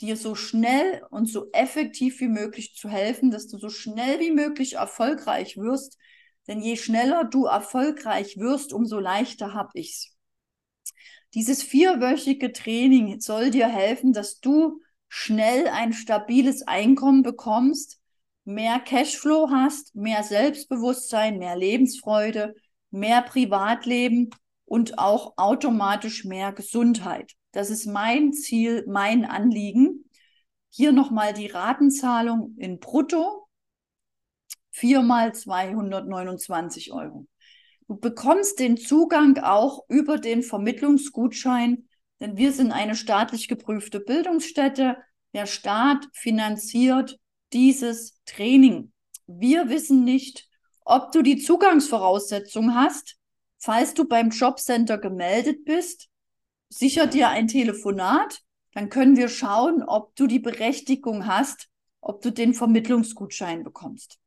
[0.00, 4.30] dir so schnell und so effektiv wie möglich zu helfen, dass du so schnell wie
[4.30, 5.98] möglich erfolgreich wirst.
[6.46, 10.16] Denn je schneller du erfolgreich wirst, umso leichter hab ich's.
[11.34, 17.97] Dieses vierwöchige Training soll dir helfen, dass du schnell ein stabiles Einkommen bekommst,
[18.48, 22.54] mehr Cashflow hast, mehr Selbstbewusstsein, mehr Lebensfreude,
[22.90, 24.30] mehr Privatleben
[24.64, 27.34] und auch automatisch mehr Gesundheit.
[27.52, 30.08] Das ist mein Ziel, mein Anliegen.
[30.70, 33.46] Hier nochmal die Ratenzahlung in Brutto.
[34.70, 37.26] Viermal 229 Euro.
[37.86, 41.86] Du bekommst den Zugang auch über den Vermittlungsgutschein,
[42.18, 44.96] denn wir sind eine staatlich geprüfte Bildungsstätte.
[45.34, 47.18] Der Staat finanziert
[47.52, 48.92] dieses Training.
[49.26, 50.48] Wir wissen nicht,
[50.84, 53.16] ob du die Zugangsvoraussetzung hast,
[53.58, 56.08] falls du beim Jobcenter gemeldet bist
[56.68, 58.42] sicher dir ein Telefonat,
[58.72, 61.68] dann können wir schauen, ob du die Berechtigung hast,
[62.00, 64.18] ob du den Vermittlungsgutschein bekommst.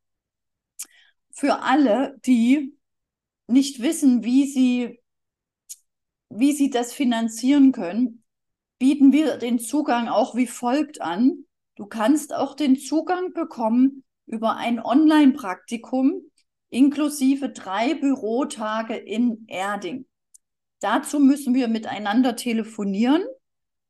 [1.32, 2.76] Für alle, die
[3.48, 5.00] nicht wissen, wie sie,
[6.30, 8.24] wie sie das finanzieren können,
[8.78, 11.46] bieten wir den Zugang auch wie folgt an.
[11.82, 16.22] Du kannst auch den Zugang bekommen über ein Online-Praktikum
[16.70, 20.06] inklusive drei Bürotage in Erding.
[20.80, 23.24] Dazu müssen wir miteinander telefonieren.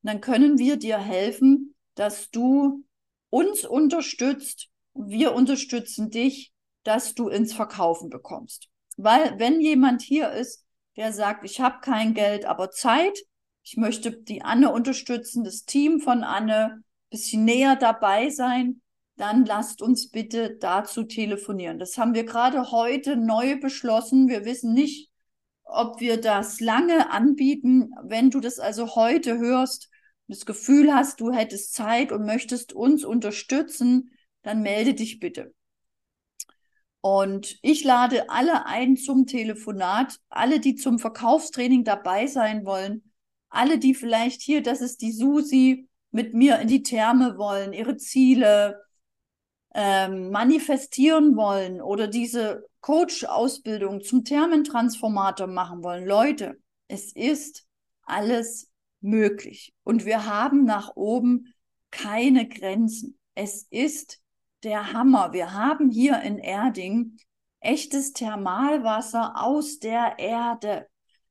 [0.04, 2.86] Dann können wir dir helfen, dass du
[3.30, 4.70] uns unterstützt.
[4.94, 6.54] Wir unterstützen dich,
[6.84, 8.70] dass du ins Verkaufen bekommst.
[8.96, 10.64] Weil wenn jemand hier ist,
[10.96, 13.20] der sagt, ich habe kein Geld, aber Zeit,
[13.64, 18.82] ich möchte die Anne unterstützen, das Team von Anne, bisschen näher dabei sein,
[19.18, 21.78] dann lasst uns bitte dazu telefonieren.
[21.78, 24.28] Das haben wir gerade heute neu beschlossen.
[24.30, 25.12] Wir wissen nicht,
[25.64, 27.92] ob wir das lange anbieten.
[28.04, 29.90] Wenn du das also heute hörst,
[30.28, 34.12] das Gefühl hast, du hättest Zeit und möchtest uns unterstützen,
[34.42, 35.54] dann melde dich bitte.
[37.02, 43.12] Und ich lade alle ein zum Telefonat, alle, die zum Verkaufstraining dabei sein wollen,
[43.50, 47.98] alle, die vielleicht hier, das ist die Susi, mit mir in die Therme wollen, ihre
[47.98, 48.82] Ziele
[49.74, 56.58] ähm, manifestieren wollen oder diese Coach-Ausbildung zum Thermentransformator machen wollen, Leute,
[56.88, 57.66] es ist
[58.04, 58.70] alles
[59.00, 59.74] möglich.
[59.84, 61.54] Und wir haben nach oben
[61.92, 63.18] keine Grenzen.
[63.36, 64.22] Es ist
[64.64, 65.34] der Hammer.
[65.34, 67.18] Wir haben hier in Erding
[67.62, 70.88] echtes Thermalwasser aus der Erde.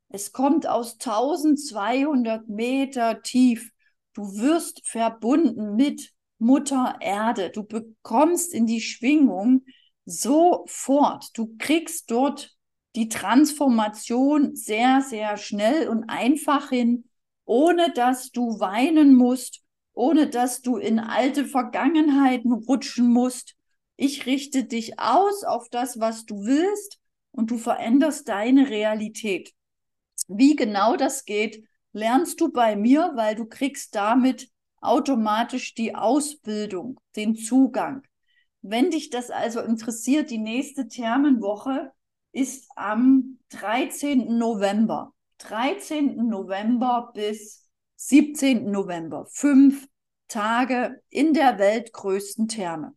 [0.09, 3.71] Es kommt aus 1200 Meter tief.
[4.15, 7.51] Du wirst verbunden mit Mutter Erde.
[7.51, 9.65] Du bekommst in die Schwingung
[10.05, 11.31] sofort.
[11.35, 12.57] Du kriegst dort
[12.97, 17.05] die Transformation sehr, sehr schnell und einfach hin,
[17.45, 19.63] ohne dass du weinen musst,
[19.93, 23.55] ohne dass du in alte Vergangenheiten rutschen musst.
[23.97, 26.99] Ich richte dich aus auf das, was du willst
[27.33, 29.53] und du veränderst deine Realität.
[30.27, 34.51] Wie genau das geht, lernst du bei mir, weil du kriegst damit
[34.81, 38.03] automatisch die Ausbildung, den Zugang.
[38.63, 41.93] Wenn dich das also interessiert, die nächste Thermenwoche
[42.33, 44.39] ist am 13.
[44.39, 45.13] November.
[45.39, 46.29] 13.
[46.29, 48.71] November bis 17.
[48.71, 49.27] November.
[49.31, 49.87] Fünf
[50.29, 52.95] Tage in der weltgrößten Therme.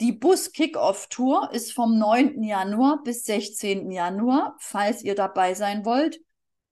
[0.00, 2.42] Die Bus-Kick-Off-Tour ist vom 9.
[2.42, 3.90] Januar bis 16.
[3.90, 6.20] Januar, falls ihr dabei sein wollt,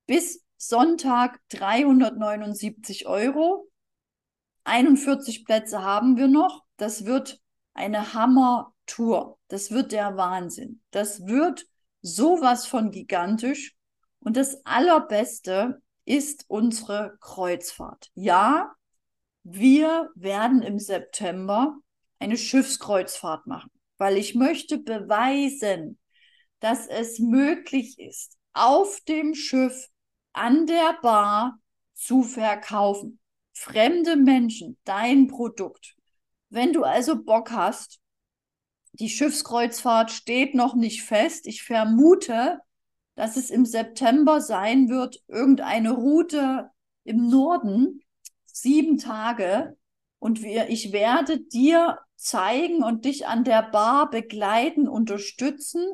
[0.07, 3.69] bis Sonntag 379 Euro.
[4.65, 6.65] 41 Plätze haben wir noch.
[6.77, 7.41] Das wird
[7.74, 9.39] eine Hammer-Tour.
[9.49, 10.83] Das wird der Wahnsinn.
[10.91, 11.66] Das wird
[12.03, 13.77] sowas von gigantisch.
[14.20, 18.11] Und das Allerbeste ist unsere Kreuzfahrt.
[18.15, 18.74] Ja,
[19.43, 21.77] wir werden im September
[22.19, 25.99] eine Schiffskreuzfahrt machen, weil ich möchte beweisen,
[26.61, 29.89] dass es möglich ist, auf dem Schiff
[30.37, 31.59] an der Bar
[31.95, 33.19] zu verkaufen.
[33.53, 35.97] Fremde Menschen, dein Produkt.
[36.51, 38.01] Wenn du also Bock hast,
[38.93, 41.47] die Schiffskreuzfahrt steht noch nicht fest.
[41.47, 42.61] Ich vermute,
[43.15, 46.71] dass es im September sein wird, irgendeine Route
[47.05, 48.03] im Norden,
[48.47, 49.77] sieben Tage.
[50.19, 55.87] Und wir, ich werde dir zeigen und dich an der Bar begleiten, unterstützen,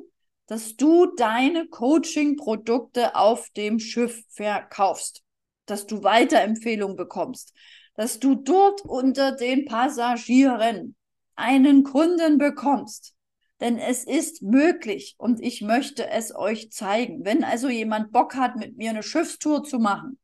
[0.46, 5.22] dass du deine Coaching-Produkte auf dem Schiff verkaufst,
[5.66, 7.54] dass du Weiterempfehlungen bekommst,
[7.94, 10.96] dass du dort unter den Passagieren
[11.36, 13.14] einen Kunden bekommst.
[13.60, 17.24] Denn es ist möglich und ich möchte es euch zeigen.
[17.24, 20.18] Wenn also jemand Bock hat, mit mir eine Schiffstour zu machen,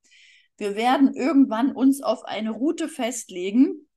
[0.57, 3.89] wir werden irgendwann uns auf eine Route festlegen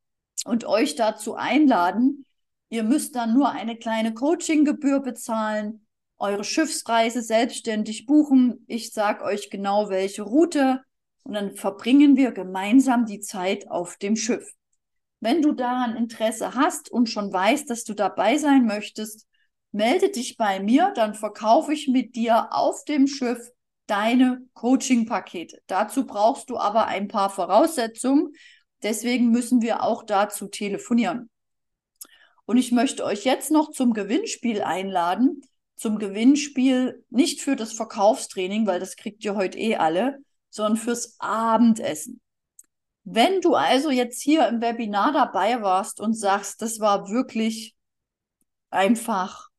[0.46, 2.26] und euch dazu einladen.
[2.70, 5.88] Ihr müsst dann nur eine kleine Coachinggebühr bezahlen,
[6.22, 8.64] eure Schiffsreise selbstständig buchen.
[8.68, 10.82] Ich sage euch genau, welche Route
[11.24, 14.50] und dann verbringen wir gemeinsam die Zeit auf dem Schiff.
[15.20, 19.28] Wenn du daran Interesse hast und schon weißt, dass du dabei sein möchtest,
[19.72, 23.52] melde dich bei mir, dann verkaufe ich mit dir auf dem Schiff
[23.86, 25.62] deine Coaching-Pakete.
[25.68, 28.34] Dazu brauchst du aber ein paar Voraussetzungen.
[28.84, 31.30] Deswegen müssen wir auch dazu telefonieren.
[32.46, 35.42] Und ich möchte euch jetzt noch zum Gewinnspiel einladen.
[35.82, 40.20] Zum Gewinnspiel nicht für das Verkaufstraining, weil das kriegt ihr heute eh alle,
[40.52, 42.22] sondern fürs Abendessen.
[43.04, 47.76] Wenn du also jetzt hier im Webinar dabei warst und sagst, das war wirklich
[48.70, 49.50] einfach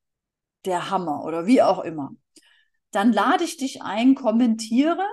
[0.64, 2.12] der Hammer oder wie auch immer,
[2.92, 5.04] dann lade ich dich ein, kommentiere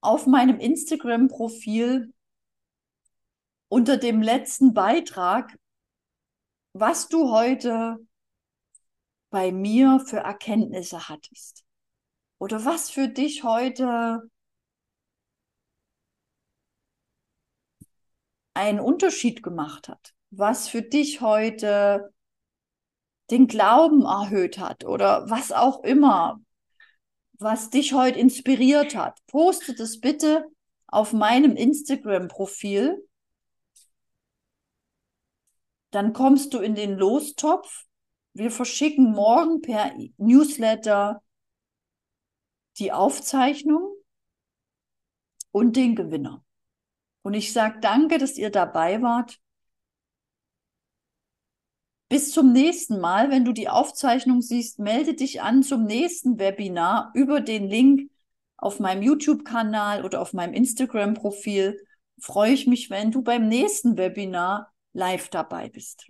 [0.00, 2.12] auf meinem Instagram-Profil
[3.68, 5.56] unter dem letzten Beitrag,
[6.72, 8.00] was du heute
[9.30, 11.64] bei mir für Erkenntnisse hattest.
[12.38, 14.22] Oder was für dich heute
[18.54, 22.12] einen Unterschied gemacht hat, was für dich heute
[23.30, 26.40] den Glauben erhöht hat oder was auch immer,
[27.34, 29.18] was dich heute inspiriert hat.
[29.26, 30.46] Poste das bitte
[30.88, 33.06] auf meinem Instagram-Profil.
[35.90, 37.86] Dann kommst du in den Lostopf.
[38.32, 41.22] Wir verschicken morgen per Newsletter
[42.78, 43.94] die Aufzeichnung
[45.50, 46.44] und den Gewinner.
[47.22, 49.40] Und ich sage danke, dass ihr dabei wart.
[52.08, 57.12] Bis zum nächsten Mal, wenn du die Aufzeichnung siehst, melde dich an zum nächsten Webinar
[57.14, 58.10] über den Link
[58.56, 61.78] auf meinem YouTube-Kanal oder auf meinem Instagram-Profil.
[62.20, 66.09] Freue ich mich, wenn du beim nächsten Webinar live dabei bist.